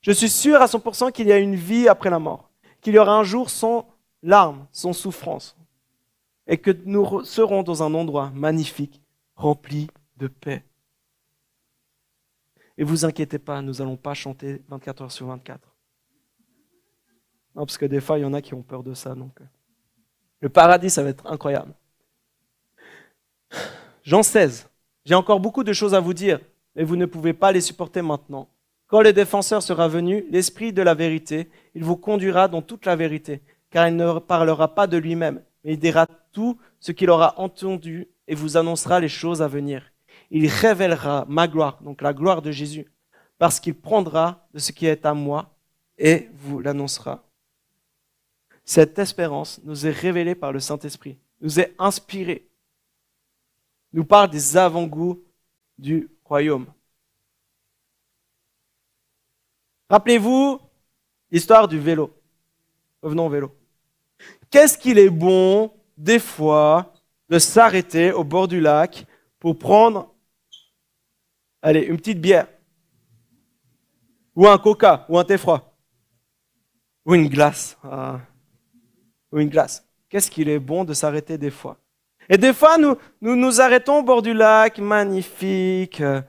Je 0.00 0.12
suis 0.12 0.28
sûr 0.28 0.60
à 0.60 0.66
100% 0.66 1.12
qu'il 1.12 1.26
y 1.26 1.32
a 1.32 1.38
une 1.38 1.54
vie 1.54 1.88
après 1.88 2.10
la 2.10 2.18
mort, 2.18 2.50
qu'il 2.80 2.94
y 2.94 2.98
aura 2.98 3.16
un 3.16 3.24
jour 3.24 3.50
sans 3.50 3.88
larmes, 4.22 4.66
sans 4.70 4.92
souffrance, 4.92 5.56
et 6.46 6.58
que 6.58 6.70
nous 6.84 7.24
serons 7.24 7.62
dans 7.62 7.82
un 7.82 7.94
endroit 7.94 8.30
magnifique, 8.34 9.00
rempli 9.34 9.88
de 10.16 10.28
paix. 10.28 10.64
Et 12.76 12.84
vous 12.84 13.04
inquiétez 13.04 13.38
pas, 13.38 13.62
nous 13.62 13.74
n'allons 13.74 13.96
pas 13.96 14.14
chanter 14.14 14.62
24 14.68 15.02
heures 15.02 15.12
sur 15.12 15.26
24. 15.26 15.60
Non, 17.54 17.66
parce 17.66 17.78
que 17.78 17.86
des 17.86 18.00
fois, 18.00 18.18
il 18.18 18.22
y 18.22 18.24
en 18.24 18.34
a 18.34 18.42
qui 18.42 18.54
ont 18.54 18.62
peur 18.62 18.82
de 18.82 18.94
ça. 18.94 19.14
Donc, 19.14 19.40
euh. 19.40 19.44
le 20.40 20.48
paradis, 20.48 20.90
ça 20.90 21.02
va 21.02 21.10
être 21.10 21.26
incroyable. 21.26 21.72
Jean 24.02 24.22
16. 24.22 24.68
J'ai 25.04 25.14
encore 25.14 25.38
beaucoup 25.38 25.62
de 25.62 25.72
choses 25.72 25.94
à 25.94 26.00
vous 26.00 26.14
dire, 26.14 26.40
mais 26.74 26.82
vous 26.82 26.96
ne 26.96 27.06
pouvez 27.06 27.32
pas 27.32 27.52
les 27.52 27.60
supporter 27.60 28.02
maintenant. 28.02 28.48
Quand 28.86 29.02
le 29.02 29.12
défenseur 29.12 29.62
sera 29.62 29.86
venu, 29.86 30.24
l'Esprit 30.30 30.72
de 30.72 30.82
la 30.82 30.94
vérité, 30.94 31.50
il 31.74 31.84
vous 31.84 31.96
conduira 31.96 32.48
dans 32.48 32.62
toute 32.62 32.86
la 32.86 32.96
vérité, 32.96 33.42
car 33.70 33.86
il 33.88 33.96
ne 33.96 34.18
parlera 34.18 34.74
pas 34.74 34.86
de 34.86 34.96
lui-même, 34.96 35.42
mais 35.62 35.74
il 35.74 35.78
dira 35.78 36.06
tout 36.32 36.58
ce 36.80 36.92
qu'il 36.92 37.10
aura 37.10 37.38
entendu 37.38 38.08
et 38.26 38.34
vous 38.34 38.56
annoncera 38.56 38.98
les 39.00 39.08
choses 39.08 39.42
à 39.42 39.48
venir 39.48 39.93
il 40.30 40.48
révélera 40.48 41.24
ma 41.28 41.48
gloire, 41.48 41.82
donc 41.82 42.02
la 42.02 42.12
gloire 42.12 42.42
de 42.42 42.50
Jésus, 42.50 42.86
parce 43.38 43.60
qu'il 43.60 43.74
prendra 43.74 44.46
de 44.52 44.58
ce 44.58 44.72
qui 44.72 44.86
est 44.86 45.04
à 45.06 45.14
moi 45.14 45.54
et 45.98 46.28
vous 46.34 46.60
l'annoncera. 46.60 47.24
Cette 48.64 48.98
espérance 48.98 49.60
nous 49.64 49.86
est 49.86 49.90
révélée 49.90 50.34
par 50.34 50.52
le 50.52 50.60
Saint-Esprit, 50.60 51.18
nous 51.40 51.60
est 51.60 51.74
inspirée, 51.78 52.48
nous 53.92 54.04
parle 54.04 54.30
des 54.30 54.56
avant-goûts 54.56 55.22
du 55.78 56.08
royaume. 56.24 56.66
Rappelez-vous 59.90 60.60
l'histoire 61.30 61.68
du 61.68 61.78
vélo. 61.78 62.10
Revenons 63.02 63.26
au 63.26 63.30
vélo. 63.30 63.54
Qu'est-ce 64.50 64.78
qu'il 64.78 64.98
est 64.98 65.10
bon, 65.10 65.72
des 65.96 66.18
fois, 66.18 66.94
de 67.28 67.38
s'arrêter 67.38 68.12
au 68.12 68.24
bord 68.24 68.48
du 68.48 68.60
lac 68.60 69.06
pour 69.38 69.58
prendre, 69.58 70.13
allez, 71.64 71.80
une 71.80 71.96
petite 71.96 72.20
bière, 72.20 72.46
ou 74.36 74.46
un 74.46 74.58
coca, 74.58 75.06
ou 75.08 75.18
un 75.18 75.24
thé 75.24 75.38
froid, 75.38 75.76
ou 77.04 77.14
une 77.14 77.28
glace, 77.28 77.78
ah. 77.82 78.20
ou 79.32 79.40
une 79.40 79.48
glace. 79.48 79.86
Qu'est-ce 80.08 80.30
qu'il 80.30 80.48
est 80.48 80.58
bon 80.58 80.84
de 80.84 80.92
s'arrêter 80.92 81.38
des 81.38 81.50
fois 81.50 81.78
Et 82.28 82.36
des 82.36 82.52
fois, 82.52 82.76
nous, 82.78 82.96
nous 83.20 83.60
arrêtons 83.60 84.00
au 84.00 84.02
bord 84.02 84.22
du 84.22 84.34
lac, 84.34 84.78
magnifique, 84.78 86.00
euh, 86.00 86.20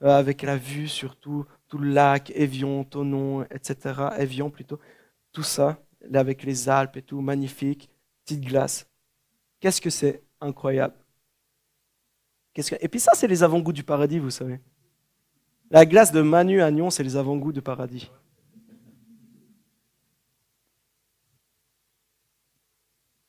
avec 0.00 0.42
la 0.42 0.56
vue 0.56 0.88
sur 0.88 1.16
tout, 1.16 1.44
le 1.72 1.88
lac, 1.88 2.32
Évian, 2.34 2.84
Tonon, 2.84 3.44
etc. 3.50 3.94
Évian 4.18 4.48
plutôt, 4.48 4.78
tout 5.32 5.42
ça, 5.42 5.78
avec 6.14 6.44
les 6.44 6.68
Alpes 6.68 6.96
et 6.96 7.02
tout, 7.02 7.20
magnifique, 7.20 7.90
petite 8.24 8.42
glace. 8.42 8.88
Qu'est-ce 9.60 9.80
que 9.80 9.90
c'est 9.90 10.22
incroyable 10.40 10.94
Et 12.80 12.88
puis 12.88 13.00
ça, 13.00 13.12
c'est 13.14 13.26
les 13.26 13.42
avant-goûts 13.42 13.72
du 13.72 13.82
paradis, 13.82 14.18
vous 14.18 14.30
savez. 14.30 14.60
La 15.70 15.84
glace 15.84 16.12
de 16.12 16.22
Manu 16.22 16.62
à 16.62 16.70
Nyon, 16.70 16.90
c'est 16.90 17.02
les 17.02 17.16
avant-goûts 17.16 17.52
du 17.52 17.62
paradis. 17.62 18.10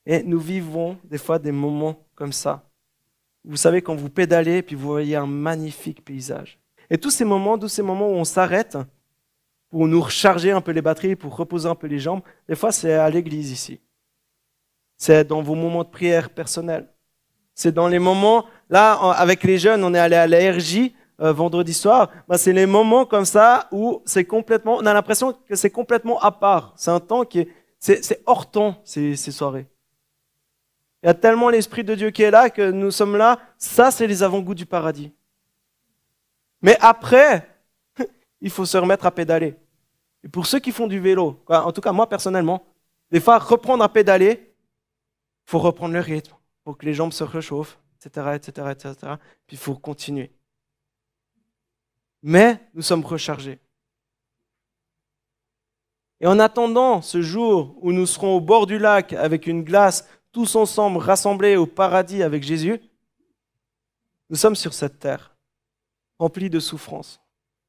Et 0.06 0.22
nous 0.22 0.38
vivons 0.38 0.96
des 1.04 1.18
fois 1.18 1.38
des 1.38 1.52
moments 1.52 2.06
comme 2.14 2.32
ça. 2.32 2.64
Vous 3.44 3.56
savez, 3.56 3.82
quand 3.82 3.94
vous 3.94 4.08
pédalez, 4.08 4.62
puis 4.62 4.76
vous 4.76 4.88
voyez 4.88 5.16
un 5.16 5.26
magnifique 5.26 6.04
paysage. 6.04 6.58
Et 6.88 6.96
tous 6.96 7.10
ces 7.10 7.24
moments, 7.24 7.58
tous 7.58 7.68
ces 7.68 7.82
moments 7.82 8.08
où 8.08 8.14
on 8.14 8.24
s'arrête 8.24 8.78
pour 9.68 9.86
nous 9.86 10.00
recharger 10.00 10.50
un 10.50 10.60
peu 10.60 10.70
les 10.70 10.80
batteries, 10.80 11.16
pour 11.16 11.36
reposer 11.36 11.68
un 11.68 11.74
peu 11.74 11.86
les 11.86 11.98
jambes, 11.98 12.22
des 12.48 12.54
fois 12.54 12.72
c'est 12.72 12.94
à 12.94 13.10
l'église 13.10 13.50
ici. 13.50 13.80
C'est 14.96 15.24
dans 15.24 15.42
vos 15.42 15.54
moments 15.54 15.84
de 15.84 15.90
prière 15.90 16.30
personnels. 16.30 16.88
C'est 17.54 17.72
dans 17.72 17.88
les 17.88 17.98
moments, 17.98 18.46
là, 18.70 18.94
avec 19.12 19.42
les 19.42 19.58
jeunes, 19.58 19.84
on 19.84 19.92
est 19.92 19.98
allé 19.98 20.16
à 20.16 20.26
la 20.26 20.38
euh, 21.20 21.32
vendredi 21.32 21.74
soir. 21.74 22.10
Ben, 22.28 22.36
c'est 22.36 22.52
les 22.52 22.66
moments 22.66 23.04
comme 23.04 23.24
ça 23.24 23.68
où 23.72 24.02
c'est 24.04 24.24
complètement, 24.24 24.76
on 24.76 24.86
a 24.86 24.94
l'impression 24.94 25.32
que 25.32 25.56
c'est 25.56 25.70
complètement 25.70 26.20
à 26.20 26.30
part. 26.30 26.72
C'est 26.76 26.92
un 26.92 27.00
temps 27.00 27.24
qui 27.24 27.40
est, 27.40 27.48
c'est, 27.80 28.22
hors 28.24 28.48
temps, 28.50 28.80
ces, 28.84 29.16
soirées. 29.16 29.66
Il 31.02 31.06
y 31.06 31.08
a 31.08 31.14
tellement 31.14 31.48
l'Esprit 31.48 31.82
de 31.82 31.94
Dieu 31.94 32.10
qui 32.10 32.22
est 32.22 32.30
là 32.30 32.50
que 32.50 32.70
nous 32.70 32.90
sommes 32.90 33.16
là. 33.16 33.40
Ça, 33.56 33.90
c'est 33.90 34.06
les 34.06 34.22
avant-goûts 34.22 34.54
du 34.54 34.66
paradis. 34.66 35.12
Mais 36.62 36.76
après, 36.80 37.48
il 38.40 38.50
faut 38.50 38.64
se 38.64 38.76
remettre 38.76 39.06
à 39.06 39.10
pédaler. 39.10 39.56
Et 40.22 40.28
pour 40.28 40.46
ceux 40.46 40.60
qui 40.60 40.70
font 40.70 40.86
du 40.86 41.00
vélo, 41.00 41.42
en 41.48 41.72
tout 41.72 41.80
cas 41.80 41.92
moi 41.92 42.08
personnellement, 42.08 42.64
des 43.10 43.20
fois 43.20 43.38
reprendre 43.38 43.82
à 43.82 43.88
pédaler, 43.88 44.52
faut 45.46 45.58
reprendre 45.58 45.94
le 45.94 46.00
rythme 46.00 46.34
pour 46.62 46.76
que 46.76 46.86
les 46.86 46.94
jambes 46.94 47.12
se 47.12 47.24
réchauffent, 47.24 47.78
etc., 47.96 48.34
etc., 48.34 48.68
etc. 48.70 48.94
Puis 49.46 49.56
il 49.56 49.58
faut 49.58 49.74
continuer. 49.74 50.30
Mais 52.22 52.60
nous 52.74 52.82
sommes 52.82 53.04
rechargés. 53.04 53.58
Et 56.20 56.26
en 56.26 56.38
attendant 56.38 57.00
ce 57.00 57.22
jour 57.22 57.76
où 57.80 57.92
nous 57.92 58.06
serons 58.06 58.36
au 58.36 58.40
bord 58.40 58.66
du 58.66 58.78
lac 58.78 59.12
avec 59.12 59.46
une 59.46 59.62
glace, 59.62 60.08
tous 60.32 60.56
ensemble 60.56 60.98
rassemblés 60.98 61.56
au 61.56 61.66
paradis 61.66 62.22
avec 62.22 62.42
Jésus, 62.42 62.80
nous 64.30 64.36
sommes 64.36 64.56
sur 64.56 64.74
cette 64.74 64.98
terre, 64.98 65.36
remplie 66.18 66.50
de 66.50 66.60
souffrances. 66.60 67.20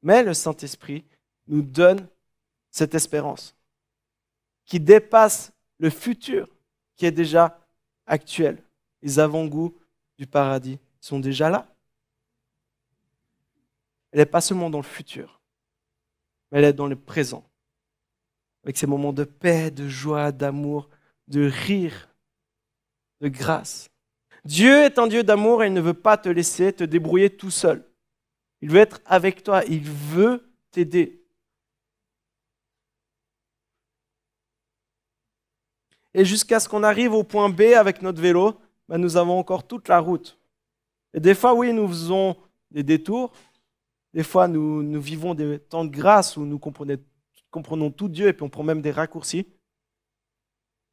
Mais 0.02 0.22
le 0.22 0.34
Saint-Esprit 0.34 1.04
nous 1.46 1.62
donne 1.62 2.06
cette 2.70 2.94
espérance 2.94 3.54
qui 4.64 4.78
dépasse 4.78 5.52
le 5.78 5.90
futur 5.90 6.48
qui 6.96 7.06
est 7.06 7.10
déjà 7.10 7.58
actuel. 8.06 8.62
Les 9.02 9.18
avant-goûts 9.18 9.74
du 10.18 10.26
paradis 10.26 10.78
sont 11.00 11.18
déjà 11.18 11.48
là. 11.50 11.66
Elle 14.12 14.20
n'est 14.20 14.26
pas 14.26 14.40
seulement 14.40 14.70
dans 14.70 14.78
le 14.78 14.84
futur, 14.84 15.40
mais 16.50 16.58
elle 16.58 16.64
est 16.64 16.72
dans 16.72 16.86
le 16.86 16.96
présent. 16.96 17.44
Avec 18.64 18.76
ces 18.76 18.86
moments 18.86 19.12
de 19.12 19.24
paix, 19.24 19.70
de 19.70 19.88
joie, 19.88 20.32
d'amour, 20.32 20.90
de 21.28 21.48
rire, 21.48 22.08
de 23.20 23.28
grâce. 23.28 23.90
Dieu 24.44 24.82
est 24.82 24.98
un 24.98 25.06
Dieu 25.06 25.22
d'amour 25.22 25.62
et 25.62 25.68
il 25.68 25.72
ne 25.72 25.80
veut 25.80 25.94
pas 25.94 26.16
te 26.16 26.28
laisser 26.28 26.72
te 26.72 26.84
débrouiller 26.84 27.30
tout 27.30 27.50
seul. 27.50 27.84
Il 28.62 28.70
veut 28.70 28.80
être 28.80 29.00
avec 29.06 29.42
toi, 29.42 29.62
il 29.66 29.82
veut 29.82 30.50
t'aider. 30.70 31.20
Et 36.12 36.24
jusqu'à 36.24 36.58
ce 36.58 36.68
qu'on 36.68 36.82
arrive 36.82 37.12
au 37.12 37.22
point 37.22 37.48
B 37.48 37.60
avec 37.76 38.02
notre 38.02 38.20
vélo, 38.20 38.58
ben, 38.88 38.98
nous 38.98 39.16
avons 39.16 39.38
encore 39.38 39.66
toute 39.66 39.88
la 39.88 40.00
route. 40.00 40.38
Et 41.14 41.20
des 41.20 41.34
fois, 41.34 41.54
oui, 41.54 41.72
nous 41.72 41.86
faisons 41.88 42.36
des 42.70 42.82
détours. 42.82 43.32
Des 44.12 44.22
fois, 44.22 44.48
nous, 44.48 45.00
vivons 45.00 45.34
des 45.34 45.58
temps 45.58 45.84
de 45.84 45.90
grâce 45.90 46.36
où 46.36 46.44
nous 46.44 46.58
comprenons 46.58 47.90
tout 47.90 48.08
Dieu 48.08 48.28
et 48.28 48.32
puis 48.32 48.42
on 48.42 48.48
prend 48.48 48.62
même 48.62 48.82
des 48.82 48.90
raccourcis. 48.90 49.46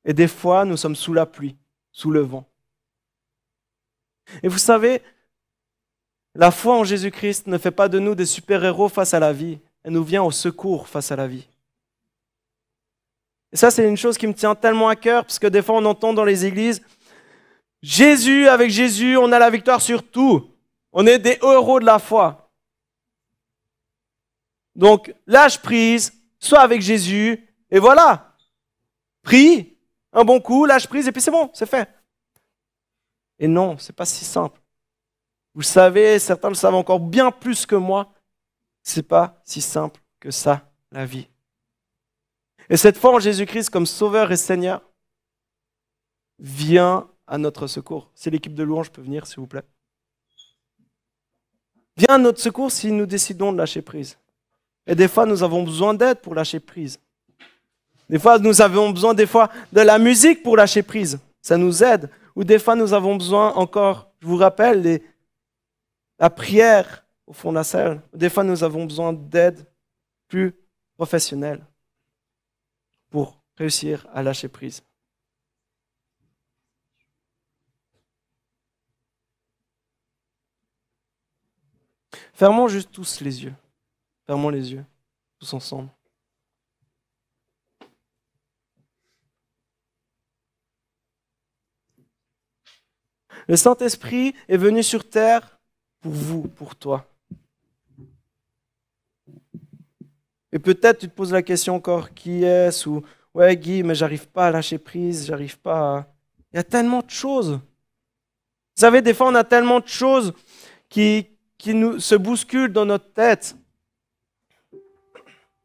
Et 0.06 0.14
des 0.14 0.28
fois, 0.28 0.66
nous 0.66 0.78
sommes 0.78 0.96
sous 0.96 1.14
la 1.14 1.26
pluie, 1.26 1.58
sous 1.92 2.12
le 2.12 2.22
vent. 2.22 2.48
Et 4.44 4.48
vous 4.48 4.58
savez, 4.58 5.02
la 6.36 6.52
foi 6.52 6.78
en 6.78 6.84
Jésus-Christ 6.84 7.48
ne 7.48 7.58
fait 7.58 7.72
pas 7.72 7.90
de 7.90 8.00
nous 8.00 8.14
des 8.14 8.26
super-héros 8.26 8.90
face 8.90 9.14
à 9.14 9.20
la 9.20 9.34
vie. 9.34 9.60
Elle 9.84 9.94
nous 9.94 10.04
vient 10.04 10.24
au 10.24 10.32
secours 10.32 10.88
face 10.88 11.12
à 11.12 11.16
la 11.16 11.28
vie. 11.28 11.48
Et 13.52 13.58
ça, 13.58 13.72
c'est 13.72 13.88
une 13.88 13.98
chose 13.98 14.18
qui 14.18 14.28
me 14.28 14.34
tient 14.34 14.56
tellement 14.56 14.90
à 14.90 14.96
cœur, 14.96 15.24
parce 15.24 15.40
que 15.40 15.48
des 15.48 15.62
fois, 15.62 15.78
on 15.78 15.86
entend 15.86 16.14
dans 16.14 16.26
les 16.26 16.46
églises, 16.46 16.82
Jésus, 17.82 18.48
avec 18.48 18.70
Jésus, 18.70 19.18
on 19.18 19.32
a 19.32 19.40
la 19.40 19.50
victoire 19.50 19.82
sur 19.82 20.04
tout. 20.04 20.50
On 20.92 21.06
est 21.06 21.20
des 21.20 21.40
héros 21.42 21.80
de 21.80 21.86
la 21.86 22.00
foi. 22.00 22.47
Donc, 24.78 25.14
lâche 25.26 25.60
prise, 25.60 26.14
sois 26.40 26.60
avec 26.60 26.82
Jésus, 26.82 27.44
et 27.72 27.80
voilà. 27.80 28.36
Prie, 29.24 29.76
un 30.14 30.24
bon 30.24 30.40
coup, 30.40 30.66
lâche 30.66 30.88
prise, 30.88 31.08
et 31.08 31.12
puis 31.12 31.22
c'est 31.22 31.32
bon, 31.32 31.50
c'est 31.54 31.66
fait. 31.66 31.90
Et 33.40 33.48
non, 33.48 33.78
c'est 33.80 33.96
pas 33.96 34.06
si 34.06 34.24
simple. 34.24 34.62
Vous 35.56 35.64
savez, 35.64 36.20
certains 36.20 36.50
le 36.50 36.56
savent 36.56 36.76
encore 36.76 37.00
bien 37.00 37.32
plus 37.32 37.66
que 37.66 37.76
moi, 37.76 38.14
c'est 38.84 39.04
pas 39.04 39.42
si 39.44 39.62
simple 39.62 40.00
que 40.20 40.30
ça, 40.30 40.72
la 40.92 41.06
vie. 41.06 41.28
Et 42.70 42.78
cette 42.78 42.98
foi 42.98 43.14
en 43.16 43.20
Jésus-Christ 43.20 43.72
comme 43.72 43.88
Sauveur 43.88 44.32
et 44.32 44.38
Seigneur 44.38 44.82
vient 46.38 47.10
à 47.26 47.40
notre 47.40 47.66
secours. 47.66 48.12
Si 48.14 48.30
l'équipe 48.30 48.54
de 48.54 48.64
louange 48.64 48.92
peut 48.92 49.02
venir, 49.02 49.26
s'il 49.26 49.40
vous 49.40 49.48
plaît. 49.48 49.64
Vient 51.96 52.16
à 52.16 52.18
notre 52.20 52.40
secours 52.40 52.72
si 52.72 52.92
nous 52.92 53.08
décidons 53.08 53.52
de 53.52 53.58
lâcher 53.58 53.82
prise. 53.82 54.20
Et 54.88 54.96
des 54.96 55.10
fois, 55.10 55.26
nous 55.26 55.44
avons 55.44 55.64
besoin 55.64 55.94
d'aide 55.94 56.20
pour 56.22 56.34
lâcher 56.34 56.62
prise. 56.62 56.98
Des 58.10 58.18
fois, 58.18 58.40
nous 58.40 58.62
avons 58.62 58.92
besoin 58.92 59.14
des 59.14 59.28
fois 59.28 59.50
de 59.74 59.82
la 59.82 60.00
musique 60.00 60.42
pour 60.42 60.56
lâcher 60.56 60.82
prise. 60.82 61.20
Ça 61.42 61.58
nous 61.58 61.84
aide. 61.84 62.10
Ou 62.36 62.44
des 62.46 62.58
fois, 62.58 62.76
nous 62.76 62.94
avons 62.94 63.18
besoin 63.18 63.54
encore, 63.54 64.10
je 64.22 64.28
vous 64.28 64.38
rappelle, 64.38 65.02
la 66.18 66.30
prière 66.30 67.06
au 67.26 67.34
fond 67.34 67.50
de 67.50 67.56
la 67.56 67.66
salle. 67.66 68.02
Des 68.14 68.30
fois, 68.30 68.46
nous 68.46 68.64
avons 68.64 68.86
besoin 68.86 69.12
d'aide 69.12 69.66
plus 70.30 70.56
professionnelle 70.96 71.66
pour 73.10 73.42
réussir 73.58 74.08
à 74.14 74.24
lâcher 74.24 74.48
prise. 74.48 74.82
Fermons 82.34 82.68
juste 82.68 82.92
tous 82.92 83.20
les 83.22 83.44
yeux. 83.44 83.54
Fermons 84.28 84.50
les 84.50 84.74
yeux, 84.74 84.86
tous 85.40 85.54
ensemble. 85.54 85.90
Le 93.48 93.56
Saint-Esprit 93.56 94.36
est 94.50 94.58
venu 94.58 94.84
sur 94.84 95.10
terre 95.10 95.58
pour 96.02 96.12
vous, 96.12 96.42
pour 96.50 96.76
toi. 96.76 97.10
Et 100.52 100.60
peut-être 100.60 101.00
tu 101.00 101.08
te 101.08 101.14
poses 101.14 101.32
la 101.32 101.42
question 101.42 101.76
encore, 101.76 102.14
qui 102.14 102.44
est-ce 102.44 102.90
Ou, 102.90 103.04
ouais 103.34 103.56
Guy, 103.56 103.84
mais 103.84 103.96
j'arrive 103.96 104.28
pas 104.28 104.48
à 104.48 104.52
lâcher 104.52 104.78
prise, 104.78 105.26
j'arrive 105.26 105.58
pas 105.58 105.98
à... 105.98 106.14
Il 106.52 106.58
y 106.58 106.60
a 106.60 106.64
tellement 106.64 107.02
de 107.02 107.10
choses. 107.10 107.52
Vous 107.52 107.62
savez, 108.82 109.02
des 109.02 109.14
fois, 109.14 109.30
on 109.30 109.36
a 109.36 109.46
tellement 109.46 109.80
de 109.80 109.88
choses 109.88 110.34
qui, 110.90 111.28
qui 111.58 111.74
nous, 111.74 112.00
se 112.00 112.16
bousculent 112.16 112.74
dans 112.74 112.86
notre 112.86 113.14
tête. 113.14 113.56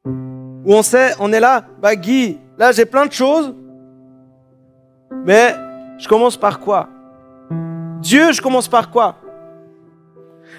Où 0.05 0.75
on 0.75 0.83
sait, 0.83 1.15
on 1.21 1.33
est 1.33 1.41
là, 1.41 1.65
bah 1.81 1.95
Guy, 1.97 2.39
là 2.59 2.73
j'ai 2.73 2.85
plein 2.85 3.07
de 3.07 3.13
choses, 3.13 3.55
Mais 5.25 5.55
je 5.99 6.09
commence 6.09 6.37
par 6.37 6.59
quoi? 6.59 6.89
Dieu, 8.01 8.33
je 8.33 8.43
commence 8.43 8.69
par 8.69 8.91
quoi? 8.91 9.17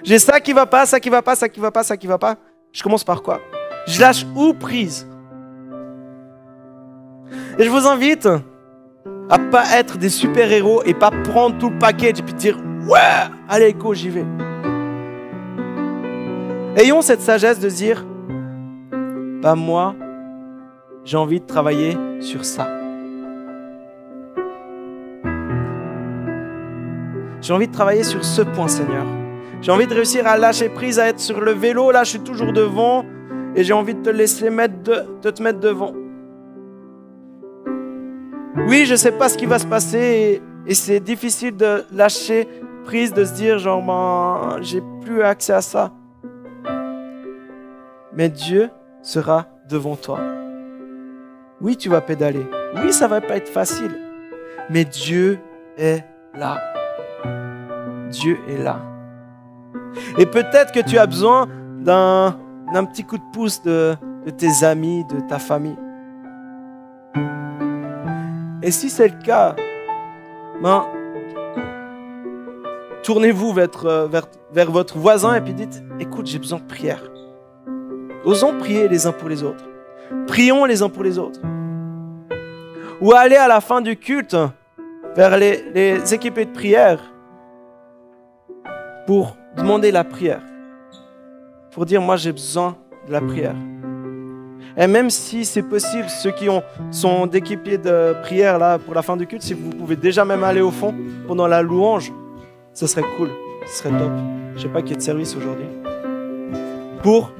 J'ai 0.03 0.19
ça 0.19 0.39
qui 0.39 0.53
va 0.53 0.65
pas, 0.65 0.85
ça 0.85 0.99
qui 0.99 1.09
va 1.09 1.21
pas, 1.21 1.35
ça 1.35 1.49
qui 1.49 1.59
va 1.59 1.71
pas, 1.71 1.83
ça 1.83 1.97
qui 1.97 2.07
va 2.07 2.17
pas. 2.17 2.35
Je 2.71 2.81
commence 2.81 3.03
par 3.03 3.21
quoi? 3.21 3.39
Je 3.87 3.99
lâche 3.99 4.25
où 4.35 4.53
prise? 4.53 5.07
Et 7.57 7.63
je 7.63 7.69
vous 7.69 7.87
invite 7.87 8.27
à 9.29 9.39
pas 9.39 9.77
être 9.77 9.97
des 9.97 10.09
super-héros 10.09 10.83
et 10.85 10.93
pas 10.93 11.11
prendre 11.11 11.57
tout 11.57 11.69
le 11.69 11.77
package 11.77 12.19
et 12.19 12.23
puis 12.23 12.33
dire 12.33 12.57
ouais, 12.87 12.99
allez 13.49 13.73
go, 13.73 13.93
j'y 13.93 14.09
vais. 14.09 14.25
Ayons 16.75 17.01
cette 17.01 17.21
sagesse 17.21 17.59
de 17.59 17.69
dire 17.69 18.05
pas 19.43 19.55
moi, 19.55 19.93
j'ai 21.03 21.17
envie 21.17 21.41
de 21.41 21.45
travailler 21.45 21.97
sur 22.21 22.45
ça. 22.45 22.65
J'ai 27.41 27.51
envie 27.51 27.67
de 27.67 27.73
travailler 27.73 28.03
sur 28.03 28.23
ce 28.23 28.41
point, 28.41 28.69
Seigneur. 28.69 29.05
J'ai 29.61 29.73
envie 29.73 29.85
de 29.85 29.93
réussir 29.93 30.25
à 30.27 30.37
lâcher 30.37 30.69
prise, 30.69 30.97
à 30.97 31.09
être 31.09 31.19
sur 31.19 31.41
le 31.41 31.51
vélo. 31.51 31.91
Là, 31.91 32.05
je 32.05 32.11
suis 32.11 32.21
toujours 32.21 32.53
devant 32.53 33.03
et 33.53 33.65
j'ai 33.65 33.73
envie 33.73 33.95
de 33.95 34.01
te 34.01 34.09
laisser 34.09 34.49
mettre 34.49 34.75
te 35.21 35.43
mettre 35.43 35.59
devant. 35.59 35.91
Oui, 38.69 38.85
je 38.85 38.93
ne 38.93 38.97
sais 38.97 39.11
pas 39.11 39.27
ce 39.27 39.37
qui 39.37 39.45
va 39.45 39.59
se 39.59 39.67
passer 39.67 40.41
et, 40.67 40.71
et 40.71 40.73
c'est 40.73 41.01
difficile 41.01 41.57
de 41.57 41.83
lâcher 41.91 42.47
prise, 42.85 43.11
de 43.11 43.25
se 43.25 43.33
dire 43.33 43.59
genre, 43.59 43.83
ben, 43.83 44.61
j'ai 44.61 44.81
plus 45.01 45.21
accès 45.21 45.51
à 45.51 45.61
ça. 45.61 45.91
Mais 48.15 48.29
Dieu 48.29 48.69
sera 49.03 49.45
devant 49.69 49.95
toi. 49.95 50.19
Oui, 51.61 51.77
tu 51.77 51.89
vas 51.89 52.01
pédaler. 52.01 52.45
Oui, 52.75 52.91
ça 52.91 53.07
va 53.07 53.21
pas 53.21 53.37
être 53.37 53.49
facile. 53.49 53.91
Mais 54.69 54.85
Dieu 54.85 55.39
est 55.77 56.03
là. 56.33 56.59
Dieu 58.09 58.39
est 58.49 58.57
là. 58.57 58.79
Et 60.17 60.25
peut-être 60.25 60.71
que 60.71 60.79
tu 60.79 60.97
as 60.97 61.05
besoin 61.05 61.47
d'un, 61.79 62.35
petit 62.91 63.03
coup 63.03 63.17
de 63.17 63.31
pouce 63.33 63.61
de, 63.61 63.95
de 64.25 64.31
tes 64.31 64.63
amis, 64.63 65.05
de 65.05 65.19
ta 65.27 65.37
famille. 65.37 65.77
Et 68.61 68.71
si 68.71 68.89
c'est 68.89 69.09
le 69.09 69.21
cas, 69.21 69.55
ben, 70.61 70.85
tournez-vous 73.03 73.53
vers, 73.53 74.07
vers, 74.07 74.27
vers, 74.51 74.71
votre 74.71 74.97
voisin 74.97 75.35
et 75.35 75.41
puis 75.41 75.53
dites, 75.53 75.83
écoute, 75.99 76.27
j'ai 76.27 76.39
besoin 76.39 76.59
de 76.59 76.63
prière. 76.63 77.03
Osons 78.25 78.57
prier 78.57 78.87
les 78.87 79.05
uns 79.05 79.11
pour 79.11 79.29
les 79.29 79.43
autres. 79.43 79.65
Prions 80.27 80.65
les 80.65 80.81
uns 80.81 80.89
pour 80.89 81.03
les 81.03 81.17
autres. 81.19 81.39
Ou 83.01 83.13
aller 83.13 83.35
à 83.35 83.47
la 83.47 83.59
fin 83.59 83.81
du 83.81 83.97
culte 83.97 84.37
vers 85.15 85.37
les, 85.37 85.63
les 85.73 86.13
équipés 86.13 86.45
de 86.45 86.51
prière 86.51 86.99
pour 89.05 89.35
demander 89.57 89.91
la 89.91 90.03
prière. 90.03 90.41
Pour 91.71 91.85
dire, 91.85 92.01
moi 92.01 92.15
j'ai 92.15 92.31
besoin 92.31 92.77
de 93.07 93.11
la 93.11 93.19
prière. 93.19 93.55
Et 94.77 94.87
même 94.87 95.09
si 95.09 95.45
c'est 95.45 95.61
possible, 95.61 96.09
ceux 96.09 96.31
qui 96.31 96.49
ont, 96.49 96.63
sont 96.91 97.27
d'équipiers 97.27 97.77
de 97.77 98.15
prière 98.23 98.57
là 98.57 98.79
pour 98.79 98.95
la 98.95 99.01
fin 99.01 99.15
du 99.17 99.27
culte, 99.27 99.43
si 99.43 99.53
vous 99.53 99.69
pouvez 99.69 99.95
déjà 99.95 100.25
même 100.25 100.43
aller 100.43 100.61
au 100.61 100.71
fond 100.71 100.95
pendant 101.27 101.47
la 101.47 101.61
louange, 101.61 102.11
ce 102.73 102.87
serait 102.87 103.03
cool, 103.17 103.29
ce 103.67 103.83
serait 103.83 103.91
top. 103.97 104.11
Je 104.55 104.61
sais 104.61 104.69
pas 104.69 104.81
qu'il 104.81 104.91
y 104.91 104.93
ait 104.93 104.97
de 104.97 105.01
service 105.01 105.35
aujourd'hui. 105.35 105.67
Pour 107.03 107.31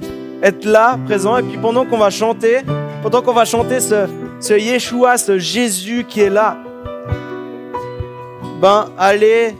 être 0.42 0.64
là, 0.64 0.98
présent, 1.06 1.36
et 1.38 1.42
puis 1.42 1.58
pendant 1.58 1.84
qu'on 1.84 1.98
va 1.98 2.10
chanter, 2.10 2.60
pendant 3.02 3.22
qu'on 3.22 3.32
va 3.32 3.44
chanter 3.44 3.80
ce, 3.80 4.06
ce 4.40 4.54
Yeshua, 4.54 5.16
ce 5.16 5.38
Jésus 5.38 6.04
qui 6.08 6.20
est 6.20 6.30
là, 6.30 6.58
ben 8.60 8.86
allez 8.98 9.56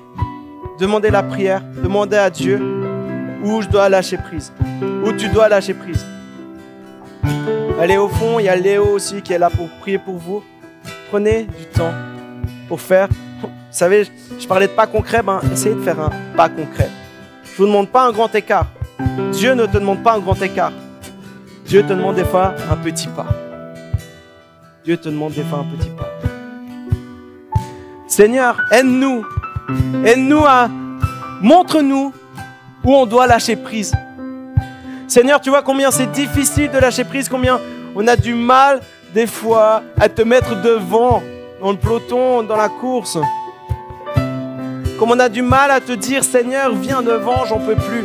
demander 0.78 1.10
la 1.10 1.22
prière, 1.22 1.62
demander 1.82 2.16
à 2.16 2.30
Dieu 2.30 2.60
où 3.44 3.60
je 3.60 3.68
dois 3.68 3.88
lâcher 3.88 4.16
prise, 4.16 4.52
où 5.04 5.12
tu 5.12 5.28
dois 5.28 5.48
lâcher 5.48 5.74
prise. 5.74 6.06
Allez 7.80 7.96
au 7.96 8.08
fond, 8.08 8.38
il 8.38 8.46
y 8.46 8.48
a 8.48 8.56
Léo 8.56 8.86
aussi 8.86 9.20
qui 9.20 9.32
est 9.32 9.38
là 9.38 9.50
pour 9.50 9.68
prier 9.80 9.98
pour 9.98 10.16
vous. 10.16 10.42
Prenez 11.10 11.44
du 11.44 11.66
temps 11.66 11.92
pour 12.68 12.80
faire. 12.80 13.08
Vous 13.42 13.48
savez, 13.70 14.06
je 14.38 14.46
parlais 14.46 14.68
de 14.68 14.72
pas 14.72 14.86
concret, 14.86 15.22
ben 15.22 15.40
essayez 15.52 15.74
de 15.74 15.80
faire 15.80 16.00
un 16.00 16.10
pas 16.36 16.48
concret. 16.48 16.88
Je 17.44 17.56
vous 17.58 17.66
demande 17.66 17.88
pas 17.88 18.06
un 18.06 18.12
grand 18.12 18.32
écart. 18.34 18.66
Dieu 19.32 19.54
ne 19.54 19.66
te 19.66 19.78
demande 19.78 20.02
pas 20.02 20.14
un 20.14 20.20
grand 20.20 20.40
écart. 20.40 20.72
Dieu 21.66 21.82
te 21.82 21.88
demande 21.88 22.16
des 22.16 22.24
fois 22.24 22.54
un 22.70 22.76
petit 22.76 23.08
pas. 23.08 23.26
Dieu 24.84 24.96
te 24.96 25.08
demande 25.08 25.32
des 25.32 25.42
fois 25.42 25.60
un 25.60 25.76
petit 25.76 25.90
pas. 25.90 26.10
Seigneur, 28.06 28.60
aide-nous 28.70 29.24
Aide-nous 30.04 30.44
à... 30.44 30.68
Montre-nous 31.40 32.12
où 32.84 32.94
on 32.94 33.06
doit 33.06 33.26
lâcher 33.26 33.56
prise. 33.56 33.92
Seigneur, 35.08 35.40
tu 35.40 35.50
vois 35.50 35.62
combien 35.62 35.90
c'est 35.90 36.10
difficile 36.10 36.70
de 36.70 36.78
lâcher 36.78 37.04
prise, 37.04 37.28
combien 37.28 37.60
on 37.94 38.06
a 38.06 38.16
du 38.16 38.34
mal 38.34 38.80
des 39.14 39.26
fois 39.26 39.82
à 39.98 40.08
te 40.08 40.22
mettre 40.22 40.60
devant 40.62 41.22
dans 41.60 41.72
le 41.72 41.78
peloton, 41.78 42.42
dans 42.42 42.56
la 42.56 42.68
course. 42.68 43.18
Comme 44.98 45.10
on 45.10 45.18
a 45.18 45.28
du 45.28 45.42
mal 45.42 45.70
à 45.70 45.80
te 45.80 45.92
dire, 45.92 46.24
Seigneur, 46.24 46.74
viens 46.74 47.02
devant, 47.02 47.44
j'en 47.46 47.58
peux 47.58 47.76
plus. 47.76 48.04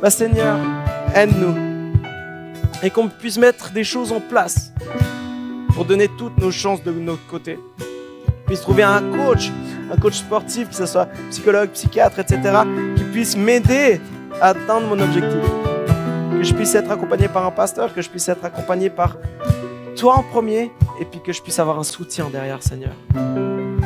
Bah 0.00 0.10
Seigneur, 0.10 0.58
aide-nous. 1.14 1.54
Et 2.82 2.90
qu'on 2.90 3.08
puisse 3.08 3.38
mettre 3.38 3.72
des 3.72 3.84
choses 3.84 4.12
en 4.12 4.20
place 4.20 4.72
pour 5.74 5.84
donner 5.84 6.08
toutes 6.18 6.38
nos 6.38 6.50
chances 6.50 6.82
de 6.82 6.92
notre 6.92 7.26
côté 7.26 7.58
puisse 8.46 8.60
trouver 8.60 8.84
un 8.84 9.02
coach, 9.10 9.50
un 9.92 9.96
coach 9.96 10.14
sportif, 10.14 10.70
que 10.70 10.74
ce 10.74 10.86
soit 10.86 11.08
psychologue, 11.30 11.70
psychiatre, 11.70 12.20
etc., 12.20 12.60
qui 12.96 13.04
puisse 13.04 13.36
m'aider 13.36 14.00
à 14.40 14.50
atteindre 14.50 14.86
mon 14.86 15.00
objectif. 15.00 15.40
Que 16.30 16.42
je 16.42 16.54
puisse 16.54 16.74
être 16.74 16.90
accompagné 16.90 17.28
par 17.28 17.44
un 17.44 17.50
pasteur, 17.50 17.92
que 17.92 18.00
je 18.00 18.08
puisse 18.08 18.28
être 18.28 18.44
accompagné 18.44 18.88
par 18.88 19.16
toi 19.96 20.16
en 20.16 20.22
premier, 20.22 20.70
et 21.00 21.04
puis 21.04 21.20
que 21.20 21.32
je 21.32 21.42
puisse 21.42 21.58
avoir 21.58 21.78
un 21.78 21.84
soutien 21.84 22.30
derrière, 22.30 22.62
Seigneur. 22.62 22.94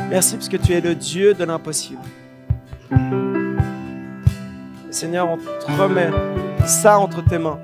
Merci 0.09 0.35
parce 0.35 0.49
que 0.49 0.57
tu 0.57 0.73
es 0.73 0.81
le 0.81 0.93
Dieu 0.93 1.33
de 1.33 1.43
l'impossible. 1.43 2.01
Seigneur, 4.91 5.29
on 5.29 5.37
te 5.37 5.81
remet 5.81 6.11
ça 6.65 6.99
entre 6.99 7.23
tes 7.23 7.37
mains. 7.37 7.59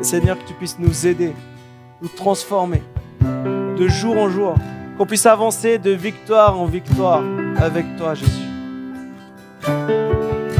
Seigneur, 0.00 0.38
que 0.38 0.44
tu 0.46 0.54
puisses 0.54 0.78
nous 0.78 1.06
aider, 1.06 1.34
nous 2.00 2.08
transformer 2.08 2.82
de 3.20 3.88
jour 3.88 4.16
en 4.16 4.28
jour, 4.28 4.54
qu'on 4.96 5.06
puisse 5.06 5.26
avancer 5.26 5.78
de 5.78 5.90
victoire 5.90 6.58
en 6.58 6.66
victoire 6.66 7.22
avec 7.56 7.84
toi, 7.96 8.14
Jésus. 8.14 8.48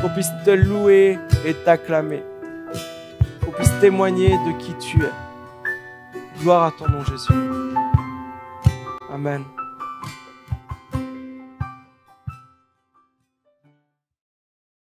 Qu'on 0.01 0.09
puisse 0.09 0.31
te 0.45 0.51
louer 0.51 1.19
et 1.47 1.55
t'acclamer. 1.55 2.25
Qu'on 3.45 3.53
puisse 3.53 3.73
témoigner 3.81 4.31
de 4.31 4.59
qui 4.59 4.75
tu 4.75 5.05
es. 5.05 6.41
Gloire 6.41 6.65
à 6.65 6.73
ton 6.73 6.89
nom, 6.89 7.05
Jésus. 7.05 7.33
Amen. 9.13 9.45